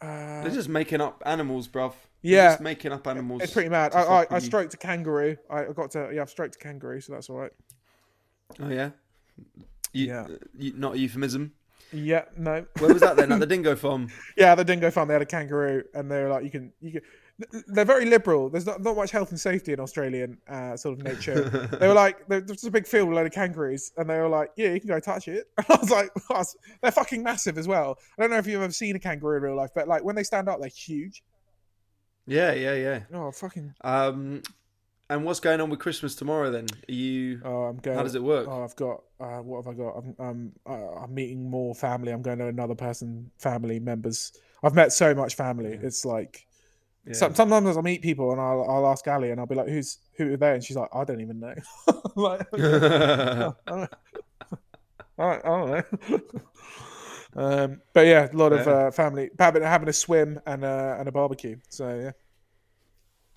uh, 0.00 0.42
They're 0.42 0.50
just 0.52 0.68
making 0.68 1.00
up 1.00 1.22
animals, 1.26 1.66
bruv. 1.66 1.92
They're 2.22 2.32
Yeah. 2.32 2.48
just 2.50 2.60
making 2.60 2.92
up 2.92 3.06
animals. 3.06 3.42
it's 3.42 3.52
pretty 3.52 3.70
mad. 3.70 3.94
I, 3.94 4.02
I, 4.02 4.26
I 4.32 4.38
stroked 4.38 4.74
a 4.74 4.76
kangaroo. 4.76 5.36
I 5.50 5.64
I 5.66 5.72
got 5.72 5.90
to 5.92 6.10
yeah, 6.12 6.20
I've 6.22 6.30
stroked 6.30 6.56
a 6.56 6.58
kangaroo, 6.58 7.00
so 7.00 7.12
that's 7.14 7.30
all 7.30 7.36
right. 7.36 7.52
Oh 8.60 8.68
yeah. 8.68 8.90
You, 9.92 10.06
Yeah. 10.06 10.20
uh, 10.22 10.28
you, 10.56 10.72
not 10.76 10.94
a 10.94 10.98
euphemism. 10.98 11.52
Yeah, 11.92 12.24
no. 12.36 12.66
Where 12.78 12.92
was 12.92 13.02
that 13.02 13.16
then? 13.16 13.32
At 13.32 13.40
the 13.40 13.46
dingo 13.54 13.76
farm. 13.76 14.08
Yeah, 14.36 14.54
the 14.54 14.64
dingo 14.64 14.90
farm. 14.90 15.08
They 15.08 15.14
had 15.14 15.22
a 15.22 15.26
kangaroo, 15.26 15.84
and 15.94 16.10
they 16.10 16.22
were 16.22 16.28
like, 16.28 16.44
you 16.44 16.50
can, 16.50 16.72
you 16.80 16.92
can. 16.92 17.00
They're 17.68 17.84
very 17.84 18.04
liberal. 18.04 18.50
There's 18.50 18.66
not, 18.66 18.82
not 18.82 18.96
much 18.96 19.12
health 19.12 19.30
and 19.30 19.38
safety 19.38 19.72
in 19.72 19.78
Australian 19.78 20.38
uh, 20.48 20.76
sort 20.76 20.98
of 20.98 21.04
nature. 21.04 21.48
they 21.80 21.86
were 21.86 21.94
like, 21.94 22.26
there's 22.26 22.64
a 22.64 22.70
big 22.70 22.84
field 22.84 23.08
with 23.08 23.16
a 23.16 23.20
load 23.20 23.26
of 23.26 23.32
kangaroos, 23.32 23.92
and 23.96 24.10
they 24.10 24.18
were 24.18 24.28
like, 24.28 24.50
yeah, 24.56 24.72
you 24.72 24.80
can 24.80 24.88
go 24.88 24.98
touch 24.98 25.28
it. 25.28 25.46
And 25.56 25.66
I 25.70 25.76
was 25.76 25.90
like, 25.90 26.10
"Oh, 26.30 26.42
they're 26.82 26.90
fucking 26.90 27.22
massive 27.22 27.56
as 27.56 27.68
well. 27.68 27.98
I 28.18 28.22
don't 28.22 28.30
know 28.30 28.38
if 28.38 28.46
you've 28.46 28.60
ever 28.60 28.72
seen 28.72 28.96
a 28.96 28.98
kangaroo 28.98 29.36
in 29.36 29.42
real 29.44 29.56
life, 29.56 29.70
but 29.74 29.86
like 29.86 30.02
when 30.02 30.16
they 30.16 30.24
stand 30.24 30.48
up, 30.48 30.60
they're 30.60 30.68
huge. 30.68 31.22
Yeah, 32.26 32.52
yeah, 32.52 32.74
yeah. 32.74 33.00
Oh, 33.14 33.30
fucking. 33.30 33.72
Um, 33.82 34.42
and 35.10 35.24
what's 35.24 35.40
going 35.40 35.60
on 35.60 35.70
with 35.70 35.78
Christmas 35.80 36.14
tomorrow 36.14 36.50
then? 36.50 36.66
Are 36.88 36.92
you? 36.92 37.40
Oh, 37.44 37.64
I'm 37.64 37.78
going. 37.78 37.96
How 37.96 38.02
does 38.02 38.14
it 38.14 38.22
work? 38.22 38.46
Oh, 38.48 38.64
I've 38.64 38.76
got. 38.76 39.02
Uh, 39.20 39.38
what 39.42 39.64
have 39.64 39.74
I 39.74 39.76
got? 39.76 39.96
I'm. 39.96 40.14
Um, 40.18 40.52
uh, 40.66 41.02
I'm 41.02 41.14
meeting 41.14 41.48
more 41.48 41.74
family. 41.74 42.12
I'm 42.12 42.22
going 42.22 42.38
to 42.38 42.46
another 42.46 42.74
person, 42.74 43.30
family 43.38 43.80
members. 43.80 44.32
I've 44.62 44.74
met 44.74 44.92
so 44.92 45.14
much 45.14 45.34
family. 45.36 45.78
It's 45.82 46.04
like 46.04 46.46
Yeah. 47.06 47.14
Some, 47.14 47.34
sometimes 47.34 47.76
I 47.76 47.80
meet 47.80 48.02
people 48.02 48.32
and 48.32 48.40
I'll, 48.40 48.68
I'll 48.68 48.86
ask 48.86 49.06
Ali 49.08 49.30
and 49.30 49.40
I'll 49.40 49.46
be 49.46 49.54
like, 49.54 49.68
"Who's 49.68 49.98
who 50.16 50.34
are 50.34 50.36
they?" 50.36 50.54
And 50.54 50.62
she's 50.64 50.76
like, 50.76 50.90
"I 50.92 51.04
don't 51.04 51.20
even 51.20 51.40
know." 51.40 51.54
I'm 51.88 51.94
like, 52.16 52.46
"Oh, 52.52 53.54
I 53.68 53.70
don't, 53.70 53.86
I 55.18 55.32
don't, 55.42 55.70
know. 55.70 56.20
um, 57.36 57.80
but 57.94 58.06
yeah, 58.06 58.28
a 58.30 58.36
lot 58.36 58.52
of 58.52 58.68
uh, 58.68 58.90
family 58.90 59.30
having, 59.38 59.62
having 59.62 59.88
a 59.88 59.92
swim 59.92 60.38
and 60.46 60.64
uh, 60.64 60.96
and 60.98 61.08
a 61.08 61.12
barbecue. 61.12 61.56
So 61.70 61.98
yeah, 61.98 62.12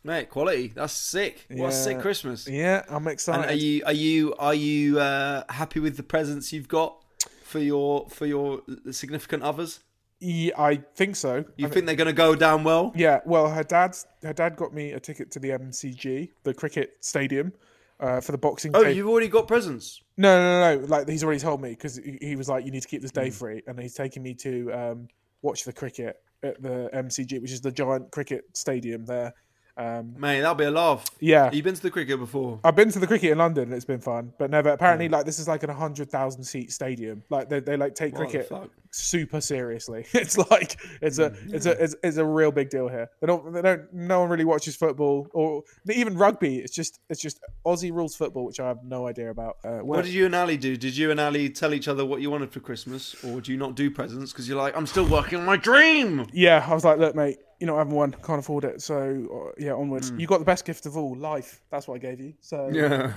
Mate, 0.03 0.29
quality. 0.29 0.71
That's 0.73 0.93
sick. 0.93 1.45
What 1.49 1.69
a 1.69 1.71
sick 1.71 1.99
Christmas. 1.99 2.47
yeah, 2.47 2.83
I'm 2.89 3.07
excited. 3.07 3.41
And 3.41 3.51
are 3.51 3.63
you 3.63 3.83
are 3.85 3.93
you 3.93 4.33
are 4.39 4.53
you 4.53 4.99
uh, 4.99 5.43
happy 5.49 5.79
with 5.79 5.97
the 5.97 6.03
presents 6.03 6.51
you've 6.51 6.67
got 6.67 7.03
for 7.43 7.59
your 7.59 8.09
for 8.09 8.25
your 8.25 8.61
significant 8.91 9.43
others? 9.43 9.81
Yeah, 10.19 10.53
I 10.57 10.75
think 10.95 11.15
so. 11.15 11.45
You 11.57 11.67
I 11.67 11.69
think 11.69 11.85
they're 11.87 11.95
going 11.95 12.07
to 12.07 12.13
go 12.13 12.35
down 12.35 12.63
well? 12.63 12.93
Yeah, 12.95 13.21
well, 13.25 13.49
her 13.49 13.63
dad's 13.63 14.05
her 14.23 14.33
dad 14.33 14.55
got 14.55 14.73
me 14.73 14.91
a 14.91 14.99
ticket 14.99 15.31
to 15.31 15.39
the 15.39 15.49
MCG, 15.49 16.29
the 16.43 16.53
cricket 16.53 16.97
stadium, 17.01 17.53
uh, 17.99 18.21
for 18.21 18.31
the 18.31 18.37
boxing. 18.37 18.71
Oh, 18.75 18.83
day. 18.83 18.93
you've 18.93 19.07
already 19.07 19.27
got 19.27 19.47
presents. 19.47 20.01
No, 20.17 20.37
no, 20.37 20.75
no, 20.75 20.81
no. 20.81 20.87
Like 20.87 21.09
he's 21.09 21.23
already 21.23 21.39
told 21.39 21.61
me 21.61 21.69
because 21.71 21.99
he, 22.21 22.35
was 22.35 22.49
like, 22.49 22.65
"You 22.65 22.71
need 22.71 22.81
to 22.81 22.87
keep 22.87 23.01
this 23.01 23.11
day 23.11 23.29
free," 23.29 23.61
and 23.67 23.79
he's 23.79 23.93
taking 23.93 24.21
me 24.21 24.33
to 24.35 24.71
um, 24.71 25.07
watch 25.41 25.63
the 25.63 25.73
cricket 25.73 26.21
at 26.43 26.61
the 26.61 26.89
MCG, 26.93 27.41
which 27.41 27.51
is 27.51 27.61
the 27.61 27.71
giant 27.71 28.11
cricket 28.11 28.45
stadium 28.53 29.05
there. 29.05 29.33
Um, 29.81 30.13
Mate, 30.17 30.41
that'll 30.41 30.55
be 30.55 30.65
a 30.65 30.71
laugh. 30.71 31.05
yeah, 31.19 31.45
Have 31.45 31.53
you 31.55 31.63
been 31.63 31.73
to 31.75 31.81
the 31.81 31.89
cricket 31.91 32.19
before? 32.19 32.59
I've 32.63 32.75
been 32.75 32.91
to 32.91 32.99
the 32.99 33.07
cricket 33.07 33.31
in 33.31 33.37
London 33.39 33.63
and 33.65 33.73
it's 33.73 33.85
been 33.85 33.99
fun, 33.99 34.31
but 34.37 34.51
never. 34.51 34.69
Apparently, 34.69 35.09
like 35.09 35.25
this 35.25 35.39
is 35.39 35.47
like 35.47 35.63
an 35.63 35.69
hundred 35.71 36.09
thousand 36.11 36.43
seat 36.43 36.71
stadium. 36.71 37.23
Like 37.29 37.49
they, 37.49 37.59
they 37.59 37.77
like 37.77 37.95
take 37.95 38.13
What 38.13 38.29
cricket 38.29 38.51
super 38.91 39.41
seriously. 39.41 40.05
It's 40.13 40.37
like 40.37 40.79
it's 41.01 41.17
a 41.17 41.29
Hmm, 41.29 41.55
it's 41.55 41.65
a 41.65 41.71
it's, 41.83 41.95
it's 42.03 42.17
a 42.17 42.25
real 42.25 42.51
big 42.51 42.69
deal 42.69 42.87
here. 42.89 43.09
They 43.21 43.27
don't 43.27 43.53
they 43.53 43.61
don't 43.61 43.91
no 43.93 44.19
one 44.21 44.29
really 44.29 44.45
watches 44.45 44.75
football 44.75 45.27
or 45.33 45.63
even 45.91 46.15
rugby. 46.17 46.57
It's 46.57 46.75
just 46.75 46.99
it's 47.09 47.21
just 47.21 47.39
Aussie 47.65 47.91
rules 47.91 48.15
football, 48.15 48.45
which 48.45 48.59
I 48.59 48.67
have 48.67 48.83
no 48.83 49.07
idea 49.07 49.31
about. 49.31 49.57
Uh, 49.63 49.79
What 49.79 50.03
did 50.05 50.13
you 50.13 50.25
and 50.25 50.35
Ali 50.35 50.57
do? 50.57 50.77
Did 50.77 50.95
you 50.95 51.09
and 51.11 51.19
Ali 51.19 51.49
tell 51.49 51.73
each 51.73 51.87
other 51.87 52.05
what 52.05 52.21
you 52.21 52.29
wanted 52.29 52.51
for 52.51 52.59
Christmas, 52.59 53.15
or 53.23 53.41
do 53.41 53.51
you 53.51 53.57
not 53.57 53.75
do 53.75 53.89
presents 53.89 54.31
because 54.31 54.47
you're 54.47 54.57
like, 54.57 54.75
I'm 54.77 54.87
still 54.87 55.07
working 55.07 55.39
on 55.39 55.45
my 55.45 55.57
dream? 55.57 56.27
yeah, 56.33 56.65
I 56.69 56.73
was 56.73 56.83
like, 56.85 56.97
look, 56.99 57.15
mate, 57.15 57.37
you're 57.61 57.67
not 57.67 57.77
having 57.77 57.93
one. 57.93 58.11
Can't 58.23 58.39
afford 58.39 58.65
it. 58.65 58.81
So 58.81 59.51
uh, 59.51 59.51
yeah, 59.57 59.73
onwards. 59.73 60.11
You 60.17 60.27
got 60.27 60.39
the 60.39 60.45
best 60.45 60.65
gift 60.65 60.85
of 60.87 60.97
all, 60.97 61.15
life. 61.15 61.61
That's 61.69 61.87
what 61.87 61.95
I 61.95 61.99
gave 61.99 62.19
you. 62.19 62.33
So 62.41 62.69
Yeah, 62.73 63.13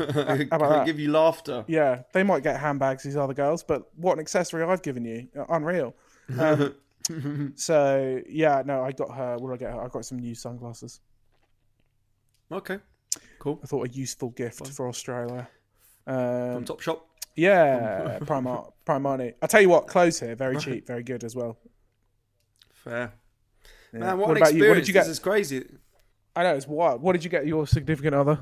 about 0.52 0.68
that? 0.70 0.86
give 0.86 1.00
you 1.00 1.10
laughter. 1.10 1.64
yeah, 1.66 2.02
they 2.12 2.22
might 2.22 2.42
get 2.44 2.60
handbags. 2.60 3.02
These 3.02 3.16
other 3.16 3.34
girls, 3.34 3.64
but 3.64 3.88
what 3.96 4.12
an 4.12 4.20
accessory 4.20 4.62
I've 4.62 4.82
given 4.82 5.04
you. 5.04 5.26
Uh, 5.36 5.44
Unreal. 5.48 5.94
Um, 6.38 6.74
so 7.56 8.22
yeah, 8.28 8.62
no, 8.64 8.82
I 8.84 8.92
got 8.92 9.10
her. 9.16 9.36
What 9.38 9.48
did 9.50 9.54
I 9.66 9.70
get 9.70 9.74
her? 9.74 9.82
I 9.84 9.88
got 9.88 10.04
some 10.04 10.18
new 10.18 10.34
sunglasses. 10.34 11.00
Okay, 12.52 12.78
cool. 13.38 13.58
I 13.62 13.66
thought 13.66 13.88
a 13.88 13.90
useful 13.90 14.30
gift 14.30 14.68
for 14.68 14.88
Australia. 14.88 15.48
From 16.04 16.56
Um, 16.58 16.64
Top 16.66 16.80
Shop. 16.80 17.06
yeah, 17.34 18.18
Primark, 18.20 18.72
Primark. 18.86 19.34
I 19.42 19.46
tell 19.46 19.62
you 19.62 19.70
what, 19.70 19.86
clothes 19.86 20.20
here 20.20 20.34
very 20.36 20.58
cheap, 20.58 20.86
very 20.86 21.02
good 21.02 21.24
as 21.24 21.34
well. 21.34 21.56
Fair. 22.74 23.14
Yeah. 23.94 24.00
Man, 24.00 24.18
what, 24.18 24.28
what 24.28 24.36
an 24.36 24.42
about 24.42 24.54
you? 24.54 24.68
What 24.68 24.74
did 24.74 24.88
you 24.88 24.92
get? 24.92 25.02
This 25.02 25.12
is 25.12 25.18
crazy. 25.20 25.64
I 26.34 26.42
know 26.42 26.56
it's 26.56 26.66
wild. 26.66 27.00
What 27.00 27.12
did 27.12 27.22
you 27.22 27.30
get 27.30 27.46
your 27.46 27.66
significant 27.66 28.14
other? 28.14 28.40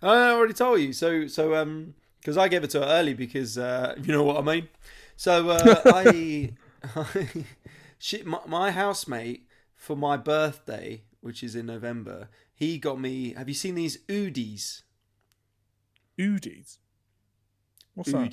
I 0.00 0.30
already 0.30 0.54
told 0.54 0.80
you. 0.80 0.92
So, 0.92 1.26
so 1.26 1.56
um, 1.56 1.94
because 2.20 2.38
I 2.38 2.48
gave 2.48 2.62
it 2.62 2.70
to 2.70 2.80
her 2.80 2.86
early 2.86 3.14
because 3.14 3.58
uh, 3.58 3.94
you 4.02 4.12
know 4.12 4.22
what 4.22 4.36
I 4.36 4.42
mean. 4.42 4.68
So 5.16 5.50
uh, 5.50 5.82
I, 5.86 6.52
she, 7.98 8.22
my, 8.22 8.38
my 8.46 8.70
housemate 8.70 9.48
for 9.74 9.96
my 9.96 10.16
birthday, 10.16 11.02
which 11.20 11.42
is 11.42 11.56
in 11.56 11.66
November, 11.66 12.28
he 12.54 12.78
got 12.78 13.00
me. 13.00 13.34
Have 13.34 13.48
you 13.48 13.54
seen 13.54 13.74
these 13.74 13.98
Oodies? 14.06 14.82
Oodies. 16.18 16.78
What's 17.94 18.12
that? 18.12 18.30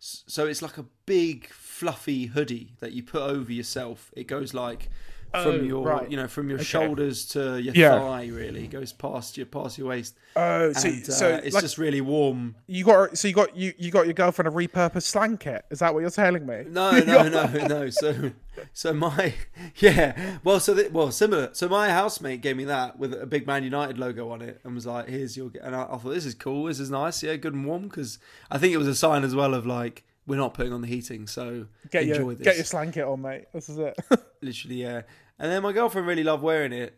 So 0.00 0.46
it's 0.46 0.62
like 0.62 0.78
a 0.78 0.86
big 1.04 1.48
fluffy 1.48 2.26
hoodie 2.26 2.72
that 2.80 2.92
you 2.92 3.02
put 3.02 3.20
over 3.20 3.52
yourself. 3.52 4.10
It 4.16 4.26
goes 4.26 4.54
like 4.54 4.88
from 5.30 5.40
Oh, 5.46 5.50
your, 5.62 5.84
right. 5.86 6.10
you 6.10 6.16
know, 6.16 6.26
from 6.28 6.48
your 6.48 6.58
Okay. 6.58 6.64
shoulders 6.64 7.24
to 7.26 7.60
your 7.60 7.74
Yeah. 7.74 7.98
thigh. 7.98 8.26
Really, 8.26 8.64
it 8.64 8.70
goes 8.70 8.92
past 8.92 9.36
your 9.36 9.46
past 9.46 9.78
your 9.78 9.88
waist, 9.88 10.16
Oh, 10.36 10.72
so 10.72 10.88
and 10.88 11.02
uh, 11.08 11.12
so 11.12 11.28
it's 11.42 11.54
like, 11.54 11.62
just 11.62 11.78
really 11.78 12.00
warm. 12.00 12.54
you 12.66 12.84
got 12.84 13.16
so 13.16 13.28
you 13.28 13.34
got 13.34 13.56
you 13.56 13.72
you 13.78 13.90
got 13.90 14.06
your 14.06 14.14
girlfriend 14.14 14.48
a 14.48 14.50
repurposed 14.50 15.02
Slanket. 15.04 15.64
Is 15.70 15.78
that 15.80 15.94
what 15.94 16.00
you're 16.00 16.10
telling 16.10 16.46
me? 16.46 16.64
No, 16.68 16.90
no, 17.00 17.28
no, 17.28 17.46
no. 17.66 17.90
So, 17.90 18.32
so 18.72 18.92
my 18.92 19.34
yeah. 19.76 20.38
Well, 20.44 20.60
so 20.60 20.74
that, 20.74 20.92
well, 20.92 21.10
similar. 21.12 21.50
So 21.52 21.68
my 21.68 21.90
housemate 21.90 22.40
gave 22.40 22.56
me 22.56 22.64
that 22.64 22.98
with 22.98 23.14
a 23.14 23.26
big 23.26 23.46
Man 23.46 23.62
United 23.64 23.98
logo 23.98 24.30
on 24.30 24.42
it, 24.42 24.60
and 24.64 24.74
was 24.74 24.86
like, 24.86 25.08
"Here's 25.08 25.36
your." 25.36 25.50
And 25.62 25.74
I, 25.76 25.82
I 25.84 25.96
thought 25.98 26.10
this 26.10 26.26
is 26.26 26.34
cool. 26.34 26.64
This 26.64 26.80
is 26.80 26.90
nice. 26.90 27.22
Yeah, 27.22 27.36
good 27.36 27.54
and 27.54 27.64
warm. 27.66 27.82
Because 27.84 28.18
I 28.50 28.58
think 28.58 28.72
it 28.74 28.78
was 28.78 28.88
a 28.88 28.94
sign 28.94 29.24
as 29.24 29.34
well 29.34 29.54
of 29.54 29.64
like 29.66 30.04
we're 30.30 30.36
not 30.36 30.54
putting 30.54 30.72
on 30.72 30.80
the 30.80 30.86
heating, 30.86 31.26
so 31.26 31.66
Get 31.90 32.04
enjoy 32.04 32.14
your 32.20 32.34
this. 32.34 32.44
get 32.44 32.54
your 32.56 32.64
Slanket 32.64 33.04
on, 33.04 33.20
mate. 33.20 33.46
This 33.52 33.68
is 33.68 33.78
it. 33.78 33.98
Literally, 34.40 34.76
yeah. 34.76 35.02
And 35.40 35.50
then 35.50 35.62
my 35.62 35.72
girlfriend 35.72 36.06
really 36.06 36.22
loved 36.22 36.42
wearing 36.44 36.72
it, 36.72 36.94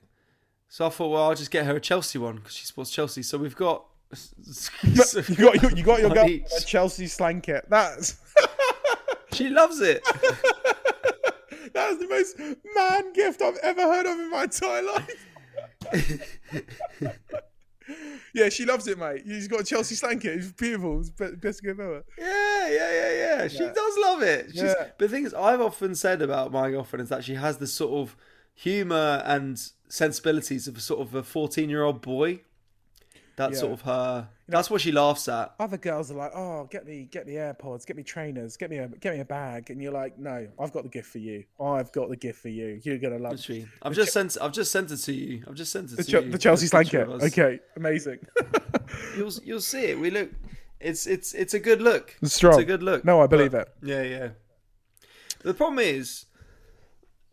so 0.68 0.86
I 0.86 0.90
thought, 0.90 1.08
well, 1.08 1.22
I'll 1.24 1.34
just 1.34 1.50
get 1.50 1.64
her 1.66 1.76
a 1.76 1.80
Chelsea 1.80 2.18
one 2.18 2.36
because 2.36 2.54
she 2.54 2.66
supports 2.66 2.90
Chelsea. 2.90 3.22
So 3.22 3.38
we've 3.38 3.56
got. 3.56 3.86
you 4.82 4.94
got 4.96 5.14
your, 5.62 5.72
you 5.72 5.82
got 5.82 6.00
your 6.00 6.10
girl 6.14 6.26
a 6.28 6.44
Chelsea 6.66 7.06
Slanket. 7.06 7.64
That's 7.70 8.20
She 9.32 9.48
loves 9.48 9.80
it. 9.80 10.04
that 11.72 11.90
is 11.92 11.98
the 11.98 12.08
most 12.08 12.38
man 12.76 13.12
gift 13.14 13.40
I've 13.40 13.56
ever 13.62 13.80
heard 13.82 14.04
of 14.06 14.18
in 14.18 14.30
my 14.30 14.42
entire 14.44 14.82
life. 14.82 16.38
Yeah, 18.34 18.48
she 18.48 18.64
loves 18.64 18.86
it, 18.88 18.98
mate. 18.98 19.22
He's 19.26 19.48
got 19.48 19.60
a 19.60 19.64
Chelsea 19.64 19.94
Slanket. 19.94 20.38
It's 20.38 20.52
beautiful. 20.52 21.00
It's 21.00 21.10
the 21.10 21.36
best 21.36 21.62
gift 21.62 21.78
ever. 21.80 22.02
Yeah, 22.18 22.68
yeah, 22.68 22.92
yeah, 22.92 23.12
yeah. 23.42 23.48
She 23.48 23.58
Yeah. 23.62 23.72
does 23.72 23.94
love 24.00 24.22
it. 24.22 24.46
She's, 24.52 24.62
Yeah. 24.62 24.74
But 24.78 24.98
the 24.98 25.08
thing 25.08 25.26
is, 25.26 25.34
I've 25.34 25.60
often 25.60 25.94
said 25.94 26.22
about 26.22 26.52
my 26.52 26.70
girlfriend 26.70 27.02
is 27.04 27.08
that 27.10 27.24
she 27.24 27.34
has 27.34 27.58
this 27.58 27.72
sort 27.72 27.92
of 27.92 28.16
humor 28.54 29.22
and 29.26 29.60
sensibilities 29.88 30.66
of 30.68 30.76
a 30.76 30.80
sort 30.80 31.00
of 31.00 31.14
a 31.14 31.22
fourteen-year-old 31.22 32.00
boy. 32.00 32.40
That's 33.48 33.54
Yeah. 33.54 33.60
sort 33.60 33.72
of 33.72 33.80
her. 33.82 34.28
That's 34.48 34.70
what 34.70 34.80
she 34.80 34.92
laughs 34.92 35.28
at. 35.28 35.54
Other 35.58 35.76
girls 35.78 36.10
are 36.10 36.14
like, 36.14 36.32
"Oh, 36.34 36.68
get 36.70 36.86
me, 36.86 37.08
get 37.10 37.26
me 37.26 37.34
AirPods, 37.34 37.86
get 37.86 37.96
me 37.96 38.02
trainers, 38.02 38.56
get 38.56 38.70
me 38.70 38.78
a, 38.78 38.88
get 38.88 39.14
me 39.14 39.20
a 39.20 39.24
bag," 39.24 39.70
and 39.70 39.80
you're 39.82 39.92
like, 39.92 40.18
"No, 40.18 40.46
I've 40.60 40.72
got 40.72 40.82
the 40.82 40.88
gift 40.88 41.08
for 41.10 41.18
you. 41.18 41.44
I've 41.60 41.90
got 41.92 42.08
the 42.10 42.16
gift 42.16 42.40
for 42.40 42.48
you. 42.50 42.80
You're 42.84 42.98
gonna 42.98 43.18
love 43.18 43.32
Literally, 43.32 43.66
I've 43.82 43.94
just 43.94 44.12
sent. 44.12 44.36
I've 44.40 44.52
just 44.52 44.70
sent 44.70 44.90
it 44.90 44.98
to 44.98 45.12
you. 45.12 45.44
I've 45.48 45.54
just 45.54 45.72
sent 45.72 45.90
it 45.90 45.96
the, 45.96 46.04
to 46.04 46.10
Ch- 46.10 46.24
you. 46.24 46.30
the 46.30 46.38
Chelsea 46.38 46.66
A 46.66 46.68
slang 46.68 46.84
picture 46.84 46.98
kit." 47.04 47.08
of 47.08 47.22
us. 47.22 47.32
Okay, 47.32 47.60
amazing. 47.76 48.18
You'll 49.16 49.32
you'll 49.44 49.60
see 49.60 49.84
it. 49.86 49.98
We 49.98 50.10
look. 50.10 50.30
It's 50.80 51.06
it's 51.06 51.32
it's 51.34 51.54
a 51.54 51.60
good 51.60 51.80
look. 51.82 52.16
It's 52.22 52.34
strong. 52.34 52.54
It's 52.54 52.62
a 52.62 52.64
good 52.66 52.82
look. 52.82 53.04
No, 53.04 53.20
I 53.22 53.26
believe 53.26 53.54
it. 53.54 53.68
Yeah, 53.82 54.02
yeah. 54.02 54.28
The 55.42 55.54
problem 55.54 55.78
is 55.78 56.26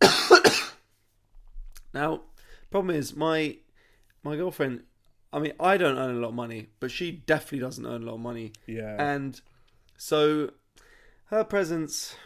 now. 1.92 2.22
Problem 2.70 2.94
is 2.96 3.14
my 3.16 3.56
my 4.22 4.36
girlfriend. 4.36 4.82
I 5.32 5.38
mean, 5.38 5.52
I 5.60 5.76
don't 5.76 5.96
earn 5.98 6.16
a 6.16 6.18
lot 6.18 6.28
of 6.28 6.34
money, 6.34 6.68
but 6.80 6.90
she 6.90 7.12
definitely 7.12 7.60
doesn't 7.60 7.86
earn 7.86 8.02
a 8.02 8.06
lot 8.06 8.14
of 8.14 8.20
money, 8.20 8.52
Yeah, 8.66 8.96
and 8.98 9.40
so 9.96 10.50
her 11.26 11.44
presents. 11.44 12.16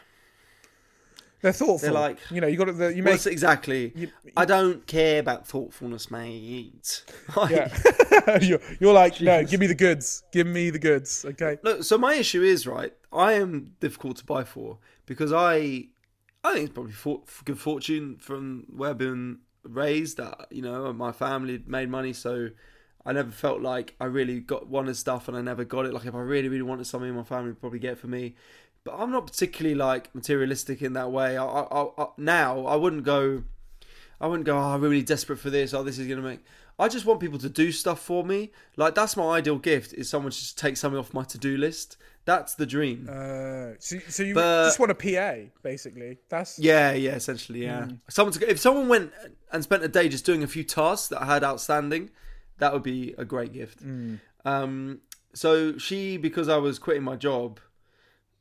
they're 1.42 1.52
thoughtful. 1.52 1.78
they're 1.80 1.92
like- 1.92 2.18
you 2.30 2.40
know, 2.40 2.46
you 2.46 2.56
got 2.56 2.64
to, 2.66 2.72
you 2.72 2.78
Well, 3.02 3.12
make, 3.12 3.14
it's 3.16 3.26
exactly. 3.26 3.92
you, 3.94 4.08
I 4.36 4.46
don't 4.46 4.86
care 4.86 5.20
about 5.20 5.46
thoughtfulness, 5.46 6.10
mate. 6.10 7.04
Like, 7.36 7.50
yeah. 7.50 8.38
you're, 8.40 8.60
you're 8.80 8.94
like, 8.94 9.20
no, 9.20 9.44
give 9.44 9.60
me 9.60 9.66
the 9.66 9.74
goods. 9.74 10.22
Give 10.32 10.46
me 10.46 10.70
the 10.70 10.78
goods. 10.78 11.24
Okay. 11.26 11.58
Look, 11.62 11.82
so 11.84 11.98
my 11.98 12.14
issue 12.14 12.42
is 12.42 12.66
right. 12.66 12.94
I 13.12 13.34
am 13.34 13.74
difficult 13.80 14.16
to 14.18 14.24
buy 14.24 14.44
for 14.44 14.78
because 15.04 15.32
I, 15.32 15.88
I 16.42 16.52
think 16.54 16.64
it's 16.66 16.72
probably 16.74 16.92
for, 16.92 17.20
good 17.44 17.58
fortune 17.58 18.16
from 18.18 18.64
where 18.74 18.90
I've 18.90 18.98
been 18.98 19.40
raised. 19.62 20.16
That 20.16 20.46
you 20.50 20.62
know, 20.62 20.90
my 20.94 21.12
family 21.12 21.62
made 21.66 21.90
money, 21.90 22.12
so 22.14 22.48
I 23.06 23.12
never 23.12 23.30
felt 23.30 23.60
like 23.60 23.94
I 24.00 24.06
really 24.06 24.40
got 24.40 24.66
wanted 24.68 24.96
stuff, 24.96 25.28
and 25.28 25.36
I 25.36 25.42
never 25.42 25.64
got 25.64 25.86
it. 25.86 25.92
Like 25.92 26.06
if 26.06 26.14
I 26.14 26.20
really, 26.20 26.48
really 26.48 26.62
wanted 26.62 26.86
something, 26.86 27.14
my 27.14 27.22
family 27.22 27.48
would 27.50 27.60
probably 27.60 27.78
get 27.78 27.92
it 27.92 27.98
for 27.98 28.06
me. 28.06 28.34
But 28.84 28.96
I'm 28.98 29.10
not 29.10 29.26
particularly 29.26 29.74
like 29.74 30.14
materialistic 30.14 30.82
in 30.82 30.92
that 30.94 31.10
way. 31.10 31.36
I, 31.36 31.44
I, 31.44 31.86
I, 31.98 32.06
now 32.18 32.66
I 32.66 32.76
wouldn't 32.76 33.04
go. 33.04 33.44
I 34.20 34.26
wouldn't 34.26 34.46
go. 34.46 34.56
Oh, 34.56 34.60
I'm 34.74 34.80
really 34.80 35.02
desperate 35.02 35.38
for 35.38 35.50
this. 35.50 35.74
Oh, 35.74 35.82
this 35.82 35.98
is 35.98 36.06
gonna 36.06 36.22
make. 36.22 36.40
I 36.78 36.88
just 36.88 37.06
want 37.06 37.20
people 37.20 37.38
to 37.38 37.48
do 37.48 37.70
stuff 37.72 38.00
for 38.00 38.24
me. 38.24 38.50
Like 38.76 38.94
that's 38.94 39.16
my 39.16 39.36
ideal 39.36 39.58
gift. 39.58 39.92
Is 39.94 40.08
someone 40.08 40.32
to 40.32 40.38
just 40.38 40.58
take 40.58 40.76
something 40.76 40.98
off 40.98 41.12
my 41.14 41.24
to 41.24 41.38
do 41.38 41.56
list. 41.56 41.96
That's 42.26 42.54
the 42.54 42.64
dream. 42.64 43.06
Uh, 43.06 43.72
so, 43.78 43.98
so 44.08 44.22
you 44.22 44.32
But- 44.34 44.64
just 44.64 44.78
want 44.80 44.90
a 44.90 44.94
PA, 44.94 45.50
basically. 45.62 46.18
That's 46.30 46.58
yeah, 46.58 46.92
yeah, 46.92 47.16
essentially, 47.16 47.64
yeah. 47.64 47.88
Someone 48.08 48.32
to, 48.32 48.50
if 48.50 48.58
someone 48.58 48.88
went 48.88 49.12
and 49.52 49.62
spent 49.62 49.82
a 49.82 49.88
day 49.88 50.08
just 50.08 50.24
doing 50.24 50.42
a 50.42 50.46
few 50.46 50.64
tasks 50.64 51.08
that 51.08 51.20
I 51.20 51.26
had 51.26 51.44
outstanding, 51.44 52.08
that 52.58 52.72
would 52.72 52.82
be 52.82 53.14
a 53.18 53.24
great 53.24 53.52
gift. 53.52 53.82
Um, 54.44 55.00
so 55.34 55.78
she, 55.78 56.16
because 56.16 56.48
I 56.48 56.56
was 56.58 56.78
quitting 56.78 57.02
my 57.02 57.16
job, 57.16 57.60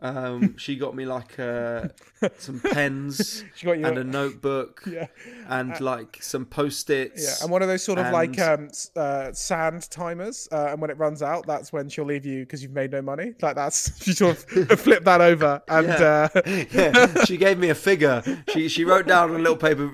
um, 0.04 0.58
she 0.58 0.76
got 0.76 0.96
me 0.96 1.06
like 1.06 1.40
uh, 1.40 1.88
some 2.38 2.60
pens 2.60 3.44
She 3.56 3.66
got 3.66 3.80
you. 3.80 3.86
and 3.86 3.98
a 3.98 4.04
notebook 4.04 4.84
yeah, 4.88 5.08
and 5.48 5.80
like 5.80 6.20
some 6.22 6.46
post-its. 6.46 7.24
yeah, 7.24 7.44
and 7.44 7.50
one 7.52 7.62
of 7.62 7.70
those 7.70 7.84
sort 7.84 7.98
of 8.00 8.12
like 8.12 8.38
um, 8.40 8.68
uh, 8.98 9.32
sand 9.32 9.90
timers, 9.90 10.48
uh, 10.52 10.68
and 10.72 10.82
when 10.82 10.90
it 10.90 10.98
runs 10.98 11.24
out, 11.24 11.48
that's 11.48 11.72
when 11.72 11.88
she'll 11.88 12.04
leave 12.06 12.26
you 12.26 12.42
because 12.42 12.62
you've 12.62 12.74
made 12.74 12.92
no 12.92 13.02
money. 13.02 13.34
Like 13.42 13.56
that's 13.56 14.06
you 14.08 14.14
sort 14.14 14.38
of 14.72 14.80
flip 14.80 15.06
that 15.06 15.22
over, 15.22 15.62
and 15.70 15.88
Yeah. 15.88 16.28
uh, 16.36 16.42
yeah, 16.72 17.24
she 17.24 17.38
gave 17.38 17.58
me 17.58 17.70
a 17.70 17.76
figure. 17.76 18.22
She 18.54 18.68
she 18.68 18.84
wrote 18.84 19.08
down 19.08 19.30
on 19.30 19.38
a 19.38 19.40
little 19.40 19.56
paper. 19.58 19.90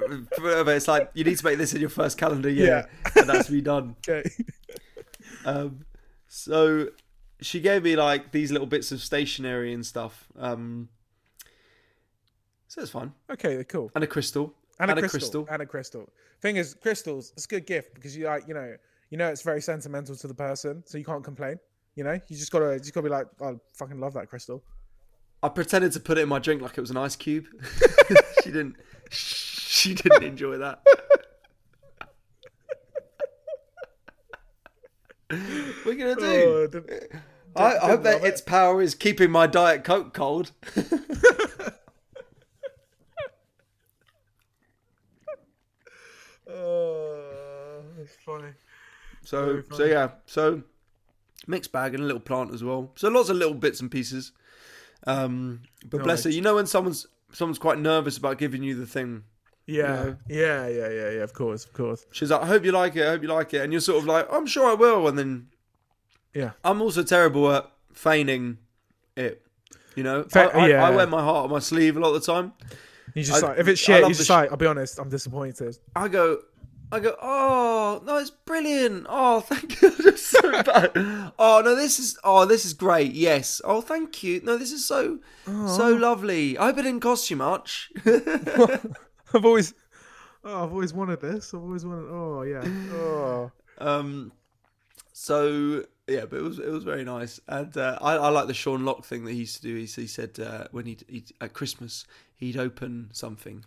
It's 0.74 0.88
like 0.88 1.12
you 1.14 1.24
need 1.24 1.38
to 1.38 1.46
make 1.46 1.60
this 1.60 1.74
in 1.74 1.82
your 1.82 1.90
first 1.92 2.18
calendar 2.18 2.50
year, 2.50 2.90
and 3.16 3.30
that's 3.30 3.50
me 3.50 3.62
done. 3.62 3.96
okay. 4.10 4.28
Um, 5.46 5.86
so 6.28 6.90
she 7.42 7.60
gave 7.60 7.84
me 7.84 7.96
like 7.96 8.32
these 8.32 8.52
little 8.52 8.68
bits 8.68 8.92
of 8.92 9.02
stationery 9.02 9.74
and 9.74 9.86
stuff. 9.86 10.28
Um, 10.38 10.90
so 12.68 12.82
it's 12.82 12.92
fun, 12.92 13.14
okay, 13.32 13.56
they're 13.56 13.64
cool. 13.64 13.92
and 13.96 14.04
a 14.04 14.08
crystal, 14.08 14.54
And, 14.80 14.92
a, 14.92 15.10
crystal, 15.10 15.48
and 15.50 15.62
a 15.62 15.66
crystal. 15.66 16.08
Thing 16.42 16.58
is, 16.58 16.76
crystals, 16.76 17.32
it's 17.36 17.46
a 17.46 17.48
good 17.48 17.66
gift 17.66 17.96
because 17.96 18.16
you 18.16 18.26
like, 18.26 18.48
you 18.48 18.54
know, 18.54 18.76
you 19.10 19.18
know, 19.18 19.28
it's 19.28 19.42
very 19.42 19.62
sentimental 19.62 20.16
to 20.16 20.28
the 20.28 20.34
person, 20.36 20.84
so 20.86 20.98
you 20.98 21.04
can't 21.04 21.24
complain. 21.24 21.60
You 21.96 22.04
know, 22.04 22.14
you 22.14 22.38
just 22.38 22.52
gotta, 22.52 22.78
just 22.80 22.94
gotta 22.94 23.06
be 23.06 23.10
like, 23.10 23.26
I 23.42 23.56
fucking 23.74 24.00
love 24.00 24.14
that 24.14 24.30
crystal. 24.30 24.64
I 25.42 25.50
pretended 25.50 25.92
to 25.94 26.00
put 26.00 26.18
it 26.18 26.22
in 26.22 26.30
my 26.30 26.38
drink 26.40 26.62
like 26.62 26.78
it 26.78 26.82
was 26.82 26.92
an 26.92 26.98
ice 26.98 27.16
cube. 27.16 27.46
she 28.44 28.52
didn't. 28.52 28.76
She 29.10 29.96
didn't 29.96 30.24
enjoy 30.24 30.58
that. 30.58 30.82
What 35.30 35.38
are 35.86 35.92
you 35.94 35.98
gonna 35.98 36.16
do? 36.16 36.26
Oh, 36.26 36.68
the- 36.68 37.22
I, 37.56 37.78
I 37.78 37.88
didn't 37.92 38.04
bet 38.04 38.24
it. 38.24 38.28
its 38.28 38.42
power 38.42 38.82
is 38.82 38.96
keeping 38.96 39.32
my 39.32 39.48
diet 39.48 39.84
coke 39.84 40.14
cold. 40.14 40.52
Oh, 46.48 47.82
it's 48.02 48.16
funny. 48.26 48.52
So 49.24 49.46
Very 49.46 49.64
so 49.72 49.84
yeah, 49.86 50.10
so 50.26 50.64
mixed 51.48 51.72
bag 51.72 51.94
and 51.94 52.04
a 52.04 52.06
little 52.06 52.20
plant 52.22 52.54
as 52.54 52.64
well. 52.64 52.92
So 52.96 53.10
lots 53.10 53.30
of 53.30 53.38
little 53.38 53.54
bits 53.54 53.80
and 53.80 53.92
pieces. 53.92 54.32
Um, 55.08 55.62
but 55.86 56.04
bless 56.04 56.24
her, 56.24 56.30
you 56.30 56.42
know 56.42 56.56
when 56.56 56.66
someone's 56.66 57.06
someone's 57.32 57.60
quite 57.60 57.80
nervous 57.80 58.18
about 58.18 58.38
giving 58.38 58.64
you 58.64 58.76
the 58.76 58.88
thing, 58.88 59.24
Yeah, 59.68 59.88
know? 59.88 60.18
yeah, 60.28 60.68
yeah, 60.68 60.90
yeah, 60.90 61.10
yeah. 61.12 61.24
Of 61.24 61.34
course, 61.34 61.66
of 61.66 61.74
course. 61.74 62.06
She's 62.12 62.32
like, 62.32 62.42
I 62.42 62.48
hope 62.48 62.66
you 62.66 62.72
like 62.72 62.96
it. 62.96 63.06
I 63.06 63.12
hope 63.12 63.22
you 63.22 63.28
like 63.28 63.54
it. 63.54 63.62
And 63.62 63.72
you're 63.72 63.82
sort 63.82 64.00
of 64.00 64.06
like, 64.08 64.28
I'm 64.32 64.48
sure 64.48 64.70
I 64.70 64.74
will. 64.74 65.08
And 65.08 65.18
then 65.18 65.48
Yeah. 66.34 66.52
I'm 66.64 66.82
also 66.82 67.04
terrible 67.04 67.52
at 67.52 67.70
feigning 67.94 68.58
it. 69.16 69.42
You 69.96 70.04
know, 70.04 70.26
I, 70.34 70.40
I, 70.46 70.68
yeah. 70.68 70.86
I 70.86 70.92
wear 70.92 71.08
my 71.08 71.22
heart 71.22 71.46
on 71.46 71.50
my 71.50 71.60
sleeve 71.60 71.98
a 71.98 72.00
lot 72.00 72.14
of 72.14 72.24
the 72.26 72.32
time. 72.32 72.54
You 73.16 73.24
just 73.24 73.44
I- 73.44 73.48
like 73.50 73.58
if 73.60 73.68
it's 73.68 73.82
shit, 73.82 74.02
you 74.08 74.14
just 74.14 74.28
sh- 74.28 74.30
like. 74.30 74.52
I'll 74.52 74.58
be 74.58 74.68
honest, 74.68 75.00
I'm 75.00 75.10
disappointed. 75.10 75.78
I 75.96 76.08
go, 76.08 76.40
I 76.92 77.00
go, 77.00 77.16
oh 77.22 78.02
no, 78.06 78.18
it's 78.18 78.30
brilliant. 78.30 79.08
Oh, 79.10 79.40
thank 79.52 79.82
you. 79.82 79.90
Just 80.04 80.28
so 80.28 80.64
bad. 80.64 80.92
Oh 81.38 81.62
no, 81.66 81.76
this 81.76 82.00
is 82.00 82.18
oh 82.24 82.46
this 82.46 82.66
is 82.66 82.74
great. 82.74 83.12
Yes. 83.14 83.62
Oh, 83.66 83.82
thank 83.82 84.24
you. 84.24 84.42
No, 84.44 84.58
this 84.58 84.72
is 84.72 84.86
so 84.86 85.20
so 85.46 85.94
lovely. 85.94 86.58
I 86.58 86.66
hope 86.68 86.78
it 86.78 86.84
didn't 86.84 87.02
cost 87.02 87.30
you 87.30 87.36
much. 87.36 87.92
I've 88.06 89.46
always, 89.46 89.74
oh, 90.44 90.64
I've 90.64 90.72
always 90.72 90.94
wanted 90.94 91.22
this. 91.22 91.54
I've 91.54 91.62
always 91.62 91.86
wanted. 91.86 92.10
Oh 92.10 92.42
yeah. 92.44 92.64
Oh. 92.94 93.52
um, 93.80 94.32
so 95.14 95.84
yeah, 96.10 96.26
but 96.26 96.38
it 96.40 96.44
was 96.44 96.60
it 96.60 96.70
was 96.70 96.84
very 96.84 97.04
nice, 97.04 97.40
and 97.48 97.76
uh, 97.78 97.98
I 98.02 98.16
I 98.16 98.30
like 98.30 98.48
the 98.48 98.54
Sean 98.54 98.84
Lock 98.86 99.06
thing 99.06 99.24
that 99.26 99.32
he 99.34 99.40
used 99.40 99.56
to 99.58 99.62
do. 99.62 99.76
He, 99.76 99.86
he 99.86 100.08
said 100.08 100.40
uh, 100.40 100.66
when 100.72 100.86
he 100.86 100.98
at 101.42 101.54
Christmas 101.54 102.06
he'd 102.36 102.58
open 102.58 103.10
something, 103.14 103.66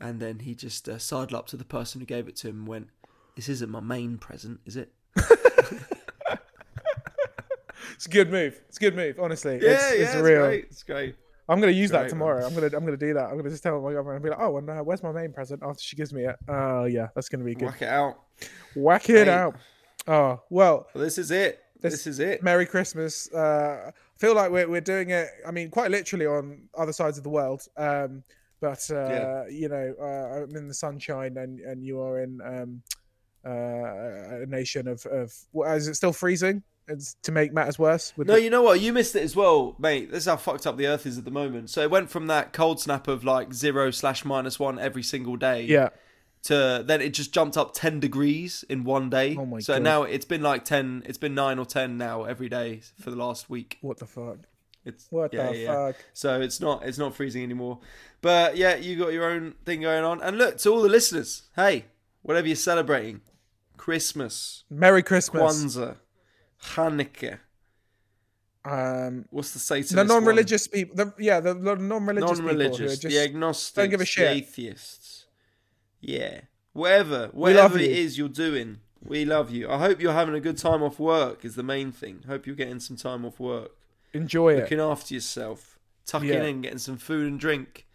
and 0.00 0.20
then 0.20 0.40
he 0.40 0.54
just 0.54 0.88
uh, 0.88 0.98
sidled 0.98 1.34
up 1.34 1.46
to 1.48 1.56
the 1.56 1.64
person 1.64 2.00
who 2.00 2.06
gave 2.06 2.28
it 2.28 2.36
to 2.36 2.48
him 2.48 2.58
and 2.60 2.68
went, 2.68 2.88
"This 3.36 3.48
isn't 3.48 3.70
my 3.70 3.80
main 3.80 4.18
present, 4.18 4.60
is 4.66 4.76
it?" 4.76 4.92
It's 7.94 8.06
a 8.06 8.10
good 8.10 8.30
move. 8.30 8.60
It's 8.68 8.76
a 8.76 8.80
good 8.80 8.94
move. 8.94 9.18
Honestly, 9.18 9.58
Yeah, 9.60 9.70
it's, 9.70 9.82
yeah, 9.82 10.02
it's 10.02 10.14
it's 10.14 10.22
real. 10.22 10.42
great. 10.46 10.64
It's 10.70 10.82
great. 10.84 11.16
I'm 11.48 11.58
gonna 11.60 11.72
use 11.72 11.90
that 11.90 12.08
tomorrow. 12.08 12.38
man. 12.40 12.46
I'm 12.46 12.54
gonna 12.54 12.66
I'm 12.76 12.84
gonna 12.84 12.96
do 12.96 13.14
that. 13.14 13.24
I'm 13.30 13.36
gonna 13.36 13.50
just 13.50 13.62
tell 13.62 13.80
my 13.80 13.90
girlfriend 13.90 14.16
and 14.16 14.22
be 14.22 14.30
like, 14.30 14.38
oh, 14.38 14.56
and 14.58 14.68
uh, 14.70 14.80
where's 14.82 15.02
my 15.02 15.10
main 15.10 15.32
present 15.32 15.62
after 15.64 15.82
she 15.82 15.96
gives 15.96 16.12
me 16.12 16.24
it? 16.24 16.36
Oh 16.46 16.84
yeah, 16.84 17.08
that's 17.14 17.28
gonna 17.28 17.42
be 17.44 17.54
good. 17.54 17.64
Whack 17.66 17.82
it 17.82 17.88
out. 17.88 18.18
Whack 18.76 19.10
it 19.10 19.28
out. 19.28 19.56
Oh 20.08 20.40
well, 20.50 20.88
Well, 20.94 21.04
this 21.04 21.18
is 21.18 21.30
it. 21.30 21.62
This, 21.80 21.92
This- 21.92 22.06
is 22.08 22.18
it. 22.18 22.42
Merry 22.42 22.66
Christmas. 22.66 23.32
Uh, 23.32 23.90
I 23.90 23.92
feel 24.18 24.34
like 24.34 24.50
we're 24.50 24.68
we're 24.68 24.80
doing 24.80 25.10
it. 25.10 25.28
I 25.46 25.50
mean, 25.52 25.70
quite 25.70 25.90
literally 25.92 26.26
on 26.26 26.62
other 26.76 26.92
sides 26.92 27.18
of 27.18 27.24
the 27.24 27.30
world. 27.30 27.68
Um, 27.76 28.24
but 28.60 28.90
uh, 28.90 28.94
Yeah. 28.94 29.46
you 29.48 29.68
know, 29.68 29.94
uh, 30.00 30.42
I'm 30.42 30.56
in 30.56 30.66
the 30.66 30.74
sunshine, 30.74 31.36
and 31.36 31.60
and 31.60 31.84
you 31.84 32.00
are 32.00 32.20
in 32.20 32.40
um, 32.40 32.82
uh, 33.44 34.42
a 34.42 34.46
nation 34.48 34.88
of 34.88 35.04
of. 35.06 35.32
Is 35.76 35.88
it 35.88 35.94
still 35.94 36.12
freezing? 36.12 36.62
It's 36.88 37.16
to 37.24 37.32
make 37.32 37.52
matters 37.52 37.78
worse. 37.78 38.14
With 38.16 38.26
No, 38.28 38.34
the- 38.34 38.42
you 38.42 38.50
know 38.50 38.62
what? 38.62 38.80
You 38.80 38.92
missed 38.94 39.14
it 39.14 39.22
as 39.22 39.36
well, 39.36 39.76
mate. 39.78 40.10
This 40.10 40.20
is 40.20 40.26
how 40.26 40.36
fucked 40.36 40.66
up 40.66 40.78
the 40.78 40.86
Earth 40.86 41.04
is 41.06 41.18
at 41.18 41.24
the 41.26 41.30
moment. 41.30 41.68
So 41.70 41.82
it 41.82 41.90
went 41.90 42.10
from 42.10 42.28
that 42.28 42.52
cold 42.54 42.80
snap 42.80 43.06
of 43.08 43.24
like 43.24 43.52
zero 43.52 43.90
slash 43.90 44.24
minus 44.24 44.58
one 44.58 44.78
every 44.78 45.02
single 45.02 45.36
day 45.36 45.62
yeah. 45.64 45.90
To 46.44 46.82
then 46.86 47.00
it 47.00 47.10
just 47.10 47.32
jumped 47.32 47.56
up 47.56 47.72
10 47.74 48.00
degrees 48.00 48.64
in 48.68 48.84
one 48.84 49.10
day. 49.10 49.36
Oh 49.38 49.44
my 49.46 49.58
so 49.60 49.74
God. 49.74 49.82
now 49.82 50.02
it's 50.04 50.24
been 50.24 50.42
like 50.42 50.64
10, 50.64 51.02
it's 51.06 51.18
been 51.18 51.34
9 51.34 51.58
or 51.58 51.66
10 51.66 51.96
now 51.98 52.24
every 52.24 52.48
day 52.48 52.80
for 53.00 53.10
the 53.10 53.16
last 53.16 53.50
week. 53.50 53.78
What 53.80 53.98
the 53.98 54.06
fuck? 54.06 54.38
It's 54.84 55.06
What 55.10 55.34
yeah, 55.34 55.50
the 55.52 55.58
yeah. 55.58 55.74
fuck? 55.74 55.96
So 56.14 56.40
it's 56.40 56.60
not 56.60 56.84
it's 56.84 56.98
not 56.98 57.14
freezing 57.14 57.42
anymore. 57.42 57.80
But 58.20 58.56
yeah, 58.56 58.76
you 58.76 58.96
got 58.96 59.12
your 59.12 59.30
own 59.30 59.54
thing 59.64 59.82
going 59.82 60.04
on. 60.04 60.22
And 60.22 60.38
look, 60.38 60.58
to 60.58 60.70
all 60.70 60.82
the 60.82 60.88
listeners, 60.88 61.42
hey, 61.56 61.86
whatever 62.22 62.46
you're 62.46 62.56
celebrating, 62.56 63.20
Christmas, 63.76 64.64
Merry 64.70 65.02
Christmas. 65.02 65.42
Kwanzaa, 65.42 65.96
Hanukkah, 66.74 67.38
Um, 68.64 69.26
what's 69.30 69.52
the 69.52 69.58
Satanist 69.58 69.94
the 69.94 70.04
non-religious 70.04 70.66
people. 70.68 70.96
The, 70.96 71.14
yeah, 71.18 71.40
the, 71.40 71.54
the 71.54 71.76
non-religious, 71.76 72.38
people 72.38 72.42
who 72.42 72.48
are 72.48 72.52
non-religious, 72.58 72.98
just 72.98 73.14
the 73.14 73.22
agnostics, 73.22 73.74
don't 73.74 73.90
give 73.90 74.00
a 74.00 74.02
the 74.02 74.06
shit. 74.06 74.36
atheists. 74.36 75.26
Yeah, 76.00 76.42
whatever, 76.72 77.28
whatever 77.32 77.78
it 77.78 77.90
you. 77.90 77.96
is 77.96 78.16
you're 78.18 78.28
doing, 78.28 78.78
we 79.04 79.24
love 79.24 79.50
you. 79.50 79.68
I 79.70 79.78
hope 79.78 80.00
you're 80.00 80.12
having 80.12 80.34
a 80.34 80.40
good 80.40 80.56
time 80.58 80.82
off 80.82 80.98
work. 80.98 81.44
Is 81.44 81.54
the 81.56 81.62
main 81.62 81.90
thing. 81.92 82.22
Hope 82.26 82.46
you're 82.46 82.56
getting 82.56 82.80
some 82.80 82.96
time 82.96 83.24
off 83.24 83.40
work, 83.40 83.72
enjoy 84.12 84.54
it. 84.54 84.60
looking 84.60 84.80
after 84.80 85.14
yourself, 85.14 85.78
tucking 86.06 86.28
Yeah. 86.28 86.44
in, 86.44 86.60
getting 86.62 86.78
some 86.78 86.96
food 86.98 87.26
and 87.26 87.38
drink, 87.40 87.86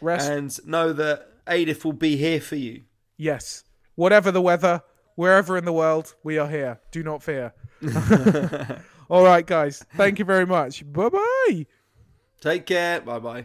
Rest. 0.00 0.28
and 0.30 0.66
know 0.66 0.92
that 0.94 1.28
AIDIF 1.46 1.84
will 1.84 1.92
be 1.92 2.16
here 2.16 2.40
for 2.40 2.56
you. 2.56 2.82
yes. 3.16 3.64
Whatever 3.96 4.30
the 4.30 4.40
weather, 4.40 4.82
wherever 5.16 5.58
in 5.58 5.66
the 5.66 5.72
world, 5.74 6.14
we 6.22 6.38
are 6.38 6.48
here. 6.48 6.80
Do 6.90 7.02
not 7.02 7.22
fear. 7.22 7.52
All 9.10 9.24
right, 9.24 9.44
guys. 9.46 9.84
Thank 9.96 10.18
you 10.18 10.24
very 10.24 10.46
much. 10.46 10.90
Bye 10.90 11.10
bye. 11.10 11.66
Take 12.40 12.64
care. 12.64 13.00
Bye 13.02 13.18
bye. 13.18 13.44